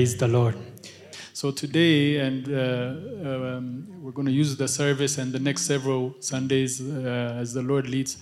Praise 0.00 0.16
the 0.16 0.28
Lord. 0.28 0.54
So 1.34 1.50
today, 1.50 2.20
and 2.20 2.48
uh, 2.48 2.56
um, 3.28 3.86
we're 4.00 4.12
going 4.12 4.24
to 4.28 4.32
use 4.32 4.56
the 4.56 4.66
service 4.66 5.18
and 5.18 5.30
the 5.30 5.38
next 5.38 5.66
several 5.66 6.16
Sundays 6.20 6.80
uh, 6.80 7.36
as 7.38 7.52
the 7.52 7.60
Lord 7.60 7.86
leads 7.86 8.16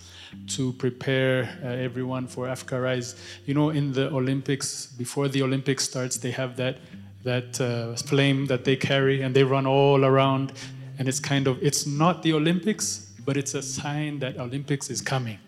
to 0.57 0.73
prepare 0.73 1.45
uh, 1.63 1.69
everyone 1.69 2.27
for 2.27 2.49
Africa 2.49 2.79
Arise. 2.79 3.15
You 3.47 3.55
know, 3.55 3.71
in 3.71 3.93
the 3.93 4.13
Olympics, 4.13 4.87
before 4.87 5.29
the 5.29 5.41
Olympics 5.41 5.85
starts, 5.85 6.17
they 6.17 6.33
have 6.33 6.57
that 6.57 6.79
that 7.23 7.61
uh, 7.61 7.95
flame 7.95 8.47
that 8.47 8.65
they 8.65 8.75
carry, 8.75 9.23
and 9.23 9.33
they 9.33 9.45
run 9.45 9.65
all 9.65 10.05
around, 10.05 10.55
and 10.99 11.07
it's 11.07 11.21
kind 11.21 11.47
of 11.47 11.63
it's 11.63 11.87
not 11.87 12.25
the 12.25 12.33
Olympics, 12.33 13.13
but 13.25 13.37
it's 13.37 13.55
a 13.55 13.63
sign 13.63 14.19
that 14.19 14.37
Olympics 14.37 14.91
is 14.91 15.01
coming. 15.01 15.39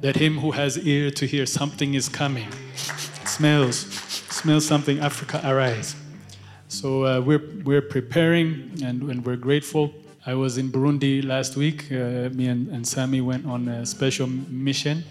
That 0.00 0.16
him 0.16 0.38
who 0.38 0.52
has 0.52 0.78
ear 0.78 1.10
to 1.10 1.26
hear 1.26 1.44
something 1.44 1.92
is 1.92 2.08
coming. 2.08 2.48
smells, 3.26 3.86
smells 4.40 4.64
something. 4.64 5.00
Africa 5.00 5.38
arise. 5.44 5.94
So 6.68 7.04
uh, 7.04 7.20
we're, 7.20 7.42
we're 7.62 7.82
preparing 7.82 8.72
and, 8.82 9.02
and, 9.10 9.22
we're 9.22 9.36
grateful. 9.36 9.92
I 10.24 10.32
was 10.32 10.56
in 10.56 10.72
Burundi 10.72 11.22
last 11.22 11.56
week. 11.56 11.92
Uh, 11.92 12.30
me 12.32 12.46
and, 12.46 12.68
and 12.68 12.86
Sammy 12.88 13.20
went 13.20 13.44
on 13.44 13.68
a 13.68 13.84
special 13.84 14.26
mission. 14.26 15.04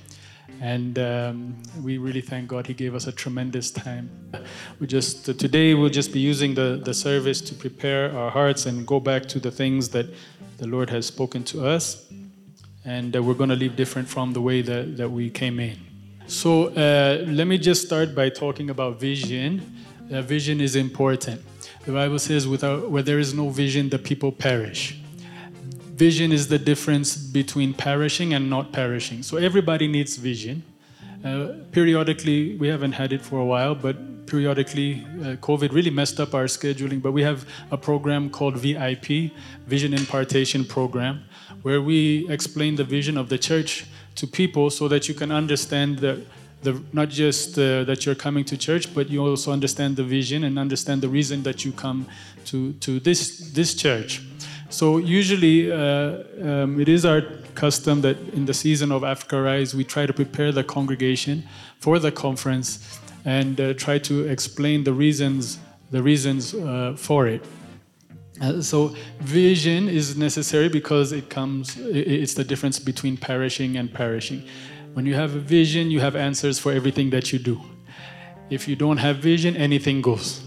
And 0.62 0.98
um, 0.98 1.62
we 1.84 2.00
really 2.00 2.22
thank 2.22 2.48
God 2.48 2.66
He 2.66 2.74
gave 2.74 2.96
us 2.96 3.06
a 3.06 3.12
tremendous 3.12 3.70
time. 3.70 4.10
We 4.80 4.88
just 4.88 5.30
uh, 5.30 5.34
today 5.34 5.76
we'll 5.76 5.90
just 6.02 6.12
be 6.12 6.20
using 6.20 6.56
the, 6.56 6.82
the 6.84 6.96
service 6.96 7.40
to 7.42 7.54
prepare 7.54 8.12
our 8.18 8.32
hearts 8.32 8.66
and 8.66 8.86
go 8.88 9.00
back 9.00 9.28
to 9.28 9.40
the 9.40 9.52
things 9.52 9.90
that 9.90 10.08
the 10.58 10.66
Lord 10.66 10.90
has 10.90 11.06
spoken 11.06 11.44
to 11.46 11.68
us. 11.68 12.12
And 12.84 13.16
uh, 13.16 13.22
we're 13.22 13.36
going 13.36 13.52
to 13.52 13.56
leave 13.56 13.76
different 13.76 14.10
from 14.10 14.34
the 14.34 14.42
way 14.42 14.64
that, 14.64 14.98
that 14.98 15.12
we 15.12 15.30
came 15.30 15.60
in. 15.60 15.89
So 16.30 16.68
uh, 16.68 17.26
let 17.26 17.48
me 17.48 17.58
just 17.58 17.88
start 17.88 18.14
by 18.14 18.30
talking 18.30 18.70
about 18.70 19.00
vision. 19.00 19.64
Uh, 20.12 20.22
vision 20.22 20.62
is 20.62 20.76
important. 20.76 21.42
The 21.88 21.92
Bible 21.92 22.20
says, 22.20 22.48
without, 22.48 22.92
where 22.92 23.02
there 23.02 23.18
is 23.18 23.34
no 23.34 23.50
vision, 23.50 23.90
the 23.90 23.98
people 23.98 24.32
perish. 24.32 24.96
Vision 25.96 26.32
is 26.32 26.48
the 26.48 26.60
difference 26.60 27.18
between 27.18 27.74
perishing 27.74 28.36
and 28.36 28.48
not 28.48 28.72
perishing. 28.72 29.24
So 29.24 29.38
everybody 29.38 29.88
needs 29.88 30.18
vision. 30.18 30.62
Uh, 31.26 31.54
periodically, 31.72 32.56
we 32.58 32.68
haven't 32.68 32.92
had 32.92 33.12
it 33.12 33.24
for 33.24 33.40
a 33.40 33.46
while, 33.46 33.74
but 33.74 34.28
periodically, 34.28 35.04
uh, 35.22 35.36
COVID 35.38 35.74
really 35.74 35.90
messed 35.90 36.20
up 36.20 36.36
our 36.36 36.46
scheduling. 36.46 37.02
But 37.02 37.12
we 37.12 37.24
have 37.24 37.44
a 37.72 37.78
program 37.78 38.30
called 38.30 38.56
VIP, 38.56 39.32
Vision 39.66 39.96
Impartation 39.96 40.64
Program, 40.64 41.24
where 41.64 41.82
we 41.82 42.30
explain 42.30 42.76
the 42.76 42.84
vision 42.84 43.18
of 43.18 43.30
the 43.30 43.40
church 43.40 43.88
to 44.20 44.28
people 44.28 44.70
so 44.70 44.88
that 44.88 45.08
you 45.08 45.14
can 45.14 45.32
understand 45.32 46.00
the 46.00 46.22
the, 46.62 46.82
not 46.92 47.10
just 47.10 47.58
uh, 47.58 47.84
that 47.86 48.06
you're 48.06 48.16
coming 48.16 48.44
to 48.46 48.58
church, 48.58 48.94
but 48.94 49.10
you 49.10 49.26
also 49.26 49.52
understand 49.52 49.96
the 49.96 50.04
vision 50.04 50.44
and 50.44 50.60
understand 50.60 51.02
the 51.02 51.08
reason 51.08 51.44
that 51.44 51.64
you 51.64 51.72
come 51.72 52.06
to, 52.46 52.74
to 52.74 53.00
this, 53.00 53.52
this 53.52 53.74
church. 53.74 54.22
So, 54.70 54.98
usually, 54.98 55.72
uh, 55.72 55.76
um, 56.44 56.80
it 56.80 56.90
is 56.90 57.06
our 57.06 57.22
custom 57.56 58.02
that 58.02 58.18
in 58.34 58.46
the 58.46 58.54
season 58.54 58.92
of 58.92 59.04
Africa 59.04 59.38
Arise, 59.38 59.74
we 59.74 59.84
try 59.84 60.06
to 60.06 60.14
prepare 60.14 60.52
the 60.52 60.64
congregation 60.64 61.44
for 61.80 61.98
the 61.98 62.12
conference 62.12 63.00
and 63.26 63.60
uh, 63.60 63.74
try 63.74 63.98
to 64.00 64.28
explain 64.28 64.84
the 64.84 64.94
reasons, 64.94 65.58
the 65.92 66.04
reasons 66.04 66.54
uh, 66.54 66.94
for 66.96 67.28
it. 67.28 67.44
Uh, 68.42 68.62
so 68.62 68.96
vision 69.20 69.90
is 69.90 70.16
necessary 70.16 70.70
because 70.70 71.12
it 71.12 71.30
comes 71.30 71.78
it's 71.78 72.36
the 72.36 72.44
difference 72.44 72.80
between 72.80 73.18
perishing 73.18 73.76
and 73.76 73.94
perishing 73.94 74.44
when 74.94 75.06
you 75.06 75.16
have 75.16 75.36
a 75.36 75.40
vision, 75.40 75.92
you 75.92 76.00
have 76.00 76.16
answers 76.16 76.60
for 76.60 76.72
everything 76.72 77.12
that 77.12 77.32
you 77.32 77.40
do. 77.40 77.62
If 78.50 78.68
you 78.68 78.76
don't 78.76 78.98
have 78.98 79.18
vision, 79.18 79.56
anything 79.56 80.02
goes. 80.02 80.42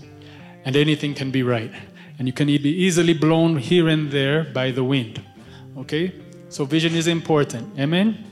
And 0.64 0.76
anything 0.76 1.14
can 1.14 1.30
be 1.30 1.42
right. 1.42 1.72
And 2.18 2.26
you 2.26 2.32
can 2.32 2.48
be 2.48 2.68
easily 2.68 3.14
blown 3.14 3.56
here 3.56 3.88
and 3.88 4.10
there 4.10 4.44
by 4.44 4.70
the 4.70 4.84
wind. 4.84 5.22
Okay? 5.78 6.12
So 6.48 6.64
vision 6.64 6.94
is 6.94 7.06
important. 7.06 7.78
Amen? 7.78 8.24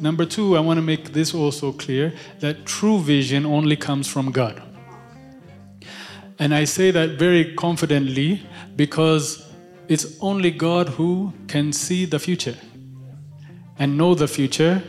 Number 0.00 0.24
two, 0.24 0.56
I 0.56 0.60
want 0.60 0.78
to 0.78 0.82
make 0.82 1.12
this 1.12 1.34
also 1.34 1.70
clear 1.72 2.12
that 2.40 2.64
true 2.64 2.98
vision 2.98 3.46
only 3.46 3.76
comes 3.76 4.08
from 4.08 4.32
God. 4.32 4.62
And 6.38 6.54
I 6.54 6.64
say 6.64 6.90
that 6.90 7.10
very 7.10 7.54
confidently 7.54 8.42
because 8.76 9.48
it's 9.88 10.18
only 10.20 10.50
God 10.50 10.88
who 10.88 11.32
can 11.46 11.72
see 11.72 12.04
the 12.04 12.18
future 12.18 12.56
and 13.78 13.96
know 13.96 14.14
the 14.14 14.28
future 14.28 14.82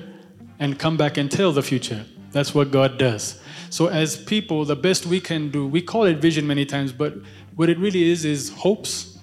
and 0.59 0.79
come 0.79 0.97
back 0.97 1.17
and 1.17 1.31
tell 1.31 1.51
the 1.51 1.61
future. 1.61 2.05
That's 2.31 2.53
what 2.55 2.71
God 2.71 2.97
does. 2.97 3.41
So, 3.69 3.87
as 3.87 4.15
people, 4.15 4.65
the 4.65 4.75
best 4.75 5.05
we 5.05 5.19
can 5.19 5.49
do, 5.49 5.67
we 5.67 5.81
call 5.81 6.03
it 6.03 6.17
vision 6.17 6.47
many 6.47 6.65
times, 6.65 6.91
but 6.91 7.13
what 7.55 7.69
it 7.69 7.77
really 7.77 8.03
is 8.09 8.25
is 8.25 8.49
hopes 8.49 9.17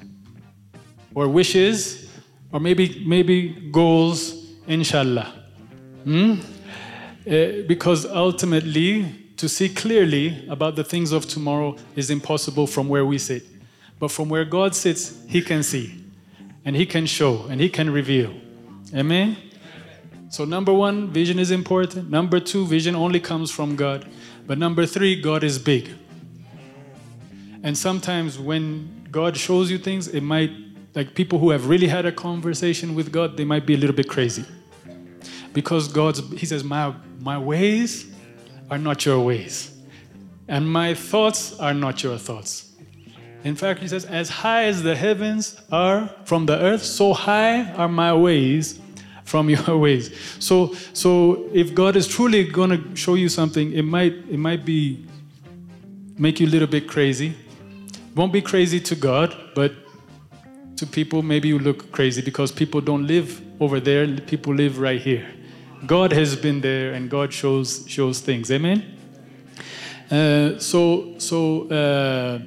or 1.14 1.28
wishes 1.28 2.10
or 2.52 2.60
maybe, 2.60 3.02
maybe 3.06 3.68
goals, 3.70 4.34
inshallah. 4.66 5.32
Hmm? 6.04 6.34
Uh, 7.26 7.62
because 7.66 8.04
ultimately, 8.04 9.21
to 9.42 9.48
see 9.48 9.68
clearly 9.68 10.46
about 10.48 10.76
the 10.76 10.84
things 10.84 11.10
of 11.10 11.26
tomorrow 11.26 11.74
is 11.96 12.10
impossible 12.10 12.64
from 12.64 12.88
where 12.88 13.04
we 13.04 13.18
sit. 13.18 13.42
But 13.98 14.12
from 14.12 14.28
where 14.28 14.44
God 14.44 14.72
sits, 14.72 15.20
He 15.26 15.42
can 15.42 15.64
see, 15.64 16.00
and 16.64 16.76
He 16.76 16.86
can 16.86 17.06
show, 17.06 17.46
and 17.50 17.60
He 17.60 17.68
can 17.68 17.90
reveal. 17.90 18.32
Amen? 18.94 19.36
So, 20.30 20.44
number 20.44 20.72
one, 20.72 21.10
vision 21.10 21.40
is 21.40 21.50
important. 21.50 22.08
Number 22.08 22.38
two, 22.38 22.64
vision 22.68 22.94
only 22.94 23.18
comes 23.18 23.50
from 23.50 23.74
God. 23.74 24.08
But 24.46 24.58
number 24.58 24.86
three, 24.86 25.20
God 25.20 25.42
is 25.42 25.58
big. 25.58 25.90
And 27.64 27.76
sometimes 27.76 28.38
when 28.38 29.08
God 29.10 29.36
shows 29.36 29.72
you 29.72 29.78
things, 29.78 30.06
it 30.06 30.20
might, 30.20 30.52
like 30.94 31.16
people 31.16 31.40
who 31.40 31.50
have 31.50 31.68
really 31.68 31.88
had 31.88 32.06
a 32.06 32.12
conversation 32.12 32.94
with 32.94 33.10
God, 33.10 33.36
they 33.36 33.44
might 33.44 33.66
be 33.66 33.74
a 33.74 33.76
little 33.76 33.96
bit 33.96 34.08
crazy. 34.08 34.44
Because 35.52 35.88
God's, 35.88 36.20
He 36.30 36.46
says, 36.46 36.62
My, 36.62 36.94
my 37.18 37.36
ways 37.36 38.11
are 38.72 38.78
not 38.78 39.04
your 39.04 39.20
ways, 39.20 39.70
and 40.48 40.66
my 40.66 40.94
thoughts 40.94 41.60
are 41.60 41.74
not 41.74 42.02
your 42.02 42.16
thoughts. 42.16 42.72
In 43.44 43.54
fact, 43.54 43.80
He 43.80 43.88
says, 43.88 44.06
As 44.06 44.30
high 44.30 44.64
as 44.64 44.82
the 44.82 44.96
heavens 44.96 45.60
are 45.70 46.08
from 46.24 46.46
the 46.46 46.58
earth, 46.58 46.82
so 46.82 47.12
high 47.12 47.70
are 47.72 47.86
my 47.86 48.14
ways 48.14 48.80
from 49.24 49.50
your 49.50 49.76
ways. 49.86 50.08
So, 50.38 50.72
so 50.94 51.50
if 51.52 51.74
God 51.74 51.96
is 51.96 52.08
truly 52.08 52.44
going 52.44 52.70
to 52.70 52.96
show 52.96 53.14
you 53.14 53.28
something, 53.28 53.74
it 53.74 53.82
might, 53.82 54.14
it 54.30 54.38
might 54.38 54.64
be 54.64 55.04
make 56.16 56.40
you 56.40 56.46
a 56.46 56.52
little 56.54 56.68
bit 56.68 56.88
crazy. 56.88 57.36
Won't 58.14 58.32
be 58.32 58.40
crazy 58.40 58.80
to 58.80 58.94
God, 58.94 59.36
but 59.54 59.72
to 60.76 60.86
people, 60.86 61.20
maybe 61.20 61.48
you 61.48 61.58
look 61.58 61.92
crazy 61.92 62.22
because 62.22 62.50
people 62.50 62.80
don't 62.80 63.06
live 63.06 63.38
over 63.60 63.80
there. 63.80 64.06
People 64.16 64.54
live 64.54 64.78
right 64.78 65.00
here. 65.00 65.28
God 65.86 66.12
has 66.12 66.36
been 66.36 66.60
there, 66.60 66.92
and 66.92 67.10
God 67.10 67.32
shows 67.32 67.84
shows 67.88 68.20
things. 68.20 68.50
Amen. 68.50 68.98
Uh, 70.10 70.58
so, 70.58 71.14
so 71.18 71.68
uh, 71.70 72.38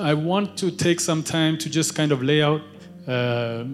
I 0.00 0.14
want 0.14 0.56
to 0.58 0.70
take 0.70 0.98
some 0.98 1.22
time 1.22 1.56
to 1.58 1.70
just 1.70 1.94
kind 1.94 2.10
of 2.10 2.22
lay 2.22 2.42
out 2.42 2.62
uh, 3.06 3.64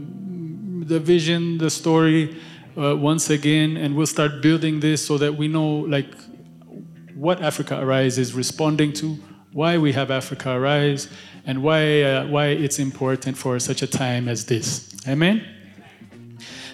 the 0.84 1.01
vision, 1.03 1.57
the 1.57 1.71
story, 1.71 2.37
uh, 2.77 2.95
once 2.95 3.31
again, 3.31 3.77
and 3.77 3.97
we'll 3.97 4.07
start 4.07 4.43
building 4.43 4.81
this 4.81 5.05
so 5.05 5.17
that 5.19 5.34
we 5.34 5.49
know 5.49 5.67
like 5.67 6.15
what 7.15 7.41
Africa 7.43 7.81
Arise 7.81 8.19
is 8.19 8.34
responding 8.34 8.93
to, 8.95 9.19
why 9.53 9.78
we 9.78 9.93
have 9.93 10.11
Africa 10.11 10.51
Arise, 10.51 11.09
and 11.47 11.62
why 11.62 12.03
uh, 12.03 12.27
why 12.27 12.49
it's 12.49 12.78
important 12.78 13.37
for 13.37 13.59
such 13.59 13.83
a 13.83 13.87
time 13.87 14.28
as 14.28 14.45
this. 14.45 14.95
Amen. 15.09 15.58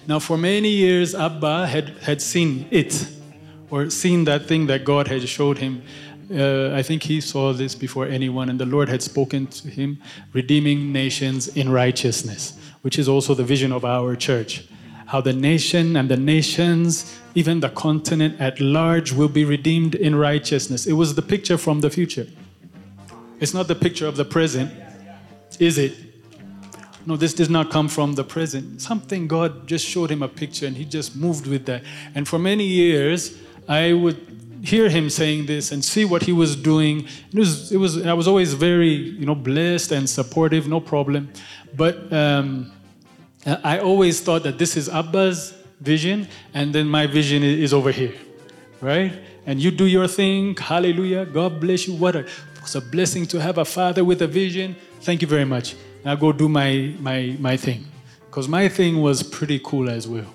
Now, 0.07 0.19
for 0.19 0.37
many 0.37 0.69
years, 0.69 1.15
Abba 1.15 1.67
had 1.67 1.89
had 2.03 2.21
seen 2.21 2.67
it, 2.71 3.09
or 3.71 3.91
seen 3.91 4.25
that 4.25 4.47
thing 4.47 4.67
that 4.67 4.85
God 4.85 5.09
had 5.09 5.27
showed 5.29 5.59
him. 5.59 5.83
Uh, 6.31 6.75
I 6.75 6.83
think 6.83 7.03
he 7.03 7.21
saw 7.21 7.53
this 7.53 7.75
before 7.75 8.07
anyone, 8.07 8.49
and 8.49 8.59
the 8.59 8.67
Lord 8.67 8.89
had 8.89 9.03
spoken 9.03 9.47
to 9.47 9.69
him, 9.69 9.99
redeeming 10.33 10.93
nations 10.93 11.49
in 11.49 11.69
righteousness, 11.69 12.59
which 12.83 12.99
is 12.99 13.09
also 13.09 13.35
the 13.35 13.45
vision 13.45 13.73
of 13.73 13.85
our 13.85 14.17
church 14.17 14.65
how 15.07 15.21
the 15.21 15.33
nation 15.33 15.97
and 15.97 16.09
the 16.09 16.17
nations, 16.17 17.19
even 17.35 17.61
the 17.61 17.69
continent 17.69 18.41
at 18.41 18.61
large, 18.61 19.13
will 19.13 19.29
be 19.29 19.45
redeemed 19.45 19.95
in 19.95 20.15
righteousness. 20.15 20.87
It 20.87 20.95
was 20.95 21.15
the 21.15 21.23
picture 21.23 21.59
from 21.59 21.81
the 21.81 21.91
future. 21.91 22.27
It's 23.41 23.53
not 23.53 23.69
the 23.69 23.75
picture 23.75 24.07
of 24.07 24.17
the 24.17 24.25
present, 24.25 24.73
is 25.59 25.79
it? 25.79 25.93
No, 27.07 27.17
this 27.17 27.35
does 27.35 27.51
not 27.51 27.71
come 27.71 27.89
from 27.89 28.15
the 28.15 28.25
present. 28.25 28.81
Something 28.81 29.27
God 29.27 29.67
just 29.67 29.85
showed 29.87 30.11
him 30.11 30.23
a 30.23 30.29
picture 30.29 30.67
and 30.67 30.77
he 30.77 30.85
just 30.85 31.17
moved 31.17 31.47
with 31.47 31.67
that. 31.67 31.83
And 32.15 32.27
for 32.27 32.39
many 32.39 32.65
years, 32.65 33.37
I 33.69 33.93
would 33.93 34.19
hear 34.63 34.89
him 34.89 35.11
saying 35.11 35.47
this 35.47 35.73
and 35.73 35.85
see 35.85 36.05
what 36.05 36.23
he 36.23 36.33
was 36.33 36.57
doing. 36.57 37.07
It 37.33 37.39
was, 37.39 37.73
it 37.73 37.77
was 37.77 38.07
I 38.07 38.15
was 38.15 38.27
always 38.27 38.55
very, 38.55 38.95
you 38.95 39.27
know, 39.27 39.35
blessed 39.35 39.93
and 39.93 40.09
supportive, 40.09 40.67
no 40.67 40.81
problem. 40.81 41.31
But 41.77 42.13
um, 42.13 42.73
I 43.45 43.79
always 43.79 44.21
thought 44.21 44.43
that 44.45 44.59
this 44.59 44.77
is 44.77 44.89
Abba's 44.89 45.53
vision, 45.81 46.29
and 46.55 46.75
then 46.75 46.87
my 46.89 47.07
vision 47.07 47.43
is 47.43 47.75
over 47.75 47.91
here, 47.91 48.15
right? 48.81 49.13
and 49.47 49.61
you 49.61 49.71
do 49.71 49.87
your 49.87 50.09
thing. 50.09 50.57
Hallelujah. 50.57 51.27
God 51.27 51.61
bless 51.61 51.87
you. 51.87 51.95
What 51.95 52.17
a, 52.17 52.27
it's 52.59 52.75
a 52.75 52.81
blessing 52.81 53.27
to 53.27 53.41
have 53.41 53.59
a 53.59 53.65
father 53.65 54.05
with 54.05 54.23
a 54.23 54.27
vision. 54.27 54.77
Thank 55.01 55.23
you 55.23 55.29
very 55.29 55.45
much. 55.45 55.77
Now 56.05 56.15
go 56.15 56.33
do 56.33 56.49
my, 56.49 56.95
my, 57.01 57.37
my 57.39 57.57
thing. 57.57 57.87
Because 58.27 58.49
my 58.49 58.69
thing 58.69 59.01
was 59.01 59.23
pretty 59.23 59.61
cool 59.61 59.89
as 59.89 60.07
well. 60.07 60.27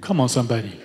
Come 0.00 0.20
on, 0.20 0.28
somebody. 0.28 0.80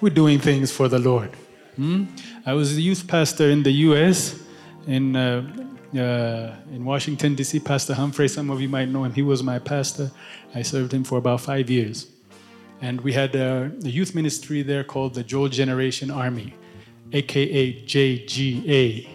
We're 0.00 0.10
doing 0.10 0.38
things 0.38 0.72
for 0.72 0.88
the 0.88 0.98
Lord. 0.98 1.30
Hmm? 1.76 2.06
I 2.44 2.54
was 2.54 2.76
a 2.76 2.80
youth 2.80 3.06
pastor 3.06 3.50
in 3.50 3.62
the 3.62 3.70
U.S. 3.70 4.40
in 4.86 5.14
uh, 5.14 5.44
uh, 5.94 6.54
in 6.72 6.84
Washington 6.84 7.34
D.C. 7.34 7.60
Pastor 7.60 7.94
Humphrey. 7.94 8.28
Some 8.28 8.50
of 8.50 8.60
you 8.60 8.68
might 8.68 8.88
know 8.88 9.04
him. 9.04 9.12
He 9.12 9.22
was 9.22 9.42
my 9.42 9.58
pastor. 9.58 10.10
I 10.54 10.62
served 10.62 10.92
him 10.92 11.04
for 11.04 11.18
about 11.18 11.40
five 11.40 11.70
years, 11.70 12.06
and 12.80 13.00
we 13.00 13.12
had 13.12 13.34
a, 13.36 13.70
a 13.84 13.88
youth 13.88 14.14
ministry 14.14 14.62
there 14.62 14.84
called 14.84 15.14
the 15.14 15.22
Joel 15.22 15.48
Generation 15.48 16.10
Army, 16.10 16.54
aka 17.12 17.72
JGA. 17.84 19.08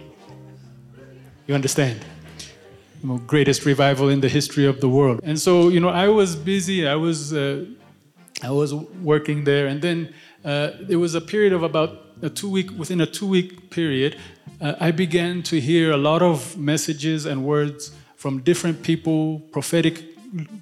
You 1.48 1.56
understand? 1.56 2.06
You 3.04 3.10
know, 3.10 3.18
greatest 3.28 3.66
revival 3.66 4.10
in 4.10 4.22
the 4.22 4.30
history 4.30 4.66
of 4.66 4.80
the 4.80 4.90
world. 4.90 5.20
And 5.24 5.40
so, 5.40 5.68
you 5.68 5.80
know, 5.80 5.90
I 5.90 6.08
was 6.08 6.36
busy. 6.36 6.88
I 6.88 6.96
was 6.96 7.34
uh, 7.34 7.66
I 8.42 8.50
was 8.50 8.74
working 8.74 9.44
there, 9.44 9.68
and 9.68 9.82
then 9.82 10.14
uh, 10.44 10.72
there 10.82 11.00
was 11.00 11.14
a 11.14 11.22
period 11.22 11.54
of 11.54 11.64
about 11.64 12.04
a 12.22 12.30
two 12.30 12.50
week 12.50 12.72
within 12.78 13.02
a 13.02 13.06
two 13.06 13.28
week 13.28 13.70
period 13.70 14.18
uh, 14.62 14.76
i 14.80 14.92
began 14.92 15.44
to 15.44 15.60
hear 15.60 15.92
a 15.92 15.98
lot 15.98 16.22
of 16.22 16.58
messages 16.58 17.26
and 17.26 17.44
words 17.44 17.92
from 18.16 18.40
different 18.42 18.82
people 18.84 19.40
prophetic 19.52 20.04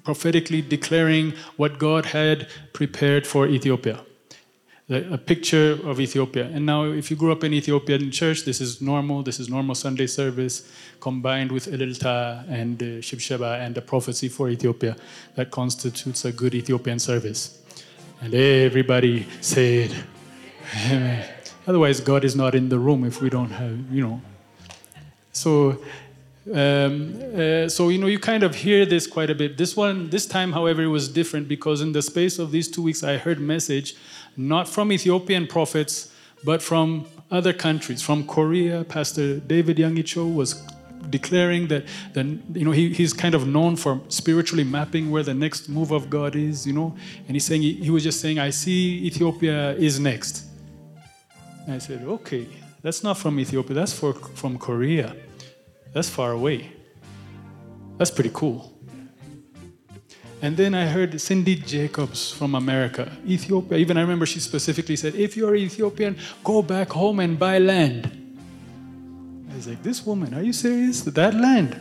prophetically 0.04 0.60
declaring 0.60 1.32
what 1.56 1.78
god 1.78 2.06
had 2.06 2.48
prepared 2.72 3.26
for 3.26 3.46
ethiopia 3.46 4.00
a 4.92 5.18
picture 5.18 5.78
of 5.84 6.00
ethiopia 6.00 6.44
and 6.54 6.64
now 6.66 6.84
if 6.84 7.10
you 7.10 7.16
grew 7.16 7.32
up 7.32 7.44
in 7.44 7.52
ethiopian 7.52 8.10
church 8.10 8.44
this 8.44 8.60
is 8.60 8.80
normal 8.80 9.22
this 9.22 9.38
is 9.40 9.48
normal 9.48 9.74
sunday 9.74 10.06
service 10.06 10.68
combined 11.00 11.50
with 11.50 11.66
elilta 11.66 12.44
and 12.48 12.82
uh, 12.82 13.00
shibsheba 13.00 13.58
and 13.60 13.74
the 13.74 13.82
prophecy 13.82 14.28
for 14.28 14.48
ethiopia 14.48 14.96
that 15.34 15.50
constitutes 15.50 16.24
a 16.24 16.32
good 16.32 16.54
ethiopian 16.54 16.98
service 16.98 17.58
and 18.20 18.34
everybody 18.34 19.26
said 19.40 19.94
Amen. 20.86 21.28
Otherwise, 21.66 22.00
God 22.00 22.24
is 22.24 22.34
not 22.34 22.54
in 22.54 22.68
the 22.68 22.78
room 22.78 23.04
if 23.04 23.20
we 23.20 23.30
don't 23.30 23.50
have, 23.50 23.78
you 23.90 24.02
know. 24.02 24.20
So, 25.32 25.78
um, 26.50 27.14
uh, 27.36 27.68
so 27.68 27.88
you 27.88 27.98
know, 27.98 28.08
you 28.08 28.18
kind 28.18 28.42
of 28.42 28.54
hear 28.54 28.84
this 28.84 29.06
quite 29.06 29.30
a 29.30 29.34
bit. 29.34 29.56
This 29.56 29.76
one, 29.76 30.10
this 30.10 30.26
time, 30.26 30.52
however, 30.52 30.82
it 30.82 30.88
was 30.88 31.08
different 31.08 31.48
because 31.48 31.80
in 31.80 31.92
the 31.92 32.02
space 32.02 32.38
of 32.38 32.50
these 32.50 32.68
two 32.68 32.82
weeks, 32.82 33.04
I 33.04 33.16
heard 33.16 33.38
message 33.38 33.94
not 34.36 34.68
from 34.68 34.90
Ethiopian 34.90 35.46
prophets, 35.46 36.12
but 36.44 36.60
from 36.60 37.06
other 37.30 37.52
countries. 37.52 38.02
From 38.02 38.26
Korea, 38.26 38.84
Pastor 38.84 39.38
David 39.38 39.76
Yonggi 39.76 40.04
Cho 40.04 40.26
was 40.26 40.62
declaring 41.10 41.68
that, 41.68 41.84
that 42.14 42.26
you 42.54 42.64
know 42.64 42.72
he, 42.72 42.92
he's 42.92 43.12
kind 43.12 43.34
of 43.34 43.46
known 43.46 43.76
for 43.76 44.00
spiritually 44.08 44.64
mapping 44.64 45.10
where 45.10 45.22
the 45.22 45.34
next 45.34 45.68
move 45.68 45.92
of 45.92 46.10
God 46.10 46.34
is, 46.34 46.66
you 46.66 46.72
know, 46.72 46.96
and 47.26 47.36
he's 47.36 47.44
saying 47.44 47.62
he 47.62 47.90
was 47.90 48.02
just 48.02 48.20
saying, 48.20 48.38
I 48.40 48.50
see 48.50 49.04
Ethiopia 49.04 49.74
is 49.74 50.00
next. 50.00 50.46
And 51.66 51.74
I 51.74 51.78
said, 51.78 52.02
okay, 52.02 52.48
that's 52.82 53.04
not 53.04 53.16
from 53.16 53.38
Ethiopia, 53.38 53.74
that's 53.74 53.92
for, 53.92 54.12
from 54.12 54.58
Korea. 54.58 55.14
That's 55.92 56.08
far 56.08 56.32
away. 56.32 56.72
That's 57.98 58.10
pretty 58.10 58.30
cool. 58.32 58.72
And 60.40 60.56
then 60.56 60.74
I 60.74 60.86
heard 60.86 61.20
Cindy 61.20 61.54
Jacobs 61.54 62.32
from 62.32 62.56
America, 62.56 63.12
Ethiopia. 63.24 63.78
Even 63.78 63.96
I 63.96 64.00
remember 64.00 64.26
she 64.26 64.40
specifically 64.40 64.96
said, 64.96 65.14
if 65.14 65.36
you're 65.36 65.54
Ethiopian, 65.54 66.18
go 66.42 66.62
back 66.62 66.90
home 66.90 67.20
and 67.20 67.38
buy 67.38 67.58
land. 67.58 68.10
I 69.52 69.54
was 69.54 69.68
like, 69.68 69.82
this 69.84 70.04
woman, 70.04 70.34
are 70.34 70.42
you 70.42 70.52
serious? 70.52 71.02
That 71.02 71.34
land? 71.34 71.80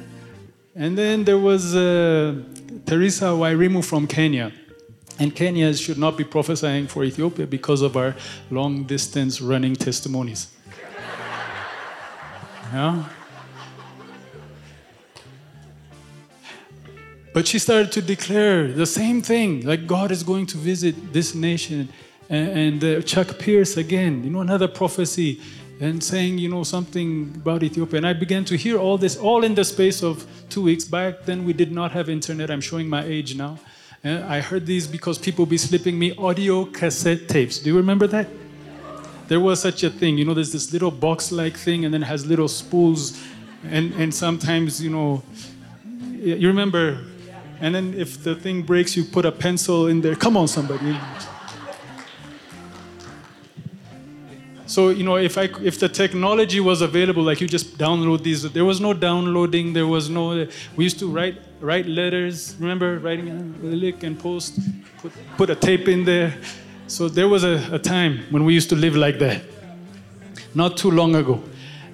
And 0.75 0.96
then 0.96 1.24
there 1.24 1.40
was 1.40 1.75
uh, 1.75 2.44
Teresa 2.86 3.25
Wairimu 3.25 3.84
from 3.84 4.06
Kenya. 4.06 4.52
And 5.18 5.36
Kenyans 5.36 5.84
should 5.84 5.98
not 5.98 6.16
be 6.16 6.24
prophesying 6.24 6.88
for 6.88 7.04
Ethiopia 7.04 7.48
because 7.48 7.81
of 7.81 7.98
our 7.98 8.16
long 8.52 8.84
distance 8.84 9.42
running 9.42 9.75
testimonies. 9.75 10.48
yeah? 12.74 13.06
But 17.33 17.48
she 17.48 17.60
started 17.60 17.92
to 17.94 18.01
declare 18.01 18.68
the 18.68 18.86
same 18.86 19.22
thing 19.22 19.66
like 19.66 19.88
God 19.88 20.12
is 20.12 20.22
going 20.22 20.48
to 20.48 20.57
visit 20.57 21.13
this 21.13 21.33
nation. 21.33 21.88
And, 22.30 22.50
and 22.50 22.83
uh, 22.83 23.01
Chuck 23.04 23.39
Pierce 23.39 23.78
again, 23.78 24.24
you 24.24 24.30
know, 24.30 24.42
another 24.42 24.68
prophecy 24.68 25.39
and 25.80 26.04
saying, 26.04 26.38
you 26.38 26.50
know, 26.50 26.63
something 26.63 27.31
about 27.36 27.63
Ethiopia. 27.63 27.98
And 27.98 28.07
I 28.07 28.13
began 28.13 28.44
to 28.45 28.57
hear 28.57 28.78
all 28.78 28.98
this, 28.98 29.18
all 29.18 29.44
in 29.44 29.56
the 29.56 29.63
space 29.63 30.04
of 30.04 30.28
two 30.50 30.62
weeks. 30.62 30.83
Back 30.83 31.25
then, 31.25 31.45
we 31.45 31.54
did 31.54 31.72
not 31.72 31.92
have 31.92 32.10
internet. 32.10 32.51
I'm 32.51 32.62
showing 32.62 32.88
my 32.89 33.04
age 33.04 33.36
now. 33.36 33.57
I 34.04 34.42
heard 34.42 34.66
these 34.66 34.88
because 34.88 35.18
people 35.18 35.45
be 35.45 35.57
slipping 35.57 35.98
me 35.98 36.13
audio 36.18 36.66
cassette 36.66 37.30
tapes. 37.30 37.60
Do 37.60 37.69
you 37.69 37.77
remember 37.77 38.07
that? 38.07 38.27
There 39.27 39.39
was 39.39 39.62
such 39.62 39.84
a 39.84 39.89
thing. 39.89 40.18
You 40.18 40.25
know, 40.25 40.34
there's 40.34 40.51
this 40.51 40.74
little 40.74 40.92
box 40.92 41.31
like 41.31 41.56
thing 41.56 41.86
and 41.86 41.94
then 41.94 42.01
has 42.01 42.25
little 42.25 42.48
spools. 42.48 43.22
And, 43.63 43.94
and 43.94 44.13
sometimes, 44.13 44.84
you 44.84 44.89
know, 44.89 45.24
you 46.19 46.48
remember. 46.48 47.06
And 47.62 47.75
then 47.75 47.94
if 47.94 48.24
the 48.24 48.36
thing 48.36 48.63
breaks, 48.63 48.98
you 48.98 49.04
put 49.06 49.24
a 49.24 49.31
pencil 49.31 49.86
in 49.88 50.02
there. 50.02 50.16
Come 50.16 50.36
on, 50.36 50.48
somebody. 50.48 50.98
So 54.66 54.90
you 54.90 55.04
know, 55.04 55.18
if 55.18 55.38
I 55.38 55.50
if 55.62 55.80
the 55.80 55.88
technology 55.88 56.60
was 56.60 56.81
available, 56.81 57.22
like 57.22 57.40
you 57.40 57.48
just 57.48 57.78
download 57.78 58.24
these, 58.24 58.42
there 58.52 58.66
was 58.66 58.81
no 58.81 58.94
downloading. 58.94 59.74
There 59.74 59.86
was 59.86 60.10
no. 60.10 60.48
We 60.75 60.84
used 60.86 60.98
to 61.00 61.08
write 61.08 61.38
write 61.60 61.86
letters. 61.86 62.56
Remember 62.60 62.98
writing 62.98 63.30
a 63.30 63.66
lick 63.66 64.02
and 64.04 64.18
post, 64.18 64.60
put 64.98 65.12
put 65.38 65.50
a 65.50 65.56
tape 65.56 65.88
in 65.88 66.04
there. 66.04 66.34
So 66.88 67.10
there 67.10 67.28
was 67.28 67.44
a, 67.44 67.69
a 67.72 67.80
time 67.80 68.25
when 68.31 68.44
we 68.44 68.54
used 68.54 68.69
to 68.69 68.75
live 68.75 68.96
like 68.96 69.19
that. 69.19 69.44
Not 70.56 70.78
too 70.78 70.90
long 70.90 71.16
ago. 71.16 71.44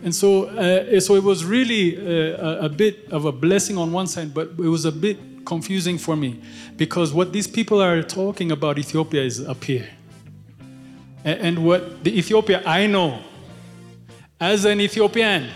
And 0.04 0.16
so, 0.16 0.46
uh, 0.46 1.00
so 1.00 1.16
it 1.16 1.24
was 1.24 1.44
really 1.44 1.98
uh, 1.98 2.64
a, 2.64 2.66
a 2.66 2.69
bit 2.69 3.12
of 3.12 3.25
a 3.25 3.31
blessing 3.31 3.78
on 3.78 3.92
one 3.92 4.08
side, 4.08 4.34
but 4.34 4.50
it 4.58 4.69
was 4.69 4.86
a 4.86 4.92
bit 4.92 5.18
confusing 5.47 5.97
for 5.97 6.15
me 6.15 6.31
because 6.75 7.13
what 7.13 7.31
these 7.31 7.47
people 7.47 7.81
are 7.81 8.03
talking 8.03 8.51
about 8.51 8.77
Ethiopia 8.77 9.21
is 9.23 9.37
up 9.54 9.63
here. 9.63 9.87
And 11.23 11.66
what 11.68 12.04
the 12.04 12.11
Ethiopia 12.21 12.61
I 12.66 12.87
know 12.87 13.19
as 14.39 14.66
an 14.66 14.80
Ethiopian 14.81 15.49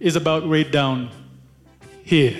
is 0.00 0.14
about 0.16 0.48
right 0.48 0.70
down 0.80 1.10
here. 2.04 2.36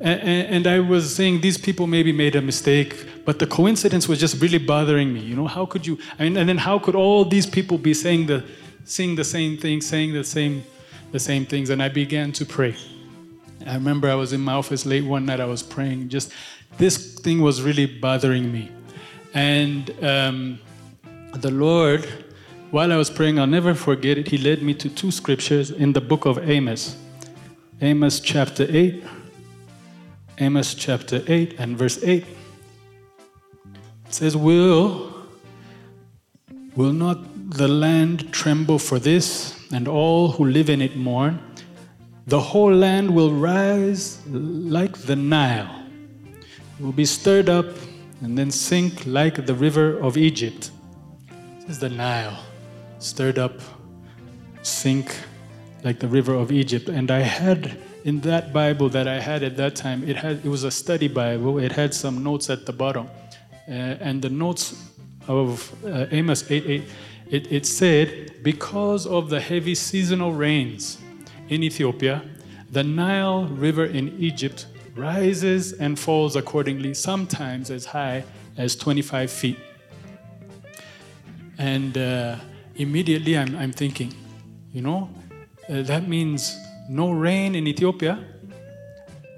And, 0.00 0.66
I 0.66 0.80
was 0.80 1.14
saying 1.14 1.40
these 1.40 1.56
people 1.56 1.86
maybe 1.86 2.12
made 2.12 2.34
a 2.36 2.42
mistake, 2.42 2.92
but 3.24 3.38
the 3.38 3.46
coincidence 3.46 4.06
was 4.08 4.18
just 4.20 4.34
really 4.42 4.58
bothering 4.58 5.12
me. 5.12 5.20
You 5.20 5.36
know, 5.36 5.46
how 5.46 5.64
could 5.66 5.86
you? 5.86 5.98
I 6.18 6.24
mean, 6.24 6.36
and 6.36 6.48
then 6.48 6.58
how 6.58 6.78
could 6.78 6.94
all 6.94 7.24
these 7.24 7.46
people 7.46 7.78
be 7.78 7.94
saying 7.94 8.26
the, 8.26 8.44
saying 8.84 9.16
the 9.16 9.24
same 9.24 9.56
thing, 9.56 9.80
saying 9.80 10.12
the 10.12 10.24
same, 10.24 10.64
the 11.12 11.18
same 11.18 11.46
things? 11.46 11.70
And 11.70 11.82
I 11.82 11.88
began 11.88 12.32
to 12.32 12.44
pray. 12.44 12.76
I 13.64 13.74
remember 13.74 14.10
I 14.10 14.14
was 14.14 14.32
in 14.32 14.40
my 14.40 14.54
office 14.54 14.84
late 14.84 15.04
one 15.04 15.26
night. 15.26 15.40
I 15.40 15.46
was 15.46 15.62
praying. 15.62 16.08
Just 16.08 16.32
this 16.78 17.14
thing 17.14 17.40
was 17.40 17.62
really 17.62 17.86
bothering 17.86 18.52
me, 18.52 18.70
and 19.32 19.90
um, 20.04 20.58
the 21.32 21.50
Lord, 21.50 22.06
while 22.70 22.92
I 22.92 22.96
was 22.96 23.10
praying, 23.10 23.38
I'll 23.38 23.46
never 23.46 23.74
forget 23.74 24.18
it, 24.18 24.28
He 24.28 24.38
led 24.38 24.62
me 24.62 24.74
to 24.74 24.88
two 24.88 25.10
scriptures 25.10 25.70
in 25.70 25.92
the 25.92 26.00
book 26.00 26.26
of 26.26 26.38
Amos. 26.48 26.96
Amos 27.80 28.20
chapter 28.20 28.66
8. 28.68 29.04
Amos 30.38 30.74
chapter 30.74 31.22
8 31.26 31.56
and 31.58 31.78
verse 31.78 32.02
8. 32.02 32.24
It 32.24 34.14
says, 34.14 34.36
Will, 34.36 35.14
will 36.74 36.92
not 36.92 37.50
the 37.50 37.68
land 37.68 38.32
tremble 38.32 38.78
for 38.78 38.98
this, 38.98 39.58
and 39.72 39.88
all 39.88 40.32
who 40.32 40.44
live 40.44 40.68
in 40.68 40.82
it 40.82 40.96
mourn? 40.96 41.40
The 42.28 42.40
whole 42.40 42.74
land 42.74 43.14
will 43.14 43.30
rise 43.30 44.20
like 44.26 44.98
the 44.98 45.14
Nile, 45.14 45.86
it 46.76 46.82
will 46.82 46.90
be 46.90 47.04
stirred 47.04 47.48
up 47.48 47.66
and 48.20 48.36
then 48.36 48.50
sink 48.50 49.06
like 49.06 49.46
the 49.46 49.54
river 49.54 49.96
of 50.00 50.16
Egypt 50.16 50.72
This 51.60 51.76
is 51.76 51.78
the 51.78 51.88
Nile, 51.88 52.36
stirred 52.98 53.38
up, 53.38 53.60
sink 54.62 55.16
like 55.84 56.00
the 56.00 56.08
river 56.08 56.34
of 56.34 56.50
Egypt. 56.50 56.88
And 56.88 57.12
I 57.12 57.20
had 57.20 57.78
in 58.04 58.20
that 58.22 58.52
Bible 58.52 58.88
that 58.88 59.06
I 59.06 59.20
had 59.20 59.44
at 59.44 59.56
that 59.58 59.76
time, 59.76 60.02
it 60.02 60.16
had 60.16 60.44
it 60.44 60.48
was 60.48 60.64
a 60.64 60.70
study 60.72 61.06
Bible. 61.06 61.60
It 61.60 61.70
had 61.70 61.94
some 61.94 62.24
notes 62.24 62.50
at 62.50 62.66
the 62.66 62.72
bottom, 62.72 63.06
uh, 63.68 63.70
and 63.70 64.20
the 64.20 64.30
notes 64.30 64.74
of 65.28 65.72
uh, 65.84 66.06
Amos 66.10 66.42
8:8, 66.42 66.82
it, 67.30 67.52
it 67.52 67.66
said, 67.66 68.42
because 68.42 69.06
of 69.06 69.30
the 69.30 69.40
heavy 69.40 69.76
seasonal 69.76 70.32
rains 70.32 70.98
in 71.48 71.62
Ethiopia, 71.62 72.22
the 72.70 72.82
Nile 72.82 73.46
River 73.46 73.84
in 73.84 74.16
Egypt 74.18 74.66
rises 74.94 75.72
and 75.72 75.98
falls 75.98 76.36
accordingly, 76.36 76.94
sometimes 76.94 77.70
as 77.70 77.86
high 77.86 78.24
as 78.56 78.76
25 78.76 79.30
feet. 79.30 79.58
And, 81.58 81.96
uh, 81.96 82.36
immediately 82.76 83.36
I'm, 83.36 83.56
I'm 83.56 83.72
thinking, 83.72 84.14
you 84.72 84.82
know, 84.82 85.08
uh, 85.68 85.82
that 85.82 86.08
means 86.08 86.56
no 86.88 87.10
rain 87.10 87.54
in 87.54 87.66
Ethiopia, 87.66 88.24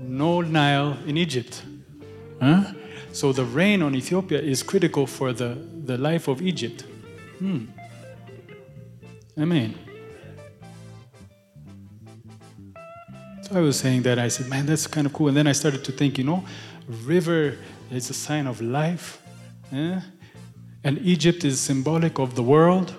no 0.01 0.41
Nile 0.41 0.97
in 1.07 1.17
Egypt. 1.17 1.63
Huh? 2.41 2.73
So 3.13 3.33
the 3.33 3.45
rain 3.45 3.83
on 3.83 3.95
Ethiopia 3.95 4.41
is 4.41 4.63
critical 4.63 5.07
for 5.07 5.33
the, 5.33 5.59
the 5.85 5.97
life 5.97 6.29
of 6.29 6.43
Egypt. 6.43 6.83
Hmm. 7.39 7.67
Amen. 9.39 9.75
I 13.51 13.61
was 13.61 13.79
saying 13.79 14.03
that 14.03 14.19
I 14.19 14.29
said, 14.29 14.49
man, 14.49 14.67
that's 14.67 14.87
kind 14.87 15.07
of 15.07 15.13
cool. 15.13 15.29
And 15.29 15.37
then 15.37 15.47
I 15.47 15.53
started 15.53 15.83
to 15.85 15.93
think, 15.93 16.19
you 16.19 16.25
know, 16.25 16.45
river 16.87 17.57
is 17.91 18.11
a 18.11 18.15
sign 18.15 18.47
of 18.47 18.61
life. 18.61 19.23
eh? 19.73 20.01
And 20.85 20.99
Egypt 20.99 21.45
is 21.45 21.59
symbolic 21.59 22.19
of 22.19 22.35
the 22.35 22.43
world. 22.43 22.95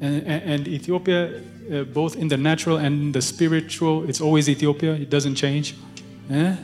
And, 0.00 0.26
and, 0.26 0.68
Ethiopia, 0.68 1.40
uh, 1.72 1.82
both 1.84 2.16
in 2.16 2.28
the 2.28 2.36
natural 2.36 2.76
and 2.76 3.12
the 3.14 3.22
spiritual, 3.22 4.08
it's 4.08 4.20
always 4.20 4.48
Ethiopia. 4.48 4.94
It 4.94 5.10
doesn't 5.10 5.34
change. 5.34 5.74
eh? 6.30 6.56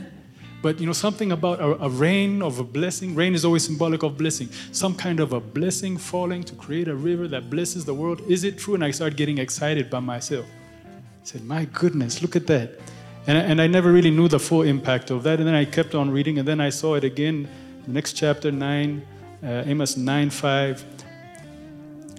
But 0.61 0.79
you 0.79 0.85
know, 0.85 0.93
something 0.93 1.31
about 1.31 1.59
a, 1.59 1.83
a 1.83 1.89
rain 1.89 2.41
of 2.41 2.59
a 2.59 2.63
blessing. 2.63 3.15
Rain 3.15 3.33
is 3.33 3.43
always 3.45 3.63
symbolic 3.65 4.03
of 4.03 4.17
blessing. 4.17 4.49
Some 4.71 4.95
kind 4.95 5.19
of 5.19 5.33
a 5.33 5.39
blessing 5.39 5.97
falling 5.97 6.43
to 6.43 6.55
create 6.55 6.87
a 6.87 6.95
river 6.95 7.27
that 7.29 7.49
blesses 7.49 7.85
the 7.85 7.93
world. 7.93 8.21
Is 8.27 8.43
it 8.43 8.57
true? 8.57 8.75
And 8.75 8.83
I 8.83 8.91
started 8.91 9.17
getting 9.17 9.37
excited 9.37 9.89
by 9.89 9.99
myself. 9.99 10.45
I 10.85 11.23
said, 11.23 11.43
My 11.43 11.65
goodness, 11.65 12.21
look 12.21 12.35
at 12.35 12.47
that. 12.47 12.79
And 13.27 13.37
I, 13.37 13.41
and 13.41 13.61
I 13.61 13.67
never 13.67 13.91
really 13.91 14.11
knew 14.11 14.27
the 14.27 14.39
full 14.39 14.63
impact 14.63 15.11
of 15.11 15.23
that. 15.23 15.39
And 15.39 15.47
then 15.47 15.55
I 15.55 15.65
kept 15.65 15.95
on 15.95 16.09
reading, 16.09 16.39
and 16.39 16.47
then 16.47 16.59
I 16.59 16.69
saw 16.69 16.95
it 16.95 17.03
again, 17.03 17.47
next 17.87 18.13
chapter 18.13 18.51
9, 18.51 19.05
uh, 19.43 19.63
Amos 19.65 19.97
9 19.97 20.29
5. 20.29 20.85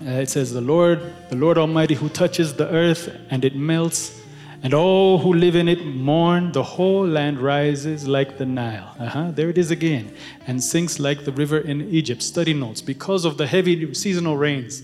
Uh, 0.02 0.11
it 0.12 0.28
says, 0.28 0.52
The 0.52 0.61
Lord, 0.61 1.00
the 1.28 1.37
Lord 1.37 1.59
Almighty, 1.59 1.95
who 1.95 2.09
touches 2.09 2.54
the 2.54 2.69
earth 2.71 3.14
and 3.30 3.45
it 3.45 3.54
melts, 3.54 4.19
and 4.62 4.75
all 4.75 5.19
who 5.19 5.33
live 5.33 5.57
in 5.57 5.69
it 5.69 5.85
mourn, 5.85 6.52
the 6.52 6.62
whole 6.62 7.07
land 7.07 7.38
rises 7.38 8.07
like 8.07 8.37
the 8.37 8.47
Nile. 8.47 8.95
Uh-huh, 8.99 9.30
there 9.30 9.49
it 9.49 9.57
is 9.57 9.71
again. 9.71 10.14
And 10.47 10.62
sinks 10.62 10.99
like 10.99 11.25
the 11.25 11.33
river 11.33 11.59
in 11.59 11.88
Egypt. 11.88 12.23
Study 12.23 12.52
notes. 12.52 12.83
Because 12.83 13.25
of 13.25 13.38
the 13.38 13.47
heavy 13.47 13.95
seasonal 13.95 14.37
rains 14.37 14.83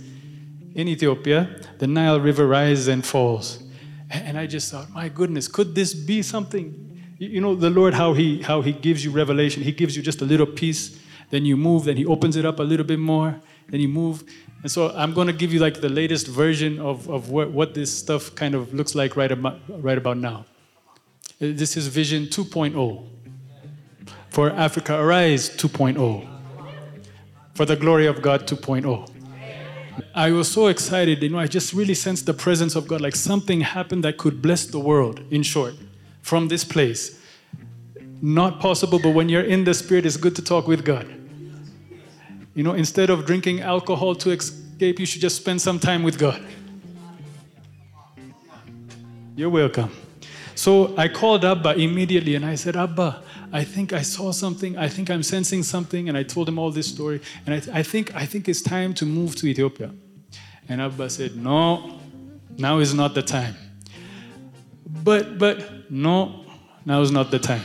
in 0.75 0.89
Ethiopia, 0.89 1.61
the 1.79 1.87
Nile 1.87 2.21
River 2.21 2.47
rises 2.47 2.89
and 2.89 3.05
falls. 3.05 3.63
And 4.11 4.39
I 4.39 4.47
just 4.47 4.71
thought, 4.71 4.91
my 4.91 5.09
goodness, 5.09 5.49
could 5.49 5.75
this 5.75 5.93
be 5.95 6.23
something? 6.23 7.03
You 7.19 7.29
you 7.29 7.41
know, 7.41 7.55
the 7.55 7.71
Lord, 7.71 7.95
how 7.95 8.13
He 8.13 8.43
how 8.43 8.61
He 8.63 8.73
gives 8.73 9.05
you 9.05 9.11
revelation. 9.11 9.63
He 9.63 9.73
gives 9.73 9.97
you 9.97 10.03
just 10.03 10.23
a 10.23 10.25
little 10.25 10.47
piece, 10.47 10.99
then 11.31 11.45
you 11.45 11.57
move, 11.57 11.85
then 11.85 11.97
He 11.97 12.07
opens 12.07 12.37
it 12.37 12.45
up 12.45 12.61
a 12.61 12.63
little 12.63 12.87
bit 12.87 12.99
more, 12.99 13.41
then 13.69 13.81
you 13.81 13.89
move. 13.89 14.23
And 14.63 14.71
so 14.71 14.91
I'm 14.97 15.13
going 15.13 15.27
to 15.27 15.33
give 15.33 15.53
you 15.53 15.61
like 15.61 15.81
the 15.81 15.89
latest 15.89 16.27
version 16.27 16.81
of, 16.81 17.09
of 17.09 17.31
what, 17.31 17.51
what 17.51 17.75
this 17.75 17.97
stuff 17.97 18.35
kind 18.35 18.55
of 18.55 18.75
looks 18.75 18.95
like 18.95 19.17
right 19.17 19.31
about, 19.31 19.61
right 19.69 19.99
about 19.99 20.17
now. 20.17 20.47
Uh, 21.41 21.53
This 21.55 21.77
is 21.77 21.87
Vision 21.89 22.25
2.0 22.25 23.09
for 24.31 24.51
Africa 24.51 24.99
Arise 24.99 25.51
2.0 25.51 26.27
for 27.55 27.65
the 27.65 27.77
glory 27.77 28.07
of 28.07 28.23
God 28.23 28.47
2.0. 28.47 29.16
I 30.15 30.31
was 30.31 30.51
so 30.51 30.67
excited, 30.67 31.23
you 31.23 31.29
know, 31.29 31.39
I 31.39 31.47
just 31.47 31.73
really 31.73 31.95
sensed 31.95 32.27
the 32.27 32.35
presence 32.35 32.75
of 32.75 32.89
God, 32.89 33.01
like 33.01 33.15
something 33.15 33.61
happened 33.61 34.05
that 34.05 34.19
could 34.19 34.43
bless 34.43 34.67
the 34.67 34.79
world, 34.79 35.21
in 35.31 35.43
short, 35.43 35.75
from 36.23 36.49
this 36.49 36.65
place. 36.65 37.21
Not 38.23 38.61
possible, 38.61 38.99
but 38.99 39.11
when 39.11 39.29
you're 39.29 39.43
in 39.43 39.65
the 39.65 39.75
Spirit, 39.75 40.07
it's 40.07 40.17
good 40.17 40.35
to 40.37 40.43
talk 40.43 40.67
with 40.67 40.85
God. 40.85 41.07
You 42.55 42.63
know, 42.63 42.73
instead 42.73 43.11
of 43.11 43.27
drinking 43.27 43.61
alcohol 43.61 44.15
to 44.17 44.31
escape, 44.31 44.99
you 44.99 45.07
should 45.07 45.21
just 45.21 45.37
spend 45.37 45.61
some 45.61 45.79
time 45.79 46.03
with 46.03 46.19
God. 46.19 46.43
You're 49.37 49.51
welcome. 49.51 49.93
So 50.55 50.97
I 50.97 51.09
called 51.09 51.45
Abba 51.45 51.75
immediately 51.75 52.35
and 52.35 52.47
I 52.47 52.55
said, 52.55 52.77
Abba, 52.77 53.23
I 53.57 53.65
think 53.65 53.93
I 53.95 54.03
saw 54.03 54.33
something. 54.33 54.77
I 54.77 54.89
think 54.89 55.09
I'm 55.09 55.23
sensing 55.23 55.63
something. 55.63 56.09
And 56.09 56.19
I 56.19 56.25
told 56.25 56.47
him 56.49 56.59
all 56.59 56.71
this 56.71 56.89
story. 56.89 57.21
And 57.47 57.55
I, 57.55 57.79
I 57.81 57.83
think 57.83 58.15
I 58.15 58.27
think 58.27 58.49
it's 58.49 58.61
time 58.61 58.93
to 58.95 59.07
move 59.07 59.35
to 59.37 59.47
Ethiopia. 59.47 59.91
And 60.69 60.81
Abba 60.81 61.09
said, 61.09 61.37
No, 61.37 61.99
now 62.59 62.79
is 62.81 62.93
not 62.93 63.15
the 63.15 63.23
time. 63.23 63.55
But 65.09 65.39
but 65.39 65.91
no, 65.91 66.45
now 66.85 67.01
is 67.01 67.11
not 67.11 67.31
the 67.31 67.39
time. 67.39 67.65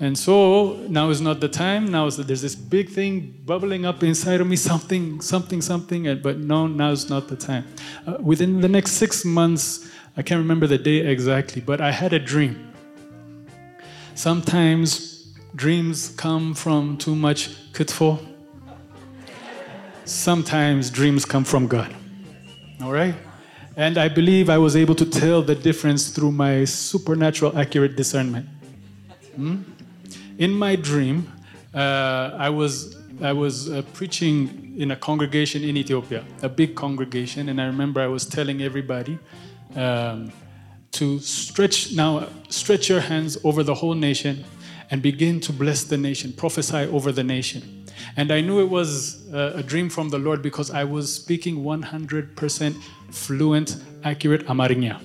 And 0.00 0.18
so 0.18 0.36
now 0.88 1.10
is 1.10 1.20
not 1.20 1.40
the 1.40 1.48
time. 1.48 1.90
Now 1.90 2.06
is 2.06 2.16
there's 2.16 2.42
this 2.42 2.56
big 2.56 2.88
thing 2.88 3.42
bubbling 3.44 3.84
up 3.84 4.02
inside 4.02 4.40
of 4.40 4.46
me, 4.46 4.56
something, 4.56 5.20
something, 5.20 5.60
something. 5.60 6.08
And, 6.08 6.22
but 6.22 6.38
no, 6.38 6.66
now 6.66 6.90
is 6.90 7.10
not 7.10 7.28
the 7.28 7.36
time. 7.36 7.64
Uh, 8.06 8.16
within 8.20 8.60
the 8.60 8.68
next 8.68 8.92
six 8.92 9.24
months, 9.24 9.90
I 10.16 10.22
can't 10.22 10.40
remember 10.40 10.66
the 10.66 10.78
day 10.78 10.98
exactly, 11.14 11.60
but 11.60 11.80
I 11.80 11.92
had 11.92 12.12
a 12.12 12.18
dream. 12.18 12.73
Sometimes 14.14 15.26
dreams 15.54 16.08
come 16.10 16.54
from 16.54 16.96
too 16.96 17.14
much 17.14 17.50
kitfo. 17.72 18.18
Sometimes 20.04 20.90
dreams 20.90 21.24
come 21.24 21.44
from 21.44 21.66
God. 21.66 21.94
All 22.82 22.92
right? 22.92 23.14
And 23.76 23.98
I 23.98 24.08
believe 24.08 24.48
I 24.48 24.58
was 24.58 24.76
able 24.76 24.94
to 24.94 25.04
tell 25.04 25.42
the 25.42 25.54
difference 25.54 26.10
through 26.10 26.30
my 26.30 26.64
supernatural 26.64 27.58
accurate 27.58 27.96
discernment. 27.96 28.46
Hmm? 29.34 29.62
In 30.38 30.52
my 30.52 30.76
dream, 30.76 31.32
uh, 31.74 32.30
I 32.38 32.50
was 32.50 32.96
I 33.22 33.32
was 33.32 33.70
uh, 33.70 33.82
preaching 33.92 34.74
in 34.76 34.90
a 34.90 34.96
congregation 34.96 35.62
in 35.62 35.76
Ethiopia, 35.76 36.24
a 36.42 36.48
big 36.48 36.74
congregation, 36.74 37.48
and 37.48 37.60
I 37.60 37.66
remember 37.66 38.00
I 38.00 38.08
was 38.08 38.26
telling 38.26 38.60
everybody 38.62 39.18
um, 39.76 40.32
to 40.94 41.18
stretch 41.20 41.92
now 41.92 42.28
stretch 42.48 42.88
your 42.88 43.00
hands 43.00 43.36
over 43.44 43.62
the 43.62 43.74
whole 43.74 43.94
nation 43.94 44.44
and 44.90 45.02
begin 45.02 45.40
to 45.40 45.52
bless 45.52 45.84
the 45.84 45.96
nation, 45.96 46.32
prophesy 46.32 46.86
over 46.96 47.10
the 47.10 47.24
nation. 47.24 47.84
And 48.16 48.30
I 48.30 48.40
knew 48.40 48.60
it 48.60 48.68
was 48.68 49.28
uh, 49.32 49.52
a 49.54 49.62
dream 49.62 49.88
from 49.88 50.10
the 50.10 50.18
Lord 50.18 50.42
because 50.42 50.70
I 50.70 50.84
was 50.84 51.12
speaking 51.12 51.64
100% 51.64 52.82
fluent, 53.10 53.76
accurate 54.04 54.46
Amarinya. 54.46 55.00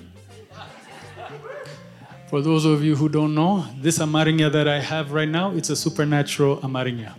For 2.28 2.40
those 2.40 2.64
of 2.64 2.84
you 2.84 2.94
who 2.94 3.08
don't 3.08 3.34
know, 3.34 3.66
this 3.78 3.98
Amarinya 3.98 4.52
that 4.52 4.68
I 4.68 4.80
have 4.80 5.10
right 5.10 5.28
now, 5.28 5.50
it's 5.50 5.70
a 5.70 5.76
supernatural 5.76 6.58
Amarinya. 6.58 7.14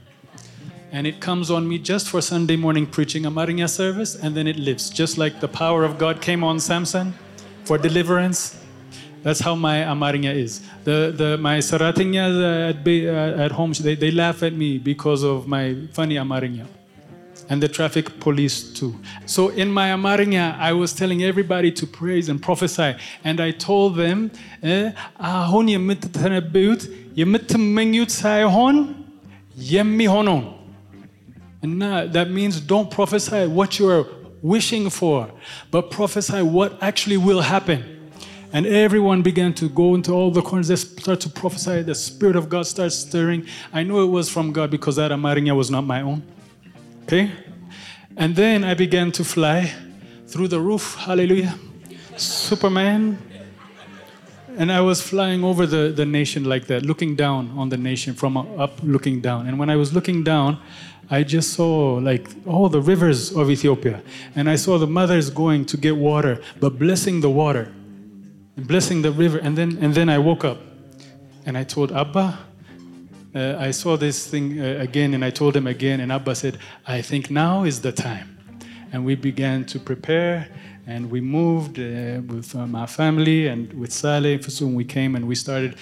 And 0.93 1.05
it 1.07 1.19
comes 1.19 1.51
on 1.51 1.67
me 1.67 1.79
just 1.79 2.09
for 2.09 2.21
Sunday 2.21 2.55
morning 2.55 2.85
preaching 2.85 3.23
Amarinya 3.23 3.69
service, 3.69 4.15
and 4.15 4.35
then 4.35 4.47
it 4.47 4.57
lives. 4.57 4.89
Just 4.89 5.17
like 5.17 5.39
the 5.41 5.47
power 5.47 5.83
of 5.83 5.97
God 5.97 6.21
came 6.21 6.43
on 6.43 6.59
Samson 6.59 7.13
for 7.65 7.77
deliverance, 7.77 8.61
that's 9.23 9.40
how 9.40 9.54
my 9.54 9.78
Amarinya 9.78 10.35
is. 10.35 10.62
The, 10.85 11.12
the, 11.16 11.38
my 11.38 11.58
Saratinya 11.58 12.70
at, 12.70 12.85
be- 12.85 13.08
uh, 13.08 13.44
at 13.44 13.52
home, 13.52 13.73
they, 13.73 13.94
they 13.94 14.11
laugh 14.11 14.42
at 14.42 14.52
me 14.52 14.78
because 14.78 15.23
of 15.25 15.49
my 15.49 15.76
funny 15.92 16.14
Amarinya 16.14 16.66
and 17.49 17.62
the 17.62 17.68
traffic 17.68 18.18
police 18.20 18.73
too. 18.73 18.99
So 19.25 19.49
in 19.49 19.70
my 19.70 19.88
Amarinya, 19.88 20.58
I 20.58 20.73
was 20.73 20.92
telling 20.92 21.23
everybody 21.23 21.70
to 21.73 21.87
praise 21.87 22.28
and 22.28 22.42
prophesy, 22.42 22.94
and 23.25 23.40
I 23.40 23.50
told 23.50 23.96
them, 23.96 24.30
eh, 24.62 24.90
አሁን 25.20 25.66
የምትተነብዩት 25.75 26.82
የምትመኙት 27.20 28.11
ሳይሆን 28.23 28.76
የሚሆነው 29.76 30.40
እና 31.66 31.82
that 32.16 32.30
means 32.38 32.54
don't 32.73 32.90
prophesy 32.99 33.42
what 33.58 33.78
you 33.78 33.87
are 33.94 34.04
wishing 34.42 34.87
for, 34.90 35.18
but 35.70 35.90
prophesy 35.99 36.42
what 36.56 36.70
actually 36.88 37.20
will 37.28 37.42
happen. 37.54 37.80
And 38.53 38.65
everyone 38.65 39.22
began 39.22 39.53
to 39.55 39.70
go 39.70 39.96
into 39.96 40.12
all 40.12 40.29
the 40.29 40.41
corners. 40.41 40.67
They 40.67 40.75
start 40.75 41.22
to 41.22 41.29
prophesy. 41.29 41.84
The 41.84 41.96
Spirit 41.96 42.36
of 42.36 42.50
God 42.50 42.67
starts 42.67 42.96
stirring. 42.96 43.46
I 43.72 43.84
knew 43.84 44.03
it 44.03 44.08
was 44.08 44.29
from 44.29 44.51
God 44.51 44.70
because 44.70 44.98
that 44.98 45.12
Amarinya 45.12 45.55
was 45.55 45.72
not 45.72 45.81
my 45.86 46.01
own. 46.01 46.22
Okay? 47.03 47.31
And 48.17 48.36
then 48.36 48.65
I 48.65 48.74
began 48.74 49.12
to 49.13 49.24
fly 49.24 49.74
through 50.27 50.50
the 50.50 50.60
roof. 50.60 50.96
Hallelujah. 50.96 51.58
Superman. 52.17 53.17
And 54.58 54.70
I 54.70 54.81
was 54.81 55.01
flying 55.01 55.46
over 55.46 55.65
the, 55.65 55.93
the 55.96 56.05
nation 56.05 56.43
like 56.43 56.67
that, 56.67 56.86
looking 56.86 57.15
down 57.15 57.58
on 57.58 57.70
the 57.70 57.77
nation 57.77 58.13
from 58.13 58.36
up, 58.36 58.79
looking 58.84 59.22
down. 59.22 59.48
And 59.48 59.58
when 59.58 59.70
I 59.70 59.77
was 59.77 59.93
looking 59.93 60.25
down, 60.25 60.60
I 61.10 61.24
just 61.24 61.53
saw 61.53 61.93
like 61.96 62.29
all 62.46 62.67
the 62.67 62.81
rivers 62.81 63.31
of 63.31 63.50
Ethiopia. 63.50 64.03
And 64.36 64.50
I 64.50 64.58
saw 64.58 64.77
the 64.77 64.88
mothers 64.88 65.29
going 65.29 65.65
to 65.67 65.77
get 65.77 65.96
water, 65.96 66.41
but 66.60 66.77
blessing 66.77 67.22
the 67.22 67.29
water 67.29 67.72
and 68.55 68.67
blessing 68.67 69.01
the 69.01 69.12
river. 69.12 69.38
And 69.38 69.58
then, 69.58 69.77
and 69.81 69.93
then 69.93 70.10
I 70.10 70.17
woke 70.17 70.43
up 70.43 70.60
and 71.46 71.58
I 71.58 71.63
told 71.63 71.91
Abba, 71.91 72.39
uh, 73.34 73.55
I 73.58 73.72
saw 73.72 73.98
this 73.98 74.27
thing 74.27 74.60
uh, 74.60 74.77
again 74.79 75.13
and 75.13 75.24
I 75.24 75.29
told 75.29 75.55
him 75.55 75.67
again. 75.67 76.00
And 76.00 76.12
Abba 76.12 76.36
said, 76.36 76.58
I 76.86 77.01
think 77.01 77.29
now 77.29 77.63
is 77.63 77.81
the 77.81 77.91
time. 77.91 78.38
And 78.91 79.05
we 79.05 79.15
began 79.15 79.65
to 79.65 79.79
prepare 79.79 80.50
and 80.86 81.10
we 81.10 81.22
moved 81.22 81.79
uh, 81.79 82.22
with 82.34 82.55
um, 82.55 82.75
our 82.75 82.88
family 82.88 83.48
and 83.48 83.72
with 83.74 83.91
Saleh. 83.91 84.43
Soon 84.43 84.75
we 84.75 84.84
came 84.84 85.15
and 85.15 85.27
we 85.27 85.36
started 85.36 85.75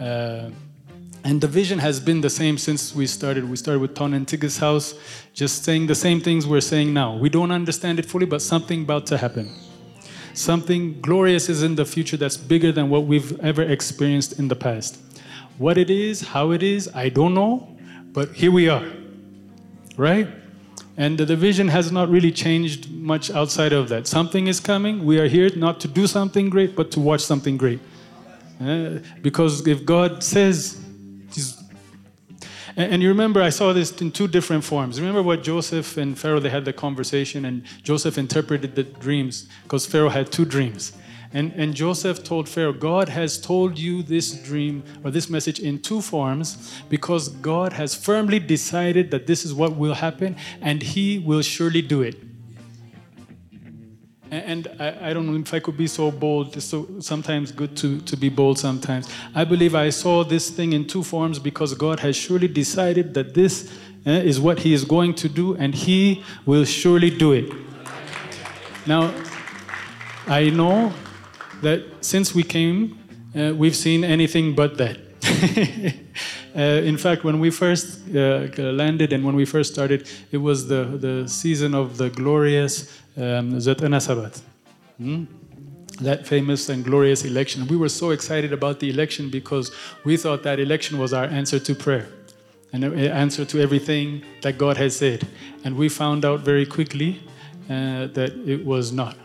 uh, 0.00 0.50
And 1.24 1.40
the 1.40 1.48
vision 1.48 1.78
has 1.78 2.00
been 2.00 2.20
the 2.20 2.28
same 2.28 2.58
since 2.58 2.94
we 2.94 3.06
started. 3.06 3.48
We 3.48 3.56
started 3.56 3.80
with 3.80 3.94
Ton 3.94 4.12
and 4.12 4.26
Tigges' 4.26 4.58
house, 4.58 4.94
just 5.32 5.64
saying 5.64 5.86
the 5.86 5.94
same 5.94 6.20
things 6.20 6.46
we're 6.46 6.60
saying 6.60 6.92
now. 6.92 7.16
We 7.16 7.30
don't 7.30 7.50
understand 7.50 7.98
it 7.98 8.04
fully, 8.04 8.26
but 8.26 8.42
something 8.42 8.82
about 8.82 9.06
to 9.06 9.16
happen. 9.16 9.48
Something 10.34 11.00
glorious 11.00 11.48
is 11.48 11.62
in 11.62 11.76
the 11.76 11.84
future 11.84 12.16
that's 12.16 12.36
bigger 12.36 12.72
than 12.72 12.90
what 12.90 13.06
we've 13.06 13.38
ever 13.40 13.62
experienced 13.62 14.38
in 14.38 14.48
the 14.48 14.56
past. 14.56 14.98
What 15.58 15.78
it 15.78 15.90
is, 15.90 16.20
how 16.20 16.50
it 16.50 16.62
is, 16.62 16.90
I 16.94 17.08
don't 17.08 17.34
know, 17.34 17.76
but 18.12 18.32
here 18.32 18.50
we 18.50 18.68
are. 18.68 18.84
Right? 19.96 20.28
And 20.96 21.18
the 21.18 21.36
vision 21.36 21.68
has 21.68 21.92
not 21.92 22.08
really 22.08 22.32
changed 22.32 22.90
much 22.90 23.30
outside 23.30 23.72
of 23.72 23.88
that. 23.88 24.06
Something 24.06 24.48
is 24.48 24.60
coming. 24.60 25.04
We 25.04 25.18
are 25.18 25.28
here 25.28 25.50
not 25.54 25.80
to 25.80 25.88
do 25.88 26.06
something 26.06 26.50
great, 26.50 26.74
but 26.74 26.90
to 26.92 27.00
watch 27.00 27.20
something 27.20 27.56
great. 27.56 27.80
Uh, 28.60 28.98
because 29.22 29.66
if 29.66 29.84
God 29.84 30.22
says, 30.22 30.80
He's 31.32 31.63
and, 32.76 32.92
and, 32.94 33.02
you 33.02 33.08
remember, 33.08 33.40
I 33.40 33.50
saw 33.50 33.72
this 33.72 33.92
in 34.00 34.10
two 34.10 34.28
different 34.28 34.64
forms. 34.64 35.00
Remember 35.00 35.22
what 35.22 35.42
Joseph 35.42 35.96
and 35.96 36.18
Pharaoh 36.18 36.40
they 36.40 36.50
had 36.50 36.64
the 36.64 36.72
conversation, 36.72 37.44
and 37.44 37.62
Joseph 37.82 38.18
interpreted 38.18 38.74
the 38.74 38.82
dreams 38.82 39.48
because 39.62 39.86
Pharaoh 39.86 40.08
had 40.08 40.32
two 40.32 40.44
dreams. 40.44 40.92
And, 41.32 41.52
and 41.56 41.74
Joseph 41.74 42.22
told 42.22 42.48
Pharaoh, 42.48 42.72
God 42.72 43.08
has 43.08 43.40
told 43.40 43.76
you 43.76 44.04
this 44.04 44.32
dream 44.32 44.84
or 45.02 45.10
this 45.10 45.28
message 45.28 45.58
in 45.58 45.80
two 45.80 46.00
forms 46.00 46.80
because 46.88 47.28
God 47.28 47.72
has 47.72 47.92
firmly 47.92 48.38
decided 48.38 49.10
that 49.10 49.26
this 49.26 49.44
is 49.44 49.52
what 49.52 49.74
will 49.74 49.94
happen 49.94 50.36
and 50.60 50.80
he 50.80 51.18
will 51.18 51.42
surely 51.42 51.82
do 51.82 52.02
it. 52.02 52.33
And 54.30 54.68
I, 54.80 55.10
I, 55.10 55.12
don't 55.12 55.26
know 55.26 55.38
if 55.38 55.52
I 55.52 55.60
could 55.60 55.76
be 55.76 55.86
so 55.86 56.10
bold. 56.10 56.56
It's 56.56 56.66
so 56.66 56.88
sometimes 57.00 57.52
good 57.52 57.76
to, 57.76 58.00
to 58.00 58.16
be 58.16 58.28
bold 58.28 58.58
sometimes. 58.58 59.08
I 59.34 59.44
believe 59.44 59.74
I 59.74 59.90
saw 59.90 60.24
this 60.24 60.50
thing 60.50 60.72
in 60.72 60.86
two 60.86 61.02
forms 61.02 61.38
because 61.38 61.74
God 61.74 62.00
has 62.00 62.16
surely 62.16 62.48
decided 62.48 63.14
that 63.14 63.34
this 63.34 63.72
eh, 64.06 64.22
is 64.22 64.40
what 64.40 64.60
He 64.60 64.72
is 64.72 64.84
going 64.84 65.14
to 65.16 65.28
do 65.28 65.54
and 65.56 65.74
He 65.74 66.24
will 66.46 66.64
surely 66.64 67.10
do 67.10 67.32
it. 67.32 67.52
Now, 68.86 69.14
I 70.26 70.50
know 70.50 70.92
that 71.62 71.84
since 72.00 72.34
we 72.34 72.42
came, 72.42 72.98
uh, 73.36 73.52
we've 73.54 73.76
seen 73.76 74.04
anything 74.04 74.54
but 74.54 74.78
that. 74.78 74.98
uh, 76.54 76.58
in 76.60 76.96
fact, 76.96 77.24
when 77.24 77.40
we 77.40 77.50
first 77.50 78.08
uh, 78.14 78.48
landed 78.58 79.12
and 79.12 79.24
when 79.24 79.34
we 79.34 79.44
first 79.44 79.72
started, 79.72 80.08
it 80.32 80.38
was 80.38 80.68
the, 80.68 80.84
the 80.84 81.28
season 81.28 81.74
of 81.74 81.96
the 81.96 82.10
glorious 82.10 83.00
um, 83.16 83.60
Sabat. 83.60 84.40
Hmm? 84.98 85.24
That 86.00 86.26
famous 86.26 86.68
and 86.68 86.84
glorious 86.84 87.24
election. 87.24 87.66
We 87.68 87.76
were 87.76 87.88
so 87.88 88.10
excited 88.10 88.52
about 88.52 88.80
the 88.80 88.90
election 88.90 89.30
because 89.30 89.70
we 90.04 90.16
thought 90.16 90.42
that 90.42 90.58
election 90.58 90.98
was 90.98 91.12
our 91.12 91.24
answer 91.24 91.60
to 91.60 91.74
prayer 91.74 92.08
and 92.72 92.82
an 92.82 92.98
answer 92.98 93.44
to 93.44 93.60
everything 93.60 94.24
that 94.42 94.58
God 94.58 94.76
has 94.76 94.96
said. 94.96 95.26
And 95.62 95.76
we 95.76 95.88
found 95.88 96.24
out 96.24 96.40
very 96.40 96.66
quickly 96.66 97.22
uh, 97.70 98.08
that 98.08 98.32
it 98.44 98.64
was 98.64 98.90
not. 98.92 99.16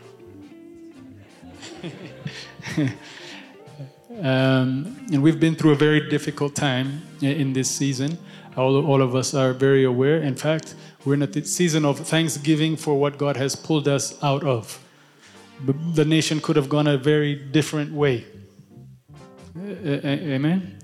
um, 4.22 4.96
and 5.12 5.20
we've 5.20 5.40
been 5.40 5.56
through 5.56 5.72
a 5.72 5.76
very 5.76 6.08
difficult 6.08 6.54
time 6.54 7.02
in 7.20 7.52
this 7.52 7.68
season. 7.68 8.16
All, 8.56 8.86
all 8.86 9.02
of 9.02 9.16
us 9.16 9.34
are 9.34 9.52
very 9.52 9.82
aware. 9.84 10.22
In 10.22 10.36
fact, 10.36 10.76
we're 11.04 11.14
in 11.14 11.22
a 11.22 11.44
season 11.44 11.84
of 11.84 11.98
thanksgiving 11.98 12.76
for 12.76 12.98
what 12.98 13.16
God 13.18 13.36
has 13.36 13.56
pulled 13.56 13.88
us 13.88 14.22
out 14.22 14.44
of. 14.44 14.84
The 15.94 16.04
nation 16.04 16.40
could 16.40 16.56
have 16.56 16.68
gone 16.68 16.86
a 16.86 16.96
very 16.96 17.34
different 17.34 17.92
way. 17.92 18.26
Amen? 19.56 20.78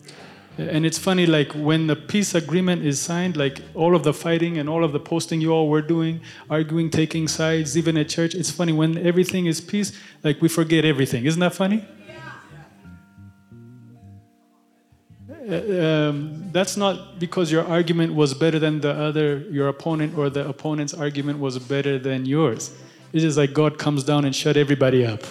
And 0.58 0.86
it's 0.86 0.98
funny, 0.98 1.26
like 1.26 1.52
when 1.52 1.86
the 1.86 1.96
peace 1.96 2.34
agreement 2.34 2.82
is 2.82 2.98
signed, 2.98 3.36
like 3.36 3.60
all 3.74 3.94
of 3.94 4.04
the 4.04 4.14
fighting 4.14 4.56
and 4.56 4.70
all 4.70 4.84
of 4.84 4.92
the 4.92 5.00
posting 5.00 5.40
you 5.42 5.50
all 5.52 5.68
were 5.68 5.82
doing, 5.82 6.22
arguing, 6.48 6.88
taking 6.88 7.28
sides, 7.28 7.76
even 7.76 7.98
at 7.98 8.08
church, 8.08 8.34
it's 8.34 8.50
funny 8.50 8.72
when 8.72 8.96
everything 8.96 9.44
is 9.44 9.60
peace, 9.60 9.92
like 10.24 10.40
we 10.40 10.48
forget 10.48 10.86
everything. 10.86 11.26
Isn't 11.26 11.40
that 11.40 11.54
funny? 11.54 11.86
Um, 15.48 16.50
that's 16.52 16.76
not 16.76 17.18
because 17.18 17.52
your 17.52 17.64
argument 17.66 18.14
was 18.14 18.34
better 18.34 18.58
than 18.58 18.80
the 18.80 18.90
other, 18.92 19.38
your 19.50 19.68
opponent, 19.68 20.16
or 20.18 20.28
the 20.28 20.48
opponent's 20.48 20.92
argument 20.92 21.38
was 21.38 21.58
better 21.58 21.98
than 21.98 22.26
yours. 22.26 22.72
It's 23.12 23.36
like 23.36 23.52
God 23.52 23.78
comes 23.78 24.02
down 24.04 24.24
and 24.24 24.34
shut 24.34 24.56
everybody 24.56 25.06
up. 25.06 25.22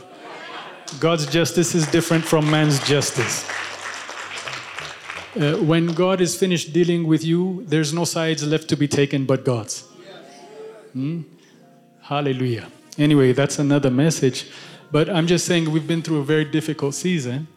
God's 1.00 1.26
justice 1.26 1.76
is 1.76 1.86
different 1.88 2.24
from 2.24 2.50
man's 2.50 2.80
justice. 2.88 3.48
Uh, 5.36 5.58
when 5.58 5.88
God 5.88 6.22
is 6.22 6.38
finished 6.38 6.72
dealing 6.72 7.06
with 7.06 7.24
you, 7.24 7.66
there's 7.68 7.94
no 7.94 8.06
sides 8.06 8.48
left 8.48 8.70
to 8.70 8.78
be 8.78 8.88
taken 8.88 9.26
but 9.26 9.44
God's. 9.44 9.84
Hmm? 10.94 11.24
Hallelujah. 12.02 12.70
Anyway, 12.98 13.34
that's 13.34 13.60
another 13.60 13.92
message. 13.92 14.50
But 14.92 15.10
I'm 15.10 15.28
just 15.28 15.46
saying 15.46 15.70
we've 15.72 15.88
been 15.88 16.02
through 16.02 16.20
a 16.20 16.24
very 16.24 16.46
difficult 16.46 16.96
season. 16.96 17.48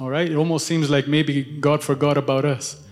All 0.00 0.10
right? 0.10 0.30
It 0.30 0.36
almost 0.36 0.66
seems 0.66 0.90
like 0.90 1.06
maybe 1.06 1.42
God 1.42 1.82
forgot 1.82 2.16
about 2.16 2.44
us. 2.44 2.82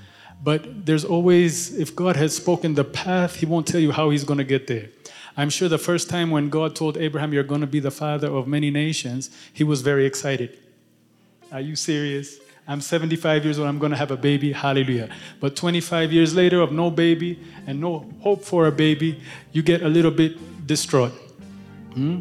But 0.42 0.86
there's 0.86 1.04
always, 1.04 1.78
if 1.78 1.94
God 1.94 2.16
has 2.16 2.34
spoken 2.34 2.74
the 2.74 2.84
path, 2.84 3.36
He 3.36 3.46
won't 3.46 3.66
tell 3.66 3.80
you 3.80 3.92
how 3.92 4.10
He's 4.10 4.24
going 4.24 4.38
to 4.38 4.44
get 4.44 4.66
there. 4.66 4.88
I'm 5.36 5.50
sure 5.50 5.68
the 5.68 5.78
first 5.78 6.08
time 6.08 6.30
when 6.30 6.48
God 6.48 6.74
told 6.74 6.96
Abraham, 6.96 7.32
You're 7.32 7.44
going 7.44 7.60
to 7.60 7.66
be 7.66 7.80
the 7.80 7.90
father 7.90 8.28
of 8.28 8.46
many 8.46 8.70
nations, 8.70 9.30
he 9.52 9.64
was 9.64 9.82
very 9.82 10.06
excited. 10.06 10.58
Are 11.52 11.60
you 11.60 11.76
serious? 11.76 12.38
I'm 12.68 12.80
75 12.80 13.44
years 13.44 13.58
old, 13.58 13.68
I'm 13.68 13.78
going 13.78 13.90
to 13.90 13.98
have 13.98 14.12
a 14.12 14.16
baby, 14.16 14.52
hallelujah. 14.52 15.08
But 15.40 15.56
25 15.56 16.12
years 16.12 16.34
later, 16.34 16.60
of 16.60 16.72
no 16.72 16.90
baby 16.90 17.40
and 17.66 17.80
no 17.80 18.08
hope 18.20 18.44
for 18.44 18.66
a 18.66 18.72
baby, 18.72 19.20
you 19.52 19.62
get 19.62 19.82
a 19.82 19.88
little 19.88 20.10
bit 20.12 20.66
distraught. 20.66 21.12
Hmm? 21.94 22.20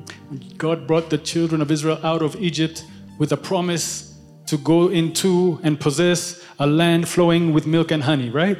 God 0.58 0.88
brought 0.88 1.12
the 1.12 1.20
children 1.20 1.62
of 1.62 1.70
Israel 1.70 2.00
out 2.04 2.24
of 2.24 2.36
Egypt 2.38 2.84
with 3.20 3.32
a 3.32 3.38
promise 3.38 4.09
to 4.50 4.58
go 4.58 4.88
into 4.88 5.60
and 5.62 5.80
possess 5.80 6.44
a 6.58 6.66
land 6.66 7.08
flowing 7.08 7.54
with 7.54 7.68
milk 7.68 7.92
and 7.92 8.04
honey, 8.04 8.30
right? 8.32 8.58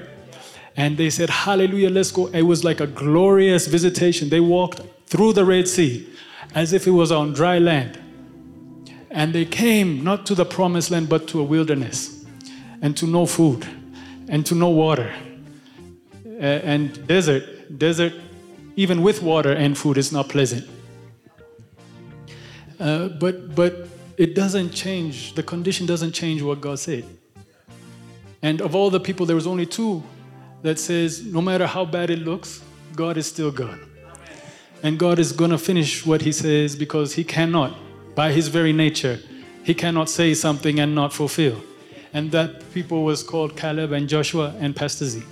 And 0.78 0.98
they 0.98 1.10
said, 1.10 1.30
Hallelujah, 1.30 1.90
let's 1.90 2.12
go. 2.12 2.28
It 2.28 2.44
was 2.44 2.64
like 2.64 2.80
a 2.80 2.86
glorious 2.86 3.66
visitation. 3.66 4.30
They 4.30 4.40
walked 4.40 4.82
through 5.08 5.34
the 5.34 5.44
Red 5.44 5.68
Sea 5.68 6.08
as 6.54 6.74
if 6.74 6.86
it 6.86 6.92
was 6.92 7.12
on 7.12 7.34
dry 7.34 7.58
land. 7.58 8.00
And 9.10 9.34
they 9.34 9.46
came 9.46 10.04
not 10.04 10.28
to 10.28 10.36
the 10.36 10.46
promised 10.46 10.92
land, 10.92 11.10
but 11.10 11.28
to 11.30 11.40
a 11.40 11.44
wilderness, 11.44 12.24
and 12.82 12.96
to 12.98 13.08
no 13.08 13.26
food, 13.26 13.68
and 14.28 14.46
to 14.46 14.54
no 14.54 14.70
water, 14.70 15.12
and 16.40 17.08
desert. 17.08 17.44
Desert, 17.80 18.14
even 18.76 19.02
with 19.02 19.24
water 19.24 19.52
and 19.52 19.76
food, 19.76 19.98
is 19.98 20.12
not 20.12 20.30
pleasant. 20.30 20.68
Uh, 22.80 23.08
but 23.08 23.56
but 23.56 23.88
it 24.20 24.36
doesn't 24.36 24.70
change. 24.70 25.34
The 25.34 25.42
condition 25.42 25.88
doesn't 25.88 26.12
change 26.12 26.44
what 26.44 26.62
God 26.62 26.78
said. 26.78 27.06
And 28.44 28.62
of 28.62 28.76
all 28.76 28.90
the 28.92 29.00
people, 29.00 29.26
there 29.26 29.36
was 29.36 29.48
only 29.48 29.66
two 29.66 30.04
that 30.62 30.78
says, 30.78 31.26
no 31.26 31.42
matter 31.42 31.66
how 31.66 31.86
bad 31.86 32.12
it 32.12 32.20
looks, 32.20 32.62
God 32.96 33.18
is 33.18 33.26
still 33.26 33.52
God. 33.52 33.80
And 34.84 35.00
God 35.00 35.18
is 35.20 35.32
going 35.32 35.52
to 35.52 35.58
finish 35.58 36.06
what 36.06 36.22
He 36.22 36.32
says 36.32 36.76
because 36.76 37.14
He 37.14 37.24
cannot 37.24 37.74
by 38.20 38.34
his 38.34 38.50
very 38.50 38.74
nature, 38.74 39.18
he 39.64 39.74
cannot 39.74 40.10
say 40.10 40.34
something 40.34 40.78
and 40.78 40.94
not 40.94 41.14
fulfill. 41.14 41.64
And 42.14 42.32
that 42.32 42.74
people 42.74 43.06
was 43.06 43.24
called 43.24 43.56
Caleb 43.56 43.94
and 43.94 44.10
Joshua 44.10 44.54
and 44.60 44.76
Pastor 44.76 45.06
Z. 45.06 45.24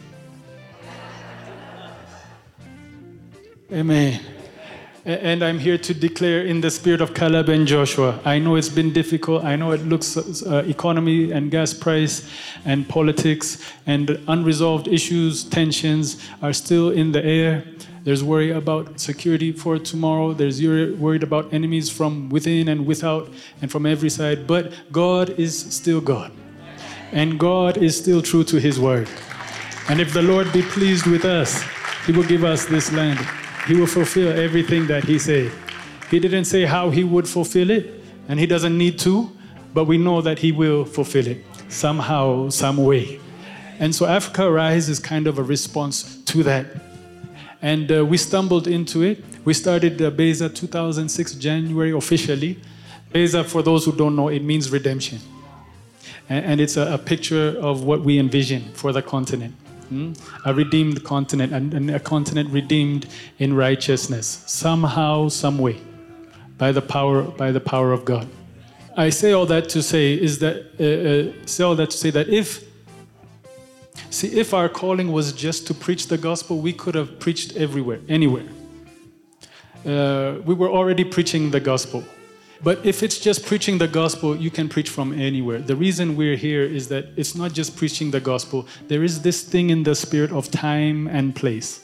Amen. 3.73 4.36
And 5.07 5.41
I'm 5.41 5.57
here 5.57 5.77
to 5.77 5.93
declare 5.93 6.41
in 6.41 6.59
the 6.59 6.69
spirit 6.69 6.99
of 6.99 7.13
Caleb 7.13 7.47
and 7.47 7.65
Joshua. 7.65 8.19
I 8.25 8.39
know 8.39 8.55
it's 8.55 8.67
been 8.67 8.91
difficult. 8.91 9.45
I 9.45 9.55
know 9.55 9.71
it 9.71 9.85
looks 9.85 10.17
uh, 10.17 10.65
economy 10.67 11.31
and 11.31 11.49
gas 11.49 11.73
price 11.73 12.29
and 12.65 12.85
politics 12.89 13.63
and 13.85 14.21
unresolved 14.27 14.89
issues, 14.89 15.45
tensions 15.45 16.21
are 16.41 16.51
still 16.51 16.89
in 16.89 17.13
the 17.13 17.23
air. 17.23 17.63
There's 18.03 18.21
worry 18.21 18.51
about 18.51 18.99
security 18.99 19.53
for 19.53 19.79
tomorrow. 19.79 20.33
There's 20.33 20.61
worried 20.61 21.23
about 21.23 21.53
enemies 21.53 21.89
from 21.89 22.27
within 22.27 22.67
and 22.67 22.85
without 22.85 23.29
and 23.61 23.71
from 23.71 23.85
every 23.85 24.09
side. 24.09 24.45
But 24.45 24.73
God 24.91 25.29
is 25.39 25.57
still 25.73 26.01
God. 26.01 26.33
And 27.13 27.39
God 27.39 27.77
is 27.77 27.97
still 27.97 28.21
true 28.21 28.43
to 28.43 28.59
his 28.59 28.77
word. 28.77 29.07
And 29.87 30.01
if 30.01 30.11
the 30.11 30.21
Lord 30.21 30.51
be 30.51 30.63
pleased 30.63 31.05
with 31.05 31.23
us, 31.23 31.63
he 32.05 32.11
will 32.11 32.25
give 32.25 32.43
us 32.43 32.65
this 32.65 32.91
land. 32.91 33.25
He 33.67 33.75
will 33.75 33.87
fulfill 33.87 34.37
everything 34.37 34.87
that 34.87 35.03
he 35.03 35.19
said. 35.19 35.51
He 36.09 36.19
didn't 36.19 36.45
say 36.45 36.63
how 36.65 36.89
he 36.89 37.03
would 37.03 37.27
fulfill 37.27 37.69
it, 37.69 38.01
and 38.29 38.39
he 38.39 38.45
doesn't 38.45 38.77
need 38.77 38.97
to, 38.99 39.29
but 39.73 39.85
we 39.85 39.97
know 39.97 40.21
that 40.21 40.39
he 40.39 40.51
will 40.51 40.85
fulfill 40.85 41.27
it 41.27 41.43
somehow, 41.69 42.49
some 42.49 42.77
way. 42.77 43.19
And 43.79 43.93
so 43.93 44.05
Africa 44.05 44.45
Arise 44.45 44.89
is 44.89 44.99
kind 44.99 45.27
of 45.27 45.37
a 45.37 45.43
response 45.43 46.21
to 46.23 46.43
that 46.43 46.65
and 47.61 47.91
uh, 47.91 48.05
we 48.05 48.17
stumbled 48.17 48.67
into 48.67 49.01
it. 49.01 49.23
We 49.43 49.53
started 49.53 50.01
uh, 50.01 50.09
Beza 50.11 50.49
2006 50.49 51.35
January 51.35 51.91
officially. 51.91 52.59
Beza, 53.11 53.43
for 53.43 53.61
those 53.61 53.85
who 53.85 53.91
don't 53.91 54.15
know, 54.15 54.27
it 54.27 54.43
means 54.43 54.69
redemption. 54.69 55.19
And, 56.29 56.45
and 56.45 56.61
it's 56.61 56.77
a, 56.77 56.93
a, 56.93 56.97
picture 56.97 57.55
of 57.59 57.83
what 57.83 58.01
we 58.01 58.19
envision 58.19 58.73
for 58.73 58.91
the 58.91 59.01
continent. 59.01 59.55
Hmm? 59.89 60.13
A 60.45 60.53
redeemed 60.53 61.03
continent, 61.03 61.53
and 61.53 61.91
a 61.91 61.99
continent 61.99 62.49
redeemed 62.49 63.07
in 63.39 63.53
righteousness, 63.53 64.43
somehow, 64.45 65.29
some 65.29 65.57
way, 65.57 65.79
by 66.57 66.71
the 66.71 66.81
power, 66.81 67.23
by 67.23 67.51
the 67.51 67.61
power 67.61 67.93
of 67.93 68.03
God. 68.03 68.27
I 68.97 69.09
say 69.11 69.31
all 69.31 69.45
that 69.45 69.69
to 69.69 69.83
say 69.83 70.13
is 70.13 70.39
that 70.39 70.55
uh, 70.79 71.39
uh, 71.39 71.45
say 71.45 71.63
all 71.63 71.75
that 71.75 71.91
to 71.91 71.97
say 71.97 72.09
that 72.09 72.27
if 72.27 72.63
see 74.09 74.39
if 74.39 74.53
our 74.53 74.67
calling 74.67 75.11
was 75.11 75.31
just 75.31 75.67
to 75.67 75.73
preach 75.73 76.07
the 76.07 76.17
gospel, 76.17 76.59
we 76.59 76.73
could 76.73 76.95
have 76.95 77.19
preached 77.19 77.55
everywhere, 77.55 77.99
anywhere. 78.09 78.47
Uh, 79.85 80.39
we 80.43 80.53
were 80.53 80.69
already 80.69 81.03
preaching 81.03 81.51
the 81.51 81.59
gospel. 81.59 82.03
But 82.63 82.85
if 82.85 83.03
it's 83.03 83.19
just 83.19 83.45
preaching 83.45 83.77
the 83.77 83.87
gospel, 83.87 84.35
you 84.35 84.49
can 84.49 84.67
preach 84.67 84.89
from 84.89 85.13
anywhere. 85.13 85.59
The 85.59 85.75
reason 85.75 86.15
we're 86.15 86.35
here 86.35 86.63
is 86.63 86.87
that 86.89 87.09
it's 87.15 87.35
not 87.35 87.53
just 87.53 87.75
preaching 87.75 88.11
the 88.11 88.19
gospel, 88.19 88.67
there 88.87 89.03
is 89.03 89.21
this 89.21 89.43
thing 89.43 89.69
in 89.69 89.83
the 89.83 89.95
spirit 89.95 90.31
of 90.31 90.49
time 90.49 91.07
and 91.07 91.35
place. 91.35 91.83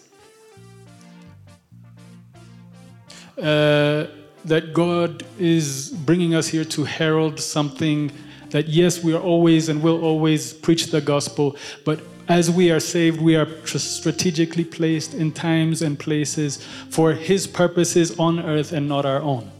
Uh, 3.38 4.08
that 4.46 4.74
God 4.74 5.24
is 5.40 5.90
bringing 5.90 6.36
us 6.36 6.48
here 6.48 6.66
to 6.66 6.84
herald 6.84 7.40
something 7.40 8.12
that, 8.50 8.68
yes, 8.68 9.04
we 9.04 9.14
are 9.14 9.22
always 9.22 9.70
and 9.70 9.82
will 9.82 10.04
always 10.04 10.54
preach 10.54 10.88
the 10.88 11.02
gospel, 11.02 11.56
but 11.86 12.00
as 12.28 12.50
we 12.50 12.72
are 12.72 12.80
saved, 12.80 13.20
we 13.20 13.36
are 13.36 13.48
strategically 13.66 14.64
placed 14.64 15.14
in 15.14 15.32
times 15.32 15.82
and 15.82 16.00
places 16.00 16.64
for 16.90 17.14
His 17.14 17.48
purposes 17.48 18.18
on 18.18 18.40
earth 18.40 18.72
and 18.72 18.88
not 18.88 19.06
our 19.06 19.22
own. 19.22 19.52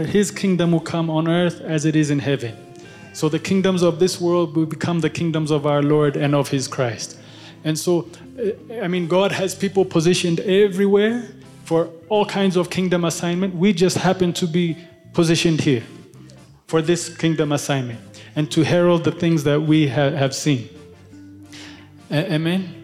That 0.00 0.08
His 0.08 0.30
kingdom 0.30 0.72
will 0.72 0.80
come 0.80 1.10
on 1.10 1.28
earth 1.28 1.60
as 1.60 1.84
it 1.84 1.94
is 1.94 2.10
in 2.10 2.20
heaven. 2.20 2.56
So 3.12 3.28
the 3.28 3.38
kingdoms 3.38 3.82
of 3.82 3.98
this 3.98 4.18
world 4.18 4.56
will 4.56 4.64
become 4.64 5.00
the 5.00 5.10
kingdoms 5.10 5.50
of 5.50 5.66
our 5.66 5.82
Lord 5.82 6.16
and 6.16 6.34
of 6.34 6.48
His 6.48 6.68
Christ. 6.68 7.18
And 7.64 7.78
so, 7.78 8.08
I 8.80 8.88
mean, 8.88 9.08
God 9.08 9.30
has 9.30 9.54
people 9.54 9.84
positioned 9.84 10.40
everywhere 10.40 11.28
for 11.64 11.90
all 12.08 12.24
kinds 12.24 12.56
of 12.56 12.70
kingdom 12.70 13.04
assignment. 13.04 13.54
We 13.54 13.74
just 13.74 13.98
happen 13.98 14.32
to 14.32 14.46
be 14.46 14.78
positioned 15.12 15.60
here 15.60 15.84
for 16.66 16.80
this 16.80 17.14
kingdom 17.14 17.52
assignment 17.52 18.00
and 18.34 18.50
to 18.52 18.62
herald 18.62 19.04
the 19.04 19.12
things 19.12 19.44
that 19.44 19.60
we 19.60 19.86
ha- 19.86 20.12
have 20.12 20.34
seen. 20.34 20.70
amen. 22.10 22.74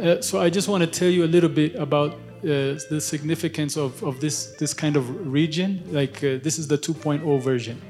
Uh, 0.00 0.20
so 0.20 0.40
I 0.40 0.48
just 0.48 0.68
want 0.68 0.84
to 0.84 0.86
tell 0.86 1.10
you 1.10 1.24
a 1.24 1.30
little 1.36 1.50
bit 1.50 1.74
about 1.74 2.16
the 2.42 3.00
significance 3.00 3.76
of, 3.76 4.02
of 4.02 4.20
this, 4.20 4.54
this 4.58 4.74
kind 4.74 4.96
of 4.96 5.32
region. 5.32 5.82
Like, 5.90 6.16
uh, 6.18 6.38
this 6.42 6.58
is 6.58 6.66
the 6.68 6.78
2.0 6.78 7.40
version. 7.40 7.80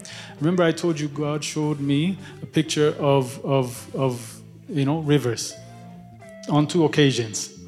Remember, 0.41 0.63
I 0.63 0.73
told 0.73 1.01
you 1.01 1.09
God 1.09 1.43
showed 1.43 1.81
me 1.81 2.19
a 2.43 2.47
picture 2.47 2.95
of, 2.99 3.43
of, 3.45 3.95
of 3.95 4.41
you 4.69 4.85
know, 4.85 5.01
rivers 5.01 5.55
on 6.49 6.67
two 6.67 6.85
occasions. 6.85 7.59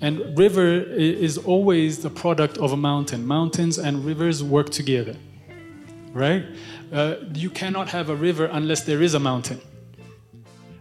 And 0.00 0.36
river 0.36 0.82
is 0.82 1.38
always 1.38 2.02
the 2.02 2.10
product 2.10 2.58
of 2.58 2.72
a 2.72 2.76
mountain. 2.76 3.24
Mountains 3.24 3.78
and 3.78 4.04
rivers 4.04 4.42
work 4.42 4.70
together, 4.70 5.16
right? 6.12 6.44
Uh, 6.92 7.16
you 7.34 7.50
cannot 7.50 7.88
have 7.90 8.10
a 8.10 8.16
river 8.16 8.46
unless 8.46 8.82
there 8.82 9.00
is 9.00 9.14
a 9.14 9.20
mountain. 9.20 9.60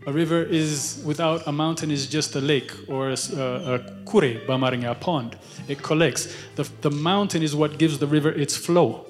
A 0.08 0.12
river 0.12 0.42
is 0.42 1.02
without 1.06 1.46
a 1.46 1.52
mountain 1.52 1.92
is 1.92 2.08
just 2.08 2.36
a 2.36 2.42
lake 2.42 2.72
or 2.88 3.10
a, 3.10 3.18
a, 3.36 3.74
a 3.76 3.80
kure, 4.10 4.42
bamaringa, 4.48 4.92
a 4.92 4.96
pond. 4.96 5.38
It 5.68 5.84
collects. 5.84 6.36
The, 6.56 6.68
the 6.82 6.90
mountain 6.90 7.44
is 7.44 7.56
what 7.56 7.78
gives 7.78 8.00
the 8.00 8.08
river 8.08 8.30
its 8.32 8.58
flow. 8.58 9.06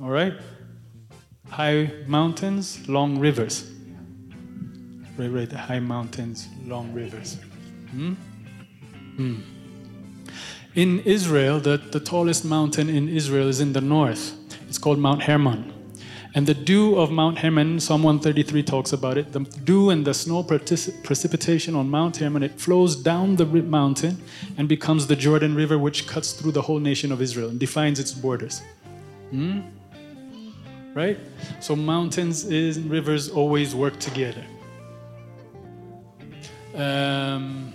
All 0.00 0.10
right? 0.10 0.34
High 1.48 1.90
mountains, 2.06 2.88
long 2.88 3.18
rivers. 3.18 3.68
Right, 5.18 5.26
right. 5.26 5.50
High 5.50 5.80
mountains, 5.80 6.48
long 6.64 6.92
rivers. 6.92 7.38
Hmm? 7.90 8.12
Hmm. 9.16 9.40
In 10.76 11.00
Israel, 11.00 11.58
the, 11.58 11.78
the 11.78 11.98
tallest 11.98 12.44
mountain 12.44 12.88
in 12.88 13.08
Israel 13.08 13.48
is 13.48 13.60
in 13.60 13.72
the 13.72 13.80
north. 13.80 14.34
It's 14.68 14.78
called 14.78 15.00
Mount 15.00 15.24
Hermon. 15.24 15.74
And 16.32 16.46
the 16.46 16.54
dew 16.54 16.96
of 16.96 17.10
Mount 17.10 17.38
Hermon, 17.38 17.80
Psalm 17.80 18.04
133 18.04 18.62
talks 18.62 18.92
about 18.92 19.18
it. 19.18 19.32
The 19.32 19.40
dew 19.40 19.90
and 19.90 20.04
the 20.04 20.14
snow 20.14 20.44
precipitation 20.44 21.74
on 21.74 21.90
Mount 21.90 22.18
Hermon, 22.18 22.44
it 22.44 22.60
flows 22.60 22.94
down 22.94 23.34
the 23.34 23.46
mountain 23.46 24.22
and 24.56 24.68
becomes 24.68 25.08
the 25.08 25.16
Jordan 25.16 25.56
River, 25.56 25.76
which 25.76 26.06
cuts 26.06 26.32
through 26.32 26.52
the 26.52 26.62
whole 26.62 26.78
nation 26.78 27.10
of 27.10 27.20
Israel 27.20 27.48
and 27.48 27.58
defines 27.58 27.98
its 27.98 28.12
borders. 28.12 28.62
Hmm? 29.30 29.62
Right? 30.94 31.18
So 31.60 31.74
mountains 31.74 32.44
and 32.44 32.88
rivers 32.88 33.28
always 33.28 33.74
work 33.74 33.98
together. 33.98 34.44
Um, 36.74 37.72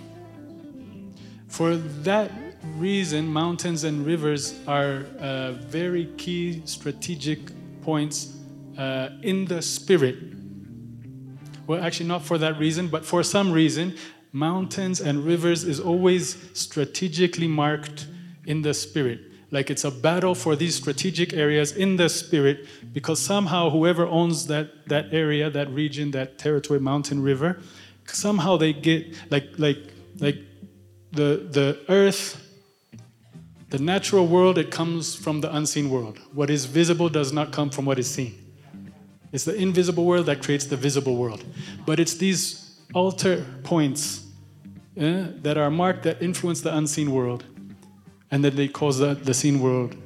for 1.48 1.76
that 1.76 2.30
reason, 2.78 3.26
mountains 3.26 3.84
and 3.84 4.06
rivers 4.06 4.58
are 4.66 5.04
uh, 5.18 5.52
very 5.52 6.06
key 6.16 6.62
strategic 6.64 7.38
points 7.82 8.35
uh, 8.76 9.10
in 9.22 9.44
the 9.46 9.62
spirit. 9.62 10.16
Well, 11.66 11.82
actually, 11.82 12.06
not 12.06 12.22
for 12.22 12.38
that 12.38 12.58
reason, 12.58 12.88
but 12.88 13.04
for 13.04 13.22
some 13.22 13.52
reason, 13.52 13.96
mountains 14.32 15.00
and 15.00 15.24
rivers 15.24 15.64
is 15.64 15.80
always 15.80 16.36
strategically 16.52 17.48
marked 17.48 18.06
in 18.46 18.62
the 18.62 18.74
spirit. 18.74 19.20
Like 19.50 19.70
it's 19.70 19.84
a 19.84 19.90
battle 19.90 20.34
for 20.34 20.56
these 20.56 20.74
strategic 20.74 21.32
areas 21.32 21.72
in 21.72 21.96
the 21.96 22.08
spirit, 22.08 22.66
because 22.92 23.20
somehow 23.20 23.70
whoever 23.70 24.06
owns 24.06 24.46
that, 24.48 24.88
that 24.88 25.12
area, 25.12 25.50
that 25.50 25.70
region, 25.70 26.10
that 26.12 26.38
territory, 26.38 26.80
mountain, 26.80 27.22
river, 27.22 27.60
somehow 28.06 28.56
they 28.56 28.72
get 28.72 29.14
like 29.30 29.48
like 29.58 29.78
like 30.18 30.38
the, 31.12 31.46
the 31.50 31.78
earth, 31.88 32.42
the 33.70 33.78
natural 33.78 34.26
world, 34.26 34.58
it 34.58 34.70
comes 34.70 35.14
from 35.14 35.40
the 35.40 35.54
unseen 35.54 35.90
world. 35.90 36.18
What 36.32 36.50
is 36.50 36.66
visible 36.66 37.08
does 37.08 37.32
not 37.32 37.52
come 37.52 37.70
from 37.70 37.84
what 37.84 37.98
is 37.98 38.08
seen. 38.08 38.34
It's 39.32 39.44
the 39.44 39.54
invisible 39.54 40.04
world 40.04 40.26
that 40.26 40.42
creates 40.42 40.66
the 40.66 40.76
visible 40.76 41.16
world. 41.16 41.44
But 41.84 42.00
it's 42.00 42.14
these 42.14 42.80
altar 42.94 43.44
points 43.62 44.24
eh, 44.96 45.26
that 45.42 45.58
are 45.58 45.70
marked 45.70 46.04
that 46.04 46.22
influence 46.22 46.60
the 46.60 46.76
unseen 46.76 47.10
world, 47.10 47.44
and 48.30 48.44
that 48.44 48.56
they 48.56 48.68
cause 48.68 48.98
the, 48.98 49.14
the 49.14 49.34
seen 49.34 49.60
world 49.60 49.96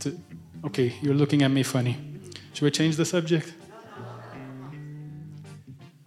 to. 0.00 0.18
Okay, 0.64 0.94
you're 1.00 1.14
looking 1.14 1.42
at 1.42 1.50
me 1.50 1.62
funny. 1.62 1.96
Should 2.52 2.64
we 2.64 2.70
change 2.70 2.96
the 2.96 3.04
subject? 3.04 3.52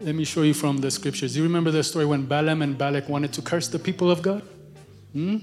Let 0.01 0.15
me 0.15 0.23
show 0.23 0.43
you 0.43 0.53
from 0.53 0.77
the 0.77 0.89
scriptures. 0.91 1.35
You 1.35 1.43
remember 1.43 1.71
the 1.71 1.83
story 1.83 2.05
when 2.05 2.25
Balaam 2.25 2.61
and 2.61 2.77
Balak 2.77 3.09
wanted 3.09 3.33
to 3.33 3.41
curse 3.41 3.67
the 3.67 3.79
people 3.79 4.09
of 4.09 4.21
God? 4.21 4.41
Hmm? 5.13 5.37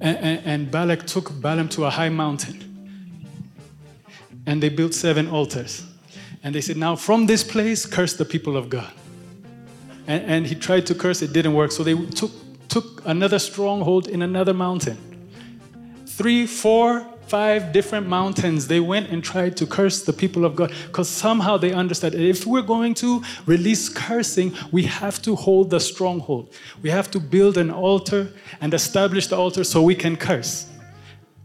And, 0.00 0.16
and, 0.18 0.40
and 0.44 0.70
Balak 0.70 1.06
took 1.06 1.40
Balaam 1.40 1.68
to 1.70 1.86
a 1.86 1.90
high 1.90 2.10
mountain. 2.10 2.60
And 4.46 4.62
they 4.62 4.68
built 4.68 4.92
seven 4.92 5.28
altars. 5.28 5.86
And 6.44 6.54
they 6.54 6.60
said, 6.60 6.76
Now 6.76 6.94
from 6.94 7.26
this 7.26 7.42
place, 7.42 7.86
curse 7.86 8.12
the 8.12 8.24
people 8.24 8.56
of 8.56 8.68
God. 8.68 8.92
And, 10.06 10.22
and 10.24 10.46
he 10.46 10.54
tried 10.54 10.86
to 10.86 10.94
curse, 10.94 11.22
it 11.22 11.32
didn't 11.32 11.54
work. 11.54 11.72
So 11.72 11.82
they 11.82 11.94
took, 11.94 12.30
took 12.68 13.02
another 13.06 13.38
stronghold 13.38 14.06
in 14.06 14.20
another 14.20 14.52
mountain. 14.52 14.98
Three, 16.06 16.46
four, 16.46 17.08
five 17.26 17.72
different 17.72 18.06
mountains, 18.06 18.68
they 18.68 18.80
went 18.80 19.08
and 19.08 19.24
tried 19.24 19.56
to 19.56 19.66
curse 19.66 20.02
the 20.02 20.12
people 20.12 20.44
of 20.44 20.54
God 20.54 20.72
because 20.86 21.08
somehow 21.08 21.56
they 21.56 21.72
understood 21.72 22.14
if 22.14 22.46
we're 22.46 22.62
going 22.62 22.94
to 22.94 23.22
release 23.46 23.88
cursing, 23.88 24.54
we 24.70 24.82
have 24.84 25.20
to 25.22 25.34
hold 25.34 25.70
the 25.70 25.80
stronghold. 25.80 26.52
We 26.82 26.90
have 26.90 27.10
to 27.12 27.18
build 27.18 27.56
an 27.56 27.70
altar 27.70 28.30
and 28.60 28.74
establish 28.74 29.28
the 29.28 29.36
altar 29.36 29.64
so 29.64 29.82
we 29.82 29.94
can 29.94 30.16
curse. 30.16 30.68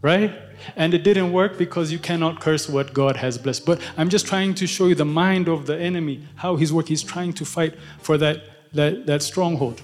Right? 0.02 0.49
And 0.76 0.94
it 0.94 1.04
didn't 1.04 1.32
work 1.32 1.58
because 1.58 1.92
you 1.92 1.98
cannot 1.98 2.40
curse 2.40 2.68
what 2.68 2.92
God 2.92 3.16
has 3.16 3.38
blessed. 3.38 3.66
But 3.66 3.80
I'm 3.96 4.08
just 4.08 4.26
trying 4.26 4.54
to 4.54 4.66
show 4.66 4.86
you 4.86 4.94
the 4.94 5.04
mind 5.04 5.48
of 5.48 5.66
the 5.66 5.78
enemy, 5.78 6.26
how 6.36 6.56
he's 6.56 6.72
working. 6.72 6.90
He's 6.90 7.02
trying 7.02 7.32
to 7.34 7.44
fight 7.44 7.74
for 8.00 8.18
that, 8.18 8.42
that, 8.72 9.06
that 9.06 9.22
stronghold. 9.22 9.82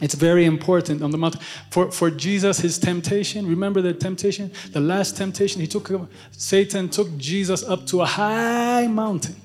It's 0.00 0.14
very 0.14 0.44
important 0.44 1.02
on 1.02 1.10
the 1.10 1.18
mountain. 1.18 1.40
For, 1.70 1.90
for 1.90 2.10
Jesus, 2.10 2.60
his 2.60 2.78
temptation, 2.78 3.46
remember 3.46 3.80
the 3.80 3.94
temptation? 3.94 4.52
The 4.72 4.80
last 4.80 5.16
temptation, 5.16 5.60
he 5.60 5.66
took 5.66 5.90
Satan 6.32 6.88
took 6.90 7.16
Jesus 7.16 7.62
up 7.64 7.86
to 7.86 8.02
a 8.02 8.06
high 8.06 8.86
mountain, 8.88 9.36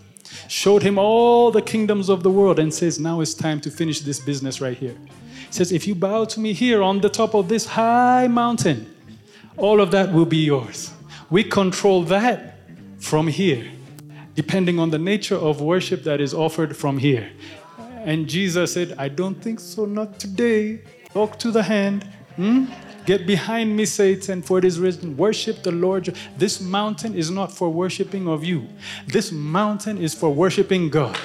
showed 0.49 0.83
him 0.83 0.97
all 0.97 1.51
the 1.51 1.61
kingdoms 1.61 2.09
of 2.09 2.23
the 2.23 2.29
world, 2.29 2.59
and 2.59 2.73
says, 2.73 2.99
Now 2.99 3.21
it's 3.21 3.33
time 3.33 3.61
to 3.61 3.71
finish 3.71 4.01
this 4.01 4.19
business 4.19 4.59
right 4.59 4.77
here. 4.77 4.97
He 5.47 5.53
says, 5.53 5.71
If 5.71 5.87
you 5.87 5.95
bow 5.95 6.25
to 6.25 6.39
me 6.39 6.51
here 6.51 6.83
on 6.83 6.99
the 6.99 7.09
top 7.09 7.33
of 7.33 7.47
this 7.47 7.65
high 7.65 8.27
mountain, 8.27 8.90
all 9.57 9.81
of 9.81 9.91
that 9.91 10.11
will 10.11 10.25
be 10.25 10.45
yours. 10.45 10.91
We 11.29 11.43
control 11.43 12.03
that 12.03 12.57
from 12.99 13.27
here, 13.27 13.69
depending 14.35 14.79
on 14.79 14.89
the 14.89 14.97
nature 14.97 15.35
of 15.35 15.61
worship 15.61 16.03
that 16.03 16.21
is 16.21 16.33
offered 16.33 16.75
from 16.75 16.97
here. 16.97 17.29
And 18.03 18.27
Jesus 18.27 18.73
said, 18.73 18.95
I 18.97 19.09
don't 19.09 19.35
think 19.35 19.59
so, 19.59 19.85
not 19.85 20.19
today. 20.19 20.81
Talk 21.13 21.37
to 21.39 21.51
the 21.51 21.63
hand. 21.63 22.03
Hmm? 22.35 22.65
Get 23.05 23.25
behind 23.25 23.75
me, 23.75 23.85
Satan, 23.85 24.41
for 24.41 24.59
it 24.59 24.65
is 24.65 24.79
written, 24.79 25.17
Worship 25.17 25.63
the 25.63 25.71
Lord. 25.71 26.15
This 26.37 26.61
mountain 26.61 27.15
is 27.15 27.31
not 27.31 27.51
for 27.51 27.69
worshiping 27.69 28.27
of 28.27 28.43
you, 28.43 28.67
this 29.07 29.31
mountain 29.31 29.97
is 29.97 30.13
for 30.13 30.29
worshiping 30.33 30.89
God. 30.89 31.17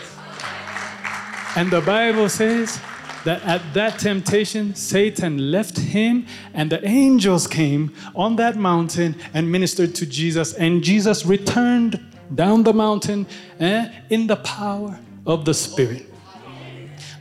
And 1.54 1.70
the 1.70 1.80
Bible 1.80 2.28
says 2.28 2.80
that 3.26 3.42
at 3.42 3.74
that 3.74 3.98
temptation, 3.98 4.72
Satan 4.76 5.50
left 5.50 5.76
him, 5.78 6.26
and 6.54 6.70
the 6.70 6.86
angels 6.86 7.48
came 7.48 7.92
on 8.14 8.36
that 8.36 8.54
mountain 8.54 9.16
and 9.34 9.50
ministered 9.50 9.96
to 9.96 10.06
Jesus. 10.06 10.54
And 10.54 10.80
Jesus 10.82 11.26
returned 11.26 12.00
down 12.32 12.62
the 12.62 12.72
mountain 12.72 13.26
eh, 13.58 13.90
in 14.10 14.28
the 14.28 14.36
power 14.36 15.00
of 15.26 15.44
the 15.44 15.54
Spirit. 15.54 16.06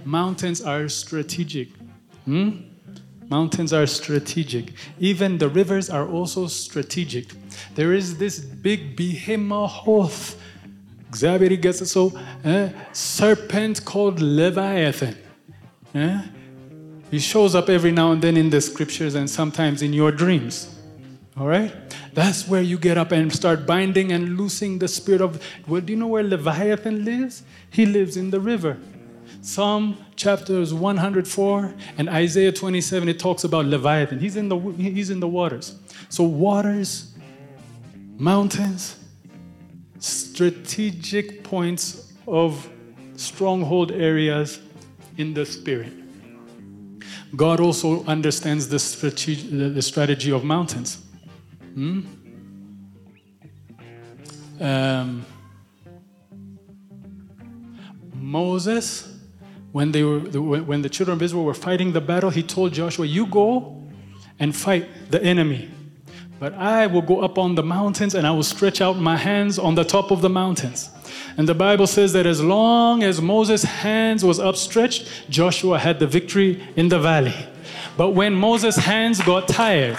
Mountains 0.04 0.62
are 0.62 0.88
strategic. 0.90 1.70
Hmm? 2.26 2.52
Mountains 3.28 3.74
are 3.74 3.88
strategic. 3.88 4.74
Even 5.00 5.40
the 5.40 5.50
rivers 5.50 5.90
are 5.90 6.08
also 6.08 6.46
strategic. 6.46 7.34
There 7.74 7.94
is 7.94 8.20
this 8.20 8.40
big 8.40 8.96
behemoth, 8.96 10.38
gets 11.20 11.92
so, 11.92 12.14
eh, 12.44 12.70
serpent 12.94 13.84
called 13.86 14.22
Leviathan. 14.22 15.25
Eh? 15.96 16.22
He 17.10 17.20
shows 17.20 17.56
up 17.56 17.70
every 17.70 17.92
now 17.92 18.12
and 18.12 18.22
then 18.22 18.36
in 18.36 18.50
the 18.50 18.60
scriptures 18.60 19.16
and 19.16 19.30
sometimes 19.30 19.82
in 19.82 19.94
your 19.94 20.12
dreams. 20.12 20.76
All 21.38 21.48
right? 21.48 21.74
That's 22.14 22.48
where 22.48 22.62
you 22.62 22.78
get 22.78 22.98
up 22.98 23.12
and 23.12 23.32
start 23.34 23.66
binding 23.66 24.12
and 24.12 24.38
loosing 24.38 24.80
the 24.80 24.88
spirit 24.88 25.22
of. 25.22 25.42
Well, 25.68 25.82
do 25.82 25.94
you 25.94 26.00
know 26.00 26.08
where 26.08 26.24
Leviathan 26.24 27.06
lives? 27.06 27.44
He 27.70 27.86
lives 27.86 28.18
in 28.18 28.30
the 28.30 28.40
river. 28.40 28.78
Psalm 29.42 29.98
chapters 30.16 30.74
104 30.74 31.74
and 31.98 32.10
Isaiah 32.10 32.52
27, 32.52 33.10
it 33.10 33.20
talks 33.20 33.44
about 33.44 33.66
Leviathan. 33.66 34.20
He's 34.20 34.38
in 34.38 34.50
the, 34.50 34.58
he's 34.58 35.10
in 35.10 35.20
the 35.20 35.28
waters. 35.28 35.78
So, 36.10 36.24
waters, 36.24 37.14
mountains, 38.18 38.98
strategic 40.00 41.44
points 41.44 42.14
of 42.28 42.70
stronghold 43.18 43.92
areas 43.92 44.60
in 45.18 45.34
the 45.34 45.46
spirit. 45.46 45.94
God 47.36 47.60
also 47.60 48.04
understands 48.06 48.68
the 48.70 48.80
strategy, 48.80 50.32
of 50.32 50.44
mountains. 50.44 51.04
Hmm? 51.74 52.02
Um, 54.60 55.26
Moses 58.14 59.16
when, 59.76 59.92
they 59.92 60.06
were, 60.06 60.22
when 60.22 60.84
the 60.84 60.88
children 60.88 61.18
of 61.18 61.22
Israel 61.22 61.44
were 61.44 61.54
fighting 61.54 61.92
the 61.92 62.00
battle, 62.00 62.30
he 62.30 62.42
told 62.42 62.72
Joshua, 62.72 63.06
You 63.06 63.26
go 63.26 63.84
and 64.40 64.56
fight 64.56 65.12
the 65.12 65.22
enemy. 65.22 65.70
But 66.40 66.54
I 66.54 66.88
will 66.88 67.02
go 67.02 67.20
up 67.20 67.38
on 67.38 67.56
the 67.56 67.64
mountains 67.64 68.16
and 68.16 68.26
I 68.26 68.32
will 68.32 68.44
stretch 68.44 68.80
out 68.80 68.98
my 68.98 69.18
hands 69.18 69.60
on 69.60 69.76
the 69.76 69.84
top 69.84 70.12
of 70.12 70.22
the 70.22 70.30
mountains. 70.30 70.92
And 71.38 71.50
the 71.50 71.56
Bible 71.56 71.88
says 71.88 72.14
that 72.14 72.26
as 72.26 72.42
long 72.42 73.04
as 73.04 73.22
Moses' 73.22 73.64
hands 73.64 74.24
was 74.24 74.40
upstretched, 74.40 75.30
Joshua 75.30 75.80
had 75.80 76.00
the 76.00 76.08
victory 76.08 76.62
in 76.76 76.90
the 76.90 77.00
valley. 77.00 77.36
But 77.98 78.12
when 78.12 78.34
Moses' 78.34 78.78
hands 78.78 79.22
got 79.22 79.48
tired, 79.48 79.98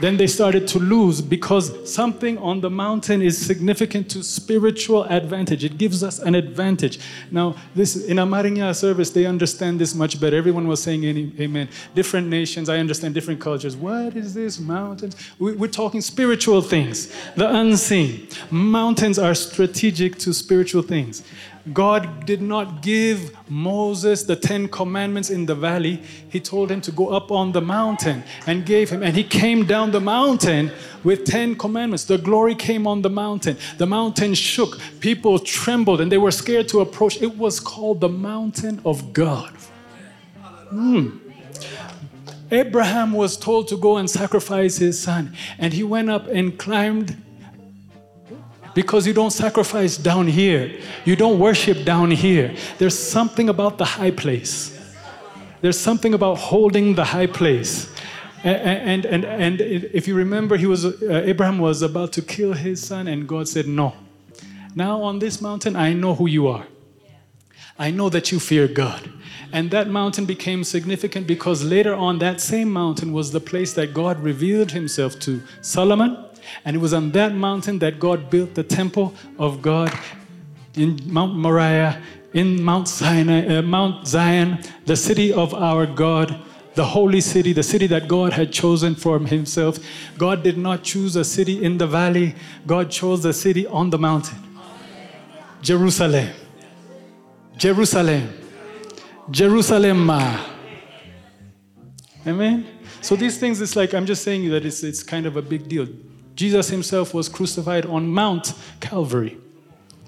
then 0.00 0.16
they 0.16 0.26
started 0.26 0.68
to 0.68 0.78
lose 0.78 1.20
because 1.20 1.92
something 1.92 2.38
on 2.38 2.60
the 2.60 2.70
mountain 2.70 3.22
is 3.22 3.36
significant 3.36 4.10
to 4.10 4.22
spiritual 4.22 5.04
advantage. 5.04 5.64
It 5.64 5.78
gives 5.78 6.02
us 6.02 6.18
an 6.18 6.34
advantage. 6.34 7.00
Now, 7.30 7.56
this 7.74 7.96
in 8.06 8.18
Amarinya 8.18 8.74
service, 8.74 9.10
they 9.10 9.26
understand 9.26 9.80
this 9.80 9.94
much 9.94 10.20
better. 10.20 10.36
Everyone 10.36 10.68
was 10.68 10.82
saying 10.82 11.04
amen. 11.38 11.68
Different 11.94 12.28
nations, 12.28 12.68
I 12.68 12.78
understand 12.78 13.14
different 13.14 13.40
cultures. 13.40 13.76
What 13.76 14.16
is 14.16 14.34
this 14.34 14.58
mountains? 14.58 15.16
We're 15.38 15.68
talking 15.68 16.00
spiritual 16.00 16.62
things, 16.62 17.12
the 17.34 17.48
unseen. 17.48 18.28
Mountains 18.50 19.18
are 19.18 19.34
strategic 19.34 20.18
to 20.18 20.32
spiritual 20.32 20.82
things. 20.82 21.22
God 21.72 22.26
did 22.26 22.42
not 22.42 22.82
give 22.82 23.36
Moses 23.48 24.22
the 24.22 24.36
Ten 24.36 24.68
Commandments 24.68 25.30
in 25.30 25.46
the 25.46 25.54
valley. 25.54 26.02
He 26.28 26.40
told 26.40 26.70
him 26.70 26.80
to 26.82 26.92
go 26.92 27.08
up 27.08 27.30
on 27.30 27.52
the 27.52 27.60
mountain 27.60 28.22
and 28.46 28.64
gave 28.64 28.90
him. 28.90 29.02
And 29.02 29.16
he 29.16 29.24
came 29.24 29.66
down 29.66 29.90
the 29.90 30.00
mountain 30.00 30.70
with 31.04 31.24
Ten 31.24 31.56
Commandments. 31.56 32.04
The 32.04 32.18
glory 32.18 32.54
came 32.54 32.86
on 32.86 33.02
the 33.02 33.10
mountain. 33.10 33.56
The 33.78 33.86
mountain 33.86 34.34
shook. 34.34 34.78
People 35.00 35.38
trembled 35.38 36.00
and 36.00 36.10
they 36.10 36.18
were 36.18 36.30
scared 36.30 36.68
to 36.68 36.80
approach. 36.80 37.20
It 37.22 37.36
was 37.36 37.60
called 37.60 38.00
the 38.00 38.08
mountain 38.08 38.80
of 38.84 39.12
God. 39.12 39.52
Hmm. 40.70 41.18
Abraham 42.50 43.12
was 43.12 43.36
told 43.36 43.68
to 43.68 43.76
go 43.76 43.96
and 43.96 44.08
sacrifice 44.08 44.78
his 44.78 45.00
son. 45.00 45.34
And 45.58 45.72
he 45.72 45.82
went 45.82 46.10
up 46.10 46.26
and 46.28 46.58
climbed 46.58 47.16
because 48.78 49.08
you 49.08 49.12
don't 49.12 49.32
sacrifice 49.32 49.96
down 49.96 50.28
here. 50.28 50.70
You 51.04 51.16
don't 51.16 51.40
worship 51.40 51.84
down 51.84 52.12
here. 52.12 52.54
There's 52.78 52.96
something 52.96 53.48
about 53.48 53.76
the 53.76 53.84
high 53.84 54.12
place. 54.12 54.56
There's 55.60 55.76
something 55.76 56.14
about 56.14 56.36
holding 56.38 56.94
the 56.94 57.04
high 57.04 57.26
place. 57.26 57.92
And, 58.44 59.04
and, 59.04 59.04
and, 59.04 59.24
and 59.24 59.60
if 59.60 60.06
you 60.06 60.14
remember, 60.14 60.56
he 60.56 60.66
was, 60.66 60.84
uh, 60.84 61.22
Abraham 61.24 61.58
was 61.58 61.82
about 61.82 62.12
to 62.12 62.22
kill 62.22 62.52
his 62.52 62.80
son, 62.80 63.08
and 63.08 63.26
God 63.26 63.48
said, 63.48 63.66
No. 63.66 63.96
Now 64.76 65.02
on 65.02 65.18
this 65.18 65.42
mountain, 65.42 65.74
I 65.74 65.92
know 65.92 66.14
who 66.14 66.28
you 66.28 66.46
are. 66.46 66.68
I 67.80 67.90
know 67.90 68.08
that 68.10 68.30
you 68.30 68.38
fear 68.38 68.68
God. 68.68 69.10
And 69.52 69.72
that 69.72 69.88
mountain 69.88 70.24
became 70.24 70.62
significant 70.62 71.26
because 71.26 71.64
later 71.64 71.94
on, 71.94 72.20
that 72.20 72.40
same 72.40 72.70
mountain 72.72 73.12
was 73.12 73.32
the 73.32 73.40
place 73.40 73.72
that 73.72 73.92
God 73.92 74.20
revealed 74.20 74.70
himself 74.70 75.18
to 75.20 75.42
Solomon 75.62 76.27
and 76.64 76.76
it 76.76 76.78
was 76.78 76.92
on 76.92 77.12
that 77.12 77.34
mountain 77.34 77.78
that 77.80 77.98
God 77.98 78.30
built 78.30 78.54
the 78.54 78.62
temple 78.62 79.14
of 79.38 79.62
God 79.62 79.92
in 80.74 81.00
Mount 81.04 81.34
Moriah, 81.34 82.00
in 82.32 82.62
Mount 82.62 82.88
Sinai, 82.88 83.58
uh, 83.58 83.62
Mount 83.62 84.06
Zion, 84.06 84.58
the 84.86 84.96
city 84.96 85.32
of 85.32 85.54
our 85.54 85.86
God, 85.86 86.40
the 86.74 86.84
holy 86.84 87.20
city, 87.20 87.52
the 87.52 87.62
city 87.62 87.86
that 87.88 88.06
God 88.06 88.32
had 88.32 88.52
chosen 88.52 88.94
for 88.94 89.18
himself. 89.18 89.78
God 90.16 90.42
did 90.42 90.56
not 90.58 90.84
choose 90.84 91.16
a 91.16 91.24
city 91.24 91.62
in 91.64 91.78
the 91.78 91.86
valley, 91.86 92.34
God 92.66 92.90
chose 92.90 93.24
a 93.24 93.32
city 93.32 93.66
on 93.66 93.90
the 93.90 93.98
mountain. 93.98 94.38
Jerusalem. 95.62 96.28
Jerusalem. 97.56 98.28
Jerusalem. 99.30 100.10
Amen. 102.26 102.66
So 103.00 103.16
these 103.16 103.38
things, 103.38 103.60
it's 103.60 103.74
like 103.74 103.94
I'm 103.94 104.06
just 104.06 104.22
saying 104.22 104.48
that 104.50 104.64
it's, 104.64 104.82
it's 104.82 105.02
kind 105.02 105.26
of 105.26 105.36
a 105.36 105.42
big 105.42 105.68
deal. 105.68 105.88
Jesus 106.38 106.68
himself 106.68 107.12
was 107.12 107.28
crucified 107.28 107.84
on 107.84 108.06
Mount 108.06 108.54
Calvary 108.78 109.36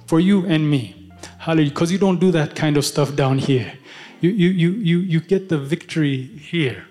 for 0.06 0.20
you 0.20 0.46
and 0.46 0.70
me. 0.70 1.10
Hallelujah. 1.38 1.70
Because 1.70 1.90
you 1.90 1.98
don't 1.98 2.20
do 2.20 2.30
that 2.30 2.54
kind 2.54 2.76
of 2.76 2.84
stuff 2.84 3.16
down 3.16 3.38
here. 3.38 3.72
You, 4.20 4.30
you, 4.30 4.48
you, 4.50 4.70
you, 4.70 4.98
you 5.00 5.20
get 5.20 5.48
the 5.48 5.58
victory 5.58 6.22
here, 6.22 6.84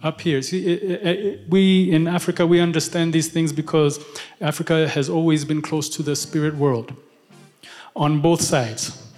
up 0.00 0.20
here. 0.20 0.40
See, 0.42 0.64
it, 0.64 0.82
it, 0.84 1.06
it, 1.06 1.48
we 1.48 1.90
in 1.90 2.06
Africa, 2.06 2.46
we 2.46 2.60
understand 2.60 3.12
these 3.12 3.28
things 3.28 3.52
because 3.52 3.98
Africa 4.40 4.86
has 4.86 5.08
always 5.08 5.44
been 5.44 5.60
close 5.60 5.88
to 5.96 6.04
the 6.04 6.14
spirit 6.14 6.54
world 6.54 6.94
on 7.96 8.20
both 8.20 8.42
sides 8.42 9.12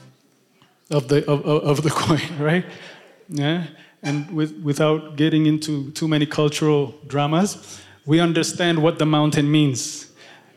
of 0.90 1.08
the, 1.08 1.18
of, 1.30 1.44
of 1.44 1.82
the 1.82 1.90
coin, 2.02 2.38
right? 2.38 2.64
Yeah? 3.28 3.66
And 4.02 4.30
with, 4.30 4.56
without 4.62 5.16
getting 5.16 5.44
into 5.44 5.90
too 5.90 6.08
many 6.08 6.24
cultural 6.24 6.94
dramas, 7.08 7.82
we 8.06 8.20
understand 8.20 8.82
what 8.82 8.98
the 8.98 9.06
mountain 9.06 9.50
means. 9.50 10.10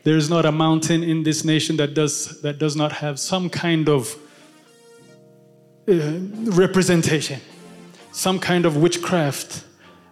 There 0.03 0.17
is 0.17 0.29
not 0.29 0.45
a 0.45 0.51
mountain 0.51 1.03
in 1.03 1.23
this 1.23 1.43
nation 1.43 1.77
that 1.77 1.93
does, 1.93 2.41
that 2.41 2.59
does 2.59 2.75
not 2.75 2.91
have 2.93 3.19
some 3.19 3.49
kind 3.49 3.89
of 3.89 4.15
uh, 5.87 5.93
representation, 6.51 7.41
some 8.11 8.39
kind 8.39 8.65
of 8.65 8.77
witchcraft, 8.77 9.63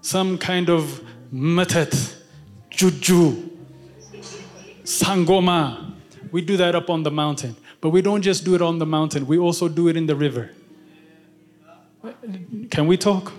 some 0.01 0.37
kind 0.37 0.69
of 0.69 1.01
metet, 1.33 2.15
juju, 2.69 3.49
sangoma. 4.83 5.93
We 6.31 6.41
do 6.41 6.57
that 6.57 6.75
up 6.75 6.89
on 6.89 7.03
the 7.03 7.11
mountain. 7.11 7.55
But 7.81 7.89
we 7.89 8.01
don't 8.01 8.21
just 8.21 8.43
do 8.43 8.55
it 8.55 8.61
on 8.61 8.79
the 8.79 8.85
mountain, 8.85 9.27
we 9.27 9.37
also 9.37 9.67
do 9.67 9.87
it 9.87 9.95
in 9.95 10.07
the 10.07 10.15
river. 10.15 10.51
Can 12.71 12.87
we 12.87 12.97
talk? 12.97 13.31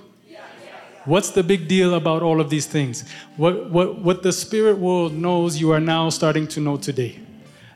What's 1.07 1.31
the 1.31 1.45
big 1.45 1.69
deal 1.69 1.95
about 1.95 2.25
all 2.25 2.41
of 2.41 2.51
these 2.51 2.67
things? 2.67 3.05
What, 3.37 3.71
what, 3.71 4.01
what 4.01 4.25
the 4.25 4.33
spirit 4.33 4.79
world 4.79 5.15
knows, 5.15 5.61
you 5.61 5.71
are 5.71 5.79
now 5.79 6.11
starting 6.11 6.49
to 6.49 6.61
know 6.61 6.77
today. 6.77 7.21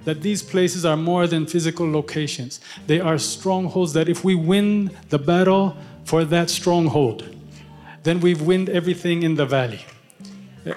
That 0.05 0.23
these 0.23 0.43
places 0.43 0.85
are 0.85 0.97
more 0.97 1.29
than 1.29 1.47
physical 1.47 1.88
locations. 1.88 2.59
They 2.88 2.99
are 2.99 3.19
strongholds 3.19 3.93
that 3.93 4.09
if 4.09 4.25
we 4.25 4.35
win 4.35 4.90
the 5.11 5.19
battle 5.19 5.77
for 6.05 6.25
that 6.25 6.51
stronghold, 6.51 7.37
then 8.03 8.19
we've 8.19 8.43
won 8.43 8.69
everything 8.69 9.23
in 9.23 9.37
the 9.37 9.47
valley. 9.47 9.85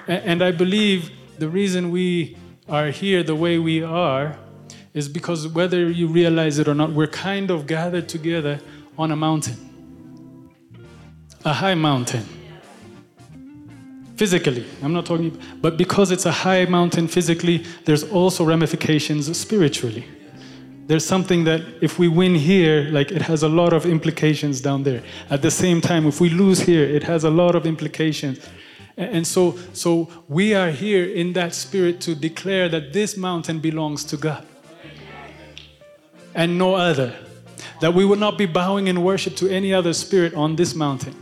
And 0.06 0.40
I 0.40 0.52
believe 0.52 1.10
the 1.38 1.48
reason 1.48 1.90
we 1.90 2.36
are 2.68 2.90
here 2.90 3.24
the 3.24 3.34
way 3.34 3.58
we 3.58 3.82
are 3.82 4.38
is 4.92 5.08
because 5.08 5.48
whether 5.48 5.90
you 5.90 6.06
realize 6.06 6.60
it 6.60 6.68
or 6.68 6.74
not, 6.74 6.92
we're 6.92 7.08
kind 7.08 7.50
of 7.50 7.66
gathered 7.66 8.08
together 8.08 8.60
on 8.96 9.10
a 9.10 9.16
mountain, 9.16 9.56
a 11.44 11.52
high 11.52 11.74
mountain 11.74 12.24
physically. 14.16 14.64
I'm 14.82 14.92
not 14.92 15.06
talking, 15.06 15.38
but 15.60 15.76
because 15.76 16.10
it's 16.10 16.26
a 16.26 16.32
high 16.32 16.64
mountain 16.66 17.08
physically, 17.08 17.64
there's 17.84 18.04
also 18.04 18.44
ramifications 18.44 19.36
spiritually. 19.36 20.04
There's 20.86 21.04
something 21.04 21.44
that 21.44 21.62
if 21.80 21.98
we 21.98 22.08
win 22.08 22.34
here, 22.34 22.90
like 22.90 23.10
it 23.10 23.22
has 23.22 23.42
a 23.42 23.48
lot 23.48 23.72
of 23.72 23.86
implications 23.86 24.60
down 24.60 24.82
there. 24.82 25.02
At 25.30 25.40
the 25.40 25.50
same 25.50 25.80
time, 25.80 26.06
if 26.06 26.20
we 26.20 26.28
lose 26.28 26.60
here, 26.60 26.84
it 26.84 27.04
has 27.04 27.24
a 27.24 27.30
lot 27.30 27.54
of 27.54 27.66
implications. 27.66 28.38
And 28.96 29.26
so, 29.26 29.58
so 29.72 30.08
we 30.28 30.54
are 30.54 30.70
here 30.70 31.04
in 31.04 31.32
that 31.32 31.54
spirit 31.54 32.00
to 32.02 32.14
declare 32.14 32.68
that 32.68 32.92
this 32.92 33.16
mountain 33.16 33.60
belongs 33.60 34.04
to 34.04 34.16
God 34.16 34.46
and 36.34 36.58
no 36.58 36.74
other. 36.74 37.16
That 37.80 37.94
we 37.94 38.04
will 38.04 38.18
not 38.18 38.38
be 38.38 38.46
bowing 38.46 38.86
in 38.86 39.02
worship 39.02 39.36
to 39.36 39.48
any 39.48 39.72
other 39.74 39.92
spirit 39.92 40.34
on 40.34 40.56
this 40.56 40.74
mountain. 40.74 41.16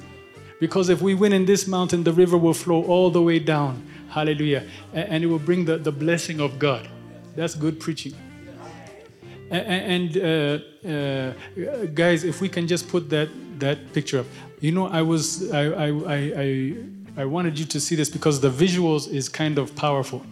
Because 0.62 0.90
if 0.90 1.03
we 1.03 1.12
win 1.12 1.33
in 1.33 1.44
this 1.44 1.66
mountain, 1.66 2.05
the 2.05 2.12
river 2.12 2.38
will 2.38 2.55
flow 2.55 2.85
all 2.85 3.11
the 3.11 3.20
way 3.20 3.40
down. 3.40 3.85
Hallelujah. 4.11 4.62
And 4.94 5.25
it 5.25 5.27
will 5.27 5.40
bring 5.40 5.64
the, 5.64 5.77
the 5.77 5.90
blessing 5.90 6.38
of 6.40 6.61
God. 6.61 6.88
That's 7.35 7.57
good 7.57 7.81
preaching. 7.81 8.14
And 9.51 10.16
uh, 10.16 10.22
uh, 10.88 11.33
guys, 11.87 12.22
if 12.22 12.40
we 12.40 12.48
can 12.48 12.68
just 12.68 12.87
put 12.87 13.11
that 13.11 13.29
that 13.59 13.92
picture 13.92 14.20
up, 14.20 14.27
you 14.61 14.70
know, 14.70 14.87
I 14.87 15.03
was 15.03 15.51
I 15.53 15.64
I 15.87 15.88
I, 16.07 16.75
I 17.16 17.25
wanted 17.25 17.59
you 17.59 17.66
to 17.66 17.81
see 17.81 17.96
this 17.96 18.09
because 18.09 18.40
the 18.40 18.51
visuals 18.64 19.12
is 19.12 19.29
kind 19.29 19.59
of 19.59 19.75
powerful. 19.75 20.25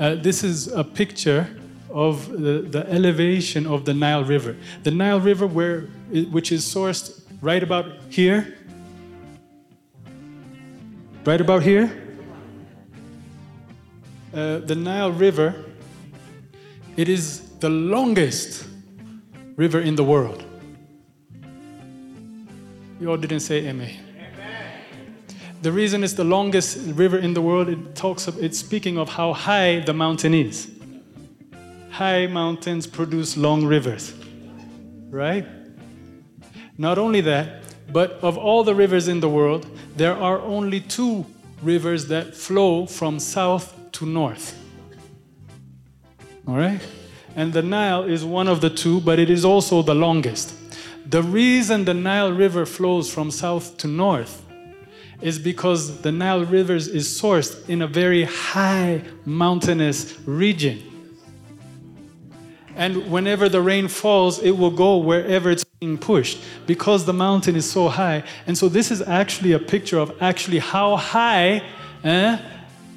Uh, 0.00 0.16
this 0.16 0.42
is 0.42 0.66
a 0.66 0.82
picture 0.82 1.46
of 1.90 2.28
the, 2.32 2.54
the 2.76 2.84
elevation 2.90 3.68
of 3.68 3.84
the 3.84 3.94
Nile 3.94 4.24
River. 4.24 4.56
The 4.82 4.90
Nile 4.90 5.20
River, 5.20 5.46
where 5.46 5.82
which 6.32 6.50
is 6.50 6.64
sourced 6.64 7.22
right 7.40 7.62
about 7.62 7.86
here, 8.10 8.55
right 11.26 11.40
about 11.40 11.62
here. 11.62 11.90
Uh, 14.32 14.58
the 14.58 14.76
Nile 14.76 15.10
River, 15.10 15.64
it 16.96 17.08
is 17.08 17.40
the 17.58 17.68
longest 17.68 18.64
river 19.56 19.80
in 19.80 19.96
the 19.96 20.04
world. 20.04 20.44
You 23.00 23.10
all 23.10 23.16
didn't 23.16 23.40
say 23.40 23.66
amen. 23.66 24.04
The 25.62 25.72
reason 25.72 26.04
it's 26.04 26.12
the 26.12 26.24
longest 26.24 26.78
river 26.94 27.18
in 27.18 27.34
the 27.34 27.42
world, 27.42 27.68
it 27.68 27.96
talks 27.96 28.28
of, 28.28 28.42
it's 28.42 28.58
speaking 28.58 28.96
of 28.96 29.08
how 29.08 29.32
high 29.32 29.80
the 29.80 29.92
mountain 29.92 30.32
is. 30.32 30.70
High 31.90 32.26
mountains 32.26 32.86
produce 32.86 33.36
long 33.36 33.64
rivers, 33.64 34.14
right? 35.10 35.46
Not 36.78 36.98
only 36.98 37.20
that, 37.22 37.65
but 37.92 38.12
of 38.22 38.36
all 38.36 38.64
the 38.64 38.74
rivers 38.74 39.08
in 39.08 39.20
the 39.20 39.28
world, 39.28 39.66
there 39.96 40.14
are 40.14 40.40
only 40.40 40.80
two 40.80 41.24
rivers 41.62 42.06
that 42.08 42.34
flow 42.34 42.86
from 42.86 43.18
south 43.18 43.74
to 43.92 44.06
north. 44.06 44.58
All 46.46 46.56
right? 46.56 46.80
And 47.34 47.52
the 47.52 47.62
Nile 47.62 48.04
is 48.04 48.24
one 48.24 48.48
of 48.48 48.60
the 48.60 48.70
two, 48.70 49.00
but 49.00 49.18
it 49.18 49.30
is 49.30 49.44
also 49.44 49.82
the 49.82 49.94
longest. 49.94 50.54
The 51.08 51.22
reason 51.22 51.84
the 51.84 51.94
Nile 51.94 52.32
River 52.32 52.66
flows 52.66 53.12
from 53.12 53.30
south 53.30 53.76
to 53.78 53.86
north 53.86 54.42
is 55.20 55.38
because 55.38 56.00
the 56.02 56.12
Nile 56.12 56.44
River 56.44 56.74
is 56.74 57.20
sourced 57.20 57.68
in 57.68 57.82
a 57.82 57.86
very 57.86 58.24
high 58.24 59.02
mountainous 59.24 60.18
region. 60.26 60.82
And 62.74 63.10
whenever 63.10 63.48
the 63.48 63.62
rain 63.62 63.88
falls, 63.88 64.38
it 64.38 64.52
will 64.52 64.70
go 64.70 64.98
wherever 64.98 65.50
it's 65.50 65.64
being 65.80 65.98
pushed 65.98 66.42
because 66.66 67.04
the 67.04 67.12
mountain 67.12 67.54
is 67.54 67.70
so 67.70 67.88
high. 67.88 68.24
And 68.46 68.56
so, 68.56 68.68
this 68.68 68.90
is 68.90 69.02
actually 69.02 69.52
a 69.52 69.58
picture 69.58 69.98
of 69.98 70.12
actually 70.22 70.58
how 70.58 70.96
high 70.96 71.62
eh, 72.02 72.38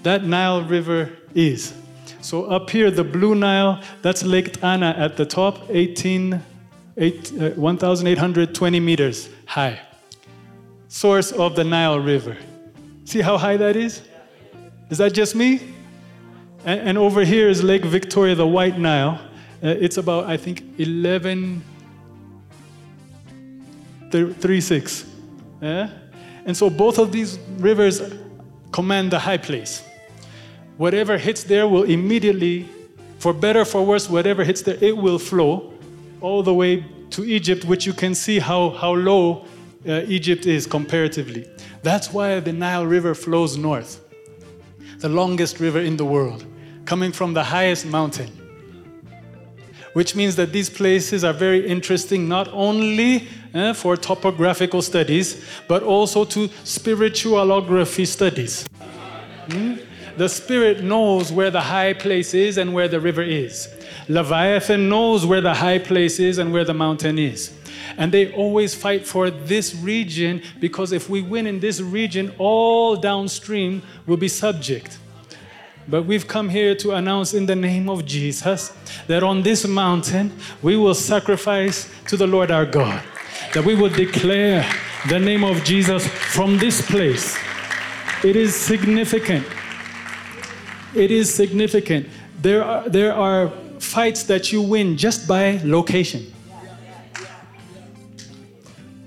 that 0.03 0.23
Nile 0.23 0.63
River 0.63 1.11
is. 1.35 1.73
So 2.21 2.45
up 2.45 2.69
here, 2.69 2.91
the 2.91 3.03
Blue 3.03 3.35
Nile, 3.35 3.81
that's 4.01 4.23
Lake 4.23 4.53
Tana 4.53 4.93
at 4.97 5.15
the 5.17 5.25
top, 5.25 5.69
18, 5.69 6.41
8, 6.97 7.33
uh, 7.41 7.49
1,820 7.51 8.79
meters 8.79 9.29
high. 9.45 9.79
Source 10.89 11.31
of 11.31 11.55
the 11.55 11.63
Nile 11.63 11.99
River. 11.99 12.37
See 13.05 13.21
how 13.21 13.37
high 13.37 13.57
that 13.57 13.75
is? 13.75 14.01
Is 14.89 14.97
that 14.97 15.13
just 15.13 15.35
me? 15.35 15.61
And, 16.65 16.79
and 16.81 16.97
over 16.97 17.23
here 17.23 17.47
is 17.47 17.63
Lake 17.63 17.85
Victoria, 17.85 18.35
the 18.35 18.47
White 18.47 18.77
Nile. 18.77 19.19
Uh, 19.63 19.67
it's 19.67 19.97
about, 19.97 20.25
I 20.25 20.35
think, 20.35 20.63
11, 20.77 21.63
36. 24.11 25.05
Yeah? 25.61 25.89
And 26.45 26.55
so 26.55 26.69
both 26.69 26.97
of 26.97 27.11
these 27.11 27.37
rivers 27.57 28.01
command 28.71 29.11
the 29.11 29.19
high 29.19 29.37
place 29.37 29.83
whatever 30.79 31.17
hits 31.17 31.43
there 31.43 31.67
will 31.67 31.83
immediately, 31.83 32.65
for 33.17 33.33
better 33.33 33.65
for 33.65 33.85
worse, 33.85 34.09
whatever 34.09 34.45
hits 34.45 34.61
there, 34.61 34.77
it 34.79 34.95
will 34.95 35.19
flow 35.19 35.73
all 36.21 36.41
the 36.41 36.53
way 36.53 36.85
to 37.09 37.25
Egypt, 37.25 37.65
which 37.65 37.85
you 37.85 37.91
can 37.91 38.15
see 38.15 38.39
how, 38.39 38.69
how 38.69 38.93
low 38.93 39.45
uh, 39.85 40.03
Egypt 40.07 40.45
is 40.45 40.65
comparatively. 40.65 41.45
That's 41.83 42.13
why 42.13 42.39
the 42.39 42.53
Nile 42.53 42.85
River 42.85 43.13
flows 43.13 43.57
north, 43.57 44.01
the 44.99 45.09
longest 45.09 45.59
river 45.59 45.81
in 45.81 45.97
the 45.97 46.05
world, 46.05 46.45
coming 46.85 47.11
from 47.11 47.33
the 47.33 47.43
highest 47.43 47.85
mountain. 47.85 48.31
Which 49.91 50.15
means 50.15 50.37
that 50.37 50.53
these 50.53 50.69
places 50.69 51.25
are 51.25 51.33
very 51.33 51.67
interesting 51.67 52.29
not 52.29 52.47
only 52.53 53.27
uh, 53.53 53.73
for 53.73 53.97
topographical 53.97 54.81
studies, 54.81 55.43
but 55.67 55.83
also 55.83 56.25
to 56.25 56.47
spiritualography 56.63 58.05
studies. 58.05 58.67
Hmm? 59.51 59.75
The 60.17 60.27
Spirit 60.27 60.83
knows 60.83 61.31
where 61.31 61.49
the 61.49 61.61
high 61.61 61.93
place 61.93 62.33
is 62.33 62.57
and 62.57 62.73
where 62.73 62.87
the 62.87 62.99
river 62.99 63.21
is. 63.21 63.73
Leviathan 64.09 64.89
knows 64.89 65.25
where 65.25 65.39
the 65.39 65.53
high 65.53 65.79
place 65.79 66.19
is 66.19 66.39
and 66.39 66.51
where 66.51 66.65
the 66.65 66.73
mountain 66.73 67.17
is. 67.17 67.53
And 67.97 68.11
they 68.11 68.31
always 68.33 68.75
fight 68.75 69.05
for 69.05 69.29
this 69.29 69.75
region 69.75 70.41
because 70.59 70.91
if 70.91 71.09
we 71.09 71.21
win 71.21 71.47
in 71.47 71.59
this 71.59 71.79
region, 71.79 72.33
all 72.37 72.95
downstream 72.95 73.81
will 74.05 74.17
be 74.17 74.27
subject. 74.27 74.97
But 75.87 76.03
we've 76.03 76.27
come 76.27 76.49
here 76.49 76.75
to 76.75 76.91
announce 76.91 77.33
in 77.33 77.45
the 77.45 77.55
name 77.55 77.89
of 77.89 78.05
Jesus 78.05 78.73
that 79.07 79.23
on 79.23 79.41
this 79.41 79.65
mountain 79.65 80.31
we 80.61 80.75
will 80.75 80.93
sacrifice 80.93 81.89
to 82.07 82.17
the 82.17 82.27
Lord 82.27 82.51
our 82.51 82.65
God, 82.65 83.01
that 83.53 83.63
we 83.65 83.75
would 83.75 83.93
declare 83.93 84.65
the 85.07 85.19
name 85.19 85.43
of 85.43 85.63
Jesus 85.63 86.05
from 86.07 86.57
this 86.57 86.81
place. 86.81 87.37
It 88.23 88.35
is 88.35 88.55
significant 88.55 89.45
it 90.93 91.11
is 91.11 91.33
significant. 91.33 92.07
There 92.41 92.63
are, 92.63 92.89
there 92.89 93.13
are 93.13 93.49
fights 93.79 94.23
that 94.23 94.51
you 94.51 94.61
win 94.61 94.97
just 94.97 95.27
by 95.27 95.59
location. 95.63 96.33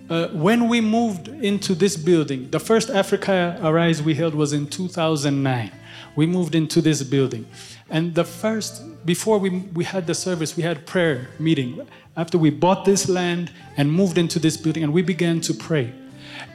Uh, 0.08 0.28
when 0.28 0.68
we 0.68 0.80
moved 0.80 1.28
into 1.28 1.74
this 1.74 1.96
building, 1.96 2.50
the 2.50 2.60
first 2.60 2.90
Africa 2.90 3.58
Arise 3.62 4.02
we 4.02 4.14
held 4.14 4.34
was 4.34 4.52
in 4.52 4.66
2009. 4.66 5.72
We 6.16 6.26
moved 6.26 6.54
into 6.54 6.82
this 6.82 7.02
building. 7.02 7.46
And 7.88 8.14
the 8.14 8.24
first, 8.24 8.82
before 9.04 9.38
we, 9.38 9.50
we 9.50 9.84
had 9.84 10.06
the 10.06 10.14
service, 10.14 10.56
we 10.56 10.62
had 10.62 10.86
prayer 10.86 11.28
meeting. 11.38 11.86
After 12.16 12.38
we 12.38 12.50
bought 12.50 12.84
this 12.84 13.08
land 13.08 13.50
and 13.76 13.90
moved 13.90 14.18
into 14.18 14.38
this 14.38 14.56
building, 14.56 14.82
and 14.82 14.92
we 14.92 15.02
began 15.02 15.40
to 15.42 15.54
pray. 15.54 15.92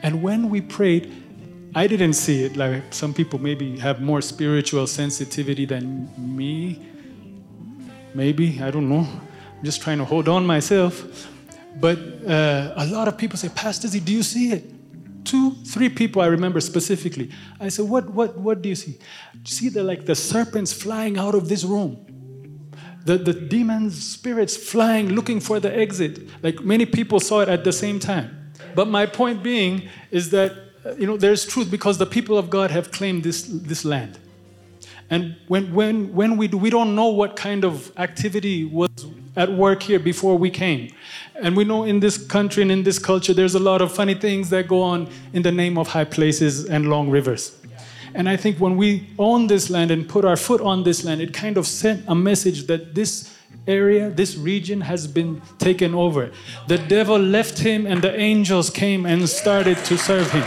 And 0.02 0.22
when 0.22 0.48
we 0.48 0.60
prayed, 0.60 1.12
I 1.74 1.86
didn't 1.86 2.14
see 2.14 2.44
it. 2.44 2.56
Like 2.56 2.82
some 2.94 3.12
people 3.12 3.38
maybe 3.38 3.78
have 3.78 4.00
more 4.00 4.20
spiritual 4.20 4.86
sensitivity 4.86 5.64
than 5.64 6.08
me. 6.16 6.80
Maybe, 8.14 8.62
I 8.62 8.70
don't 8.70 8.88
know. 8.88 9.06
I'm 9.06 9.64
just 9.64 9.82
trying 9.82 9.98
to 9.98 10.04
hold 10.04 10.28
on 10.28 10.46
myself. 10.46 11.28
But 11.80 11.98
uh, 12.26 12.72
a 12.76 12.86
lot 12.86 13.08
of 13.08 13.18
people 13.18 13.36
say, 13.36 13.48
Pastor 13.50 13.88
Z, 13.88 14.00
do 14.00 14.12
you 14.12 14.22
see 14.22 14.52
it? 14.52 14.64
Two, 15.24 15.52
three 15.66 15.90
people 15.90 16.22
I 16.22 16.26
remember 16.26 16.60
specifically. 16.60 17.30
I 17.60 17.68
said, 17.68 17.84
What 17.84 18.08
what 18.10 18.38
what 18.38 18.62
do 18.62 18.70
you 18.70 18.74
see? 18.74 18.92
You 19.34 19.44
see 19.44 19.68
the 19.68 19.82
like 19.82 20.06
the 20.06 20.14
serpents 20.14 20.72
flying 20.72 21.18
out 21.18 21.34
of 21.34 21.48
this 21.48 21.64
room? 21.64 22.17
The, 23.08 23.16
the 23.16 23.32
demons, 23.32 24.04
spirits 24.04 24.54
flying, 24.54 25.08
looking 25.08 25.40
for 25.40 25.58
the 25.58 25.74
exit. 25.74 26.28
Like 26.42 26.60
many 26.60 26.84
people 26.84 27.20
saw 27.20 27.40
it 27.40 27.48
at 27.48 27.64
the 27.64 27.72
same 27.72 27.98
time. 27.98 28.52
But 28.74 28.86
my 28.88 29.06
point 29.06 29.42
being 29.42 29.88
is 30.10 30.28
that 30.30 30.52
uh, 30.84 30.94
you 30.98 31.06
know, 31.06 31.16
there's 31.16 31.46
truth 31.46 31.70
because 31.70 31.96
the 31.96 32.04
people 32.04 32.36
of 32.36 32.50
God 32.50 32.70
have 32.70 32.90
claimed 32.90 33.24
this, 33.24 33.44
this 33.44 33.82
land. 33.86 34.18
And 35.08 35.36
when, 35.46 35.72
when, 35.72 36.12
when 36.12 36.36
we, 36.36 36.48
do, 36.48 36.58
we 36.58 36.68
don't 36.68 36.94
know 36.94 37.08
what 37.08 37.34
kind 37.34 37.64
of 37.64 37.90
activity 37.96 38.66
was 38.66 38.90
at 39.36 39.50
work 39.50 39.82
here 39.82 39.98
before 39.98 40.36
we 40.36 40.50
came. 40.50 40.92
And 41.34 41.56
we 41.56 41.64
know 41.64 41.84
in 41.84 42.00
this 42.00 42.18
country 42.18 42.62
and 42.62 42.70
in 42.70 42.82
this 42.82 42.98
culture, 42.98 43.32
there's 43.32 43.54
a 43.54 43.58
lot 43.58 43.80
of 43.80 43.90
funny 43.90 44.14
things 44.14 44.50
that 44.50 44.68
go 44.68 44.82
on 44.82 45.08
in 45.32 45.40
the 45.40 45.52
name 45.52 45.78
of 45.78 45.88
high 45.88 46.04
places 46.04 46.66
and 46.66 46.90
long 46.90 47.08
rivers. 47.08 47.57
And 48.14 48.28
I 48.28 48.36
think 48.36 48.58
when 48.58 48.76
we 48.76 49.08
own 49.18 49.46
this 49.46 49.70
land 49.70 49.90
and 49.90 50.08
put 50.08 50.24
our 50.24 50.36
foot 50.36 50.60
on 50.60 50.82
this 50.82 51.04
land, 51.04 51.20
it 51.20 51.32
kind 51.32 51.56
of 51.56 51.66
sent 51.66 52.04
a 52.08 52.14
message 52.14 52.66
that 52.66 52.94
this 52.94 53.34
area, 53.66 54.10
this 54.10 54.36
region 54.36 54.80
has 54.80 55.06
been 55.06 55.42
taken 55.58 55.94
over. 55.94 56.30
The 56.66 56.78
devil 56.78 57.18
left 57.18 57.58
him, 57.58 57.86
and 57.86 58.02
the 58.02 58.18
angels 58.18 58.70
came 58.70 59.06
and 59.06 59.28
started 59.28 59.76
to 59.84 59.98
serve 59.98 60.30
him. 60.30 60.44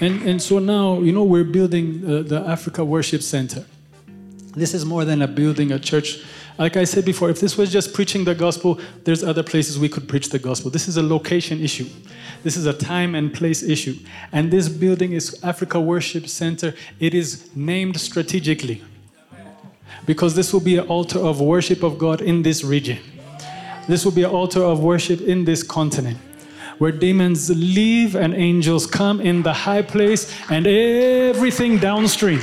And, 0.00 0.22
and 0.22 0.40
so 0.40 0.60
now, 0.60 1.00
you 1.00 1.12
know, 1.12 1.24
we're 1.24 1.44
building 1.44 2.04
uh, 2.04 2.22
the 2.22 2.40
Africa 2.46 2.84
Worship 2.84 3.22
Center. 3.22 3.64
This 4.54 4.72
is 4.72 4.84
more 4.84 5.04
than 5.04 5.22
a 5.22 5.28
building, 5.28 5.72
a 5.72 5.78
church. 5.78 6.24
Like 6.58 6.76
I 6.76 6.82
said 6.84 7.04
before, 7.04 7.30
if 7.30 7.38
this 7.38 7.56
was 7.56 7.70
just 7.70 7.94
preaching 7.94 8.24
the 8.24 8.34
gospel, 8.34 8.80
there's 9.04 9.22
other 9.22 9.44
places 9.44 9.78
we 9.78 9.88
could 9.88 10.08
preach 10.08 10.30
the 10.30 10.40
gospel. 10.40 10.70
This 10.72 10.88
is 10.88 10.96
a 10.96 11.02
location 11.02 11.62
issue. 11.62 11.86
This 12.42 12.56
is 12.56 12.66
a 12.66 12.72
time 12.72 13.14
and 13.14 13.32
place 13.32 13.62
issue. 13.62 13.96
And 14.32 14.50
this 14.50 14.68
building 14.68 15.12
is 15.12 15.38
Africa 15.44 15.80
Worship 15.80 16.28
Center. 16.28 16.74
It 16.98 17.14
is 17.14 17.54
named 17.54 18.00
strategically 18.00 18.82
because 20.04 20.34
this 20.34 20.52
will 20.52 20.60
be 20.60 20.78
an 20.78 20.88
altar 20.88 21.20
of 21.20 21.40
worship 21.40 21.84
of 21.84 21.96
God 21.96 22.22
in 22.22 22.42
this 22.42 22.64
region. 22.64 22.98
This 23.86 24.04
will 24.04 24.12
be 24.12 24.24
an 24.24 24.30
altar 24.30 24.62
of 24.62 24.80
worship 24.80 25.20
in 25.20 25.44
this 25.44 25.62
continent 25.62 26.18
where 26.78 26.92
demons 26.92 27.50
leave 27.50 28.14
and 28.14 28.34
angels 28.34 28.86
come 28.86 29.20
in 29.20 29.42
the 29.42 29.52
high 29.52 29.82
place 29.82 30.32
and 30.50 30.66
everything 30.66 31.78
downstream. 31.78 32.40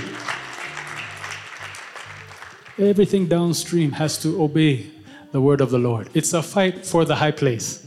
Everything 2.77 3.27
downstream 3.27 3.93
has 3.93 4.17
to 4.17 4.41
obey 4.41 4.91
the 5.31 5.39
word 5.39 5.61
of 5.61 5.69
the 5.69 5.79
Lord. 5.79 6.09
It's 6.13 6.33
a 6.33 6.43
fight 6.43 6.85
for 6.85 7.05
the 7.05 7.15
high 7.15 7.31
place. 7.31 7.85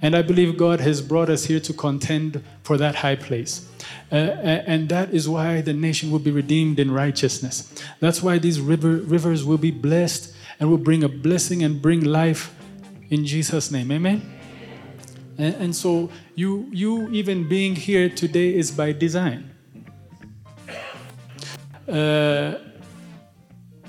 And 0.00 0.16
I 0.16 0.22
believe 0.22 0.56
God 0.56 0.80
has 0.80 1.02
brought 1.02 1.28
us 1.28 1.44
here 1.44 1.60
to 1.60 1.72
contend 1.72 2.42
for 2.62 2.76
that 2.78 2.96
high 2.96 3.16
place. 3.16 3.68
Uh, 4.10 4.16
and 4.16 4.88
that 4.88 5.12
is 5.12 5.28
why 5.28 5.60
the 5.60 5.72
nation 5.72 6.10
will 6.10 6.18
be 6.18 6.30
redeemed 6.30 6.78
in 6.80 6.90
righteousness. 6.90 7.72
That's 8.00 8.22
why 8.22 8.38
these 8.38 8.60
river, 8.60 8.96
rivers 8.96 9.44
will 9.44 9.58
be 9.58 9.70
blessed 9.70 10.34
and 10.58 10.70
will 10.70 10.78
bring 10.78 11.04
a 11.04 11.08
blessing 11.08 11.62
and 11.62 11.80
bring 11.80 12.00
life 12.00 12.54
in 13.10 13.26
Jesus' 13.26 13.70
name. 13.70 13.92
Amen. 13.92 14.22
And, 15.38 15.54
and 15.56 15.76
so 15.76 16.10
you 16.34 16.68
you 16.72 17.08
even 17.10 17.48
being 17.48 17.76
here 17.76 18.08
today 18.08 18.54
is 18.54 18.70
by 18.70 18.92
design. 18.92 19.50
Uh, 21.88 22.54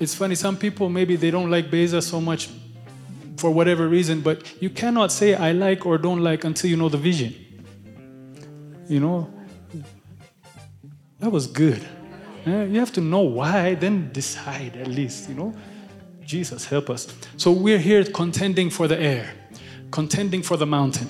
it's 0.00 0.14
funny, 0.14 0.34
some 0.34 0.56
people 0.56 0.88
maybe 0.88 1.16
they 1.16 1.30
don't 1.30 1.50
like 1.50 1.70
Beza 1.70 2.02
so 2.02 2.20
much 2.20 2.48
for 3.36 3.50
whatever 3.50 3.88
reason, 3.88 4.20
but 4.20 4.60
you 4.62 4.70
cannot 4.70 5.12
say 5.12 5.34
I 5.34 5.52
like 5.52 5.86
or 5.86 5.98
don't 5.98 6.20
like 6.20 6.44
until 6.44 6.70
you 6.70 6.76
know 6.76 6.88
the 6.88 6.98
vision. 6.98 7.34
You 8.88 9.00
know, 9.00 9.32
that 11.20 11.30
was 11.30 11.46
good. 11.46 11.82
Eh, 12.46 12.64
you 12.64 12.78
have 12.78 12.92
to 12.92 13.00
know 13.00 13.20
why, 13.20 13.74
then 13.74 14.12
decide 14.12 14.76
at 14.76 14.88
least, 14.88 15.28
you 15.28 15.34
know. 15.34 15.54
Jesus, 16.24 16.66
help 16.66 16.90
us. 16.90 17.06
So 17.36 17.52
we're 17.52 17.78
here 17.78 18.04
contending 18.04 18.70
for 18.70 18.88
the 18.88 18.98
air, 18.98 19.32
contending 19.90 20.42
for 20.42 20.56
the 20.56 20.66
mountain, 20.66 21.08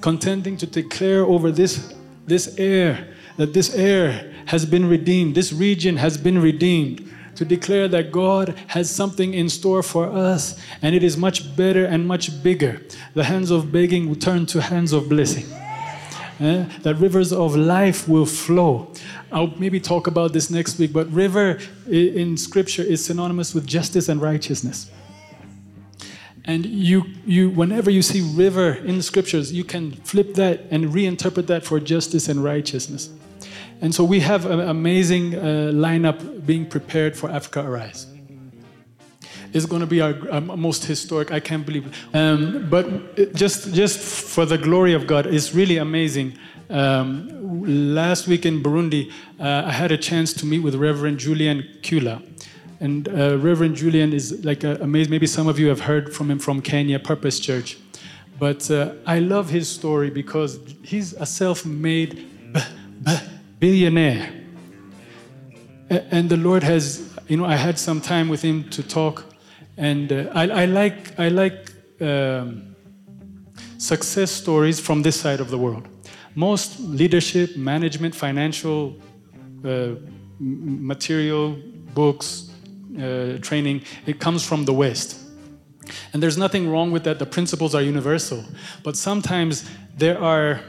contending 0.00 0.56
to 0.58 0.66
declare 0.66 1.24
over 1.24 1.50
this, 1.50 1.94
this 2.26 2.58
air 2.58 3.14
that 3.36 3.54
this 3.54 3.74
air 3.74 4.32
has 4.46 4.64
been 4.66 4.88
redeemed, 4.88 5.34
this 5.34 5.52
region 5.52 5.96
has 5.96 6.16
been 6.18 6.40
redeemed 6.40 7.10
to 7.40 7.44
declare 7.46 7.88
that 7.88 8.12
God 8.12 8.54
has 8.66 8.94
something 8.94 9.32
in 9.32 9.48
store 9.48 9.82
for 9.82 10.06
us 10.06 10.60
and 10.82 10.94
it 10.94 11.02
is 11.02 11.16
much 11.16 11.56
better 11.56 11.86
and 11.86 12.06
much 12.06 12.42
bigger. 12.42 12.82
The 13.14 13.24
hands 13.24 13.50
of 13.50 13.72
begging 13.72 14.10
will 14.10 14.16
turn 14.16 14.44
to 14.52 14.60
hands 14.60 14.92
of 14.92 15.08
blessing. 15.08 15.46
Eh? 16.38 16.66
That 16.82 16.96
rivers 16.96 17.32
of 17.32 17.56
life 17.56 18.06
will 18.06 18.26
flow. 18.26 18.92
I'll 19.32 19.54
maybe 19.56 19.80
talk 19.80 20.06
about 20.06 20.34
this 20.34 20.50
next 20.50 20.78
week, 20.78 20.92
but 20.92 21.10
river 21.10 21.58
in 21.88 22.36
scripture 22.36 22.82
is 22.82 23.02
synonymous 23.02 23.54
with 23.54 23.66
justice 23.66 24.10
and 24.10 24.20
righteousness. 24.20 24.90
And 26.44 26.66
you, 26.66 27.06
you, 27.24 27.48
whenever 27.48 27.90
you 27.90 28.02
see 28.02 28.20
river 28.20 28.74
in 28.74 28.98
the 28.98 29.02
scriptures, 29.02 29.50
you 29.50 29.64
can 29.64 29.92
flip 29.92 30.34
that 30.34 30.66
and 30.70 30.92
reinterpret 30.92 31.46
that 31.46 31.64
for 31.64 31.80
justice 31.80 32.28
and 32.28 32.44
righteousness. 32.44 33.08
And 33.80 33.94
so 33.94 34.04
we 34.04 34.20
have 34.20 34.44
an 34.44 34.60
amazing 34.60 35.34
uh, 35.34 35.72
lineup 35.72 36.44
being 36.44 36.66
prepared 36.66 37.16
for 37.16 37.30
Africa 37.30 37.64
Arise. 37.66 38.06
It's 39.52 39.66
going 39.66 39.80
to 39.80 39.86
be 39.86 40.00
our, 40.00 40.14
our, 40.30 40.40
most 40.40 40.84
historic. 40.84 41.32
I 41.32 41.40
can't 41.40 41.66
believe 41.66 41.86
it. 41.86 42.16
Um, 42.16 42.68
but 42.70 43.34
just, 43.34 43.72
just 43.74 43.98
for 43.98 44.44
the 44.44 44.58
glory 44.58 44.92
of 44.92 45.06
God, 45.06 45.26
it's 45.26 45.54
really 45.54 45.78
amazing. 45.78 46.38
Um, 46.68 47.94
last 47.94 48.28
week 48.28 48.46
in 48.46 48.62
Burundi, 48.62 49.10
uh, 49.40 49.64
I 49.66 49.72
had 49.72 49.90
a 49.90 49.98
chance 49.98 50.32
to 50.34 50.46
meet 50.46 50.60
with 50.60 50.76
Reverend 50.76 51.18
Julian 51.18 51.62
Kyula. 51.80 52.22
And 52.78 53.08
uh, 53.08 53.38
Reverend 53.38 53.76
Julian 53.76 54.12
is 54.12 54.44
like 54.44 54.62
amazing. 54.62 55.10
Maybe 55.10 55.26
some 55.26 55.48
of 55.48 55.58
you 55.58 55.68
have 55.68 55.80
heard 55.80 56.14
from 56.14 56.30
him 56.30 56.38
from 56.38 56.62
Kenya, 56.62 56.98
Purpose 56.98 57.40
Church. 57.40 57.76
But 58.38 58.70
uh, 58.70 58.92
I 59.04 59.18
love 59.18 59.50
his 59.50 59.68
story 59.68 60.10
because 60.10 60.60
he's 60.82 61.12
a 61.14 61.26
self 61.26 61.66
made 61.66 62.26
billionaire. 63.60 64.32
And 65.88 66.28
the 66.28 66.36
Lord 66.36 66.62
has, 66.62 67.08
you 67.28 67.36
know, 67.36 67.44
I 67.44 67.56
had 67.56 67.78
some 67.78 68.00
time 68.00 68.28
with 68.28 68.42
him 68.42 68.68
to 68.70 68.82
talk, 68.82 69.24
and 69.76 70.12
uh, 70.12 70.30
I, 70.34 70.48
I, 70.48 70.64
like, 70.64 71.18
I 71.18 71.28
like 71.28 71.72
um, 72.00 72.76
success 73.78 74.30
stories 74.30 74.78
from 74.80 75.02
this 75.02 75.20
side 75.20 75.40
of 75.40 75.50
the 75.50 75.58
world. 75.58 75.88
Most 76.34 76.78
leadership, 76.80 77.56
management, 77.56 78.14
financial 78.14 78.96
uh, 79.64 79.94
material, 80.38 81.58
books, 81.92 82.50
uh, 82.96 83.38
training, 83.42 83.82
it 84.06 84.20
comes 84.20 84.44
from 84.44 84.64
the 84.64 84.72
West. 84.72 85.18
And 86.12 86.22
there's 86.22 86.38
nothing 86.38 86.70
wrong 86.70 86.92
with 86.92 87.02
that. 87.04 87.18
The 87.18 87.26
principles 87.26 87.74
are 87.74 87.82
universal. 87.82 88.44
But 88.84 88.96
sometimes 88.96 89.68
there 89.96 90.20
are 90.22 90.60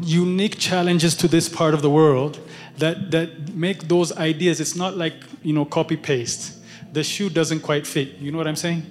unique 0.00 0.58
challenges 0.58 1.14
to 1.16 1.28
this 1.28 1.48
part 1.48 1.74
of 1.74 1.82
the 1.82 1.90
world 1.90 2.40
that, 2.78 3.10
that 3.10 3.54
make 3.54 3.88
those 3.88 4.16
ideas, 4.16 4.60
it's 4.60 4.76
not 4.76 4.96
like, 4.96 5.14
you 5.42 5.52
know, 5.52 5.64
copy 5.64 5.96
paste. 5.96 6.58
The 6.92 7.04
shoe 7.04 7.30
doesn't 7.30 7.60
quite 7.60 7.86
fit. 7.86 8.18
You 8.18 8.32
know 8.32 8.38
what 8.38 8.46
I'm 8.46 8.56
saying? 8.56 8.82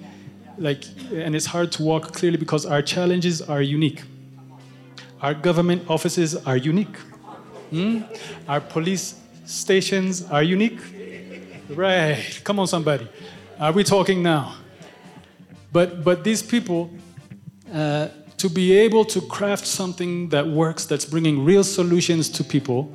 Like, 0.56 0.84
and 1.12 1.34
it's 1.34 1.46
hard 1.46 1.72
to 1.72 1.82
walk 1.82 2.12
clearly 2.12 2.36
because 2.38 2.64
our 2.64 2.82
challenges 2.82 3.42
are 3.42 3.62
unique. 3.62 4.02
Our 5.20 5.34
government 5.34 5.88
offices 5.88 6.34
are 6.34 6.56
unique. 6.56 6.96
Hmm? 7.70 8.02
Our 8.48 8.60
police 8.60 9.20
stations 9.44 10.22
are 10.30 10.42
unique. 10.42 10.80
Right. 11.68 12.40
Come 12.44 12.60
on, 12.60 12.66
somebody. 12.66 13.08
Are 13.58 13.72
we 13.72 13.84
talking 13.84 14.22
now? 14.22 14.54
But, 15.72 16.04
but 16.04 16.24
these 16.24 16.42
people, 16.42 16.90
uh, 17.72 18.08
to 18.38 18.48
be 18.48 18.76
able 18.76 19.04
to 19.04 19.20
craft 19.20 19.66
something 19.66 20.28
that 20.30 20.46
works, 20.46 20.86
that's 20.86 21.04
bringing 21.04 21.44
real 21.44 21.64
solutions 21.64 22.28
to 22.30 22.44
people, 22.44 22.92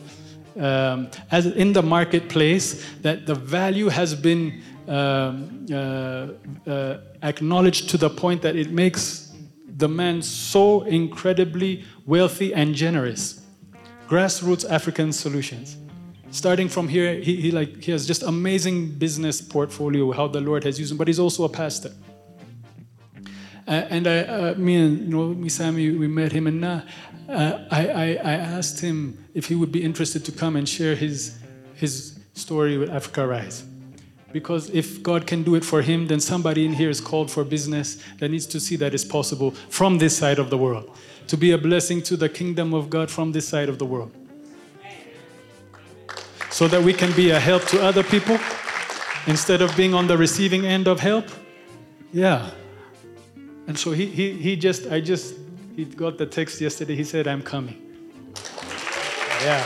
um, 0.60 1.10
as 1.32 1.46
in 1.46 1.74
the 1.74 1.82
marketplace, 1.82 2.86
that 3.02 3.26
the 3.26 3.36
value 3.36 3.88
has 3.88 4.14
been 4.14 4.62
um, 4.88 5.66
uh, 5.72 6.28
uh, 6.70 6.98
acknowledged 7.22 7.90
to 7.90 7.98
the 7.98 8.10
point 8.10 8.42
that 8.42 8.56
it 8.56 8.72
makes 8.72 9.32
the 9.78 9.88
man 9.88 10.22
so 10.22 10.82
incredibly 10.84 11.86
wealthy 12.06 12.54
and 12.54 12.76
generous. 12.76 13.46
Grassroots 14.08 14.70
African 14.70 15.14
solutions. 15.14 15.78
Starting 16.32 16.68
from 16.68 16.88
here, 16.88 17.16
he, 17.16 17.36
he 17.38 17.52
like 17.52 17.82
he 17.84 17.92
has 17.92 18.06
just 18.06 18.24
amazing 18.24 18.90
business 18.90 19.42
portfolio, 19.42 20.12
how 20.12 20.28
the 20.28 20.42
Lord 20.42 20.64
has 20.64 20.80
used 20.80 20.92
him, 20.92 20.98
but 20.98 21.08
he's 21.08 21.20
also 21.20 21.44
a 21.44 21.50
pastor. 21.50 21.92
Uh, 23.70 23.86
and 23.92 24.08
I, 24.08 24.18
uh, 24.22 24.56
me 24.56 24.78
and 24.78 25.00
you 25.02 25.08
know, 25.10 25.36
Misami, 25.36 25.96
we 26.00 26.08
met 26.08 26.32
him, 26.32 26.48
and 26.48 26.66
uh, 26.66 26.82
I, 27.30 27.88
I, 27.88 28.06
I 28.24 28.34
asked 28.34 28.82
him 28.82 29.24
if 29.36 29.46
he 29.46 29.54
would 29.54 29.72
be 29.72 29.84
interested 29.84 30.26
to 30.26 30.32
come 30.32 30.56
and 30.56 30.68
share 30.68 30.96
his, 30.96 31.38
his 31.76 32.20
story 32.34 32.80
with 32.80 32.90
Africa 32.90 33.26
Arise. 33.26 33.64
Because 34.32 34.72
if 34.72 35.04
God 35.04 35.28
can 35.28 35.44
do 35.44 35.54
it 35.54 35.64
for 35.64 35.84
him, 35.84 36.08
then 36.08 36.20
somebody 36.20 36.66
in 36.66 36.74
here 36.74 36.90
is 36.90 37.00
called 37.00 37.30
for 37.30 37.44
business 37.44 38.04
that 38.18 38.30
needs 38.30 38.48
to 38.48 38.60
see 38.60 38.76
that 38.78 38.96
it's 38.96 39.06
possible 39.06 39.52
from 39.52 40.00
this 40.00 40.18
side 40.18 40.40
of 40.40 40.50
the 40.50 40.58
world, 40.58 40.90
to 41.28 41.38
be 41.38 41.52
a 41.52 41.58
blessing 41.58 42.02
to 42.02 42.18
the 42.18 42.28
kingdom 42.28 42.74
of 42.74 42.90
God 42.90 43.12
from 43.12 43.34
this 43.34 43.48
side 43.48 43.70
of 43.70 43.78
the 43.78 43.86
world. 43.86 44.12
So 46.50 46.68
that 46.70 46.82
we 46.82 46.92
can 46.92 47.16
be 47.16 47.30
a 47.30 47.40
help 47.40 47.66
to 47.66 47.84
other 47.84 48.02
people 48.02 48.40
instead 49.28 49.62
of 49.62 49.78
being 49.78 49.94
on 49.94 50.08
the 50.08 50.18
receiving 50.18 50.66
end 50.66 50.88
of 50.88 51.00
help. 51.00 51.26
Yeah. 52.12 52.50
And 53.70 53.78
so 53.78 53.92
he, 53.92 54.08
he, 54.08 54.34
he 54.34 54.56
just, 54.56 54.88
I 54.88 55.00
just, 55.00 55.36
he 55.76 55.86
got 55.86 56.18
the 56.18 56.26
text 56.26 56.60
yesterday. 56.60 56.96
He 56.96 57.04
said, 57.04 57.28
I'm 57.28 57.44
coming. 57.44 57.80
Yeah. 59.44 59.64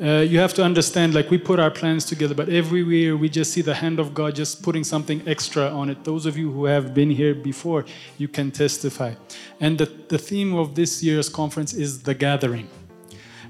Uh, 0.00 0.22
you 0.22 0.38
have 0.38 0.54
to 0.54 0.64
understand, 0.64 1.12
like 1.12 1.30
we 1.30 1.36
put 1.36 1.60
our 1.60 1.70
plans 1.70 2.06
together, 2.06 2.34
but 2.34 2.48
everywhere 2.48 3.14
we 3.14 3.28
just 3.28 3.52
see 3.52 3.60
the 3.60 3.74
hand 3.74 4.00
of 4.00 4.14
God 4.14 4.34
just 4.34 4.62
putting 4.62 4.84
something 4.84 5.20
extra 5.28 5.68
on 5.68 5.90
it. 5.90 6.02
Those 6.02 6.24
of 6.24 6.38
you 6.38 6.50
who 6.50 6.64
have 6.64 6.94
been 6.94 7.10
here 7.10 7.34
before, 7.34 7.84
you 8.16 8.26
can 8.26 8.50
testify. 8.50 9.12
And 9.60 9.76
the, 9.76 9.84
the 10.08 10.16
theme 10.16 10.54
of 10.54 10.76
this 10.76 11.02
year's 11.02 11.28
conference 11.28 11.74
is 11.74 12.04
the 12.04 12.14
gathering. 12.14 12.70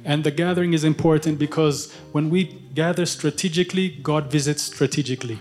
And 0.05 0.25
the 0.25 0.33
gathering 0.33 0.73
is 0.73 0.83
important 0.83 1.39
because 1.39 1.93
when 2.11 2.29
we 2.29 2.43
gather 2.75 3.07
strategically, 3.07 3.91
God 4.03 4.33
visits 4.33 4.63
strategically. 4.63 5.39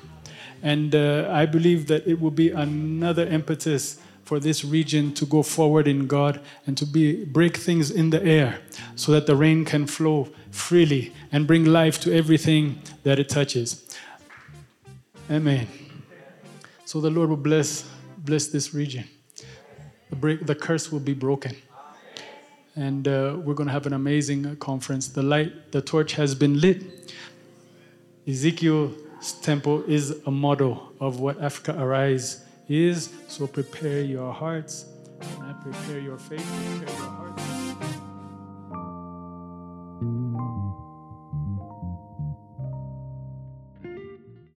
And 0.64 0.96
uh, 0.96 1.28
I 1.30 1.46
believe 1.46 1.88
that 1.88 2.08
it 2.08 2.20
will 2.22 2.32
be 2.32 2.50
another 2.50 3.28
impetus 3.28 4.00
for 4.24 4.40
this 4.40 4.64
region 4.64 5.14
to 5.14 5.26
go 5.26 5.44
forward 5.44 5.88
in 5.88 6.08
God 6.08 6.40
and 6.66 6.78
to 6.78 6.86
be 6.86 7.26
break 7.26 7.58
things 7.58 7.92
in 7.92 8.10
the 8.10 8.24
air 8.24 8.60
so 8.96 9.12
that 9.12 9.28
the 9.28 9.36
rain 9.36 9.66
can 9.66 9.86
flow 9.86 10.30
freely 10.52 11.12
and 11.34 11.46
bring 11.46 11.66
life 11.66 12.00
to 12.00 12.16
everything 12.16 12.82
that 13.04 13.20
it 13.20 13.28
touches. 13.28 13.86
Amen. 15.30 15.68
So 16.86 17.02
the 17.02 17.10
Lord 17.10 17.30
will 17.30 17.38
bless 17.38 17.90
bless 18.18 18.48
this 18.48 18.74
region. 18.74 19.04
The 20.10 20.16
break 20.16 20.46
the 20.46 20.56
curse 20.56 20.92
will 20.92 21.02
be 21.02 21.14
broken. 21.14 21.58
And 22.76 23.08
uh, 23.08 23.36
we're 23.44 23.54
going 23.54 23.68
to 23.68 23.74
have 23.74 23.86
an 23.86 23.94
amazing 23.94 24.56
conference. 24.56 25.10
The 25.10 25.22
light, 25.22 25.72
the 25.72 25.82
torch 25.82 26.14
has 26.14 26.34
been 26.34 26.60
lit. 26.60 27.14
Ezekiel's 28.28 28.96
temple 29.32 29.84
is 29.88 30.12
a 30.26 30.32
model 30.32 30.94
of 31.00 31.20
what 31.20 31.42
Africa 31.42 31.76
Arise 31.80 32.44
is. 32.68 33.10
So 33.28 33.48
prepare 33.48 34.02
your 34.02 34.34
hearts 34.34 34.86
and 35.22 35.62
prepare 35.62 36.00
your 36.00 36.18
faith, 36.18 36.46
prepare 36.80 36.96
your 36.98 37.10
hearts. 37.10 38.03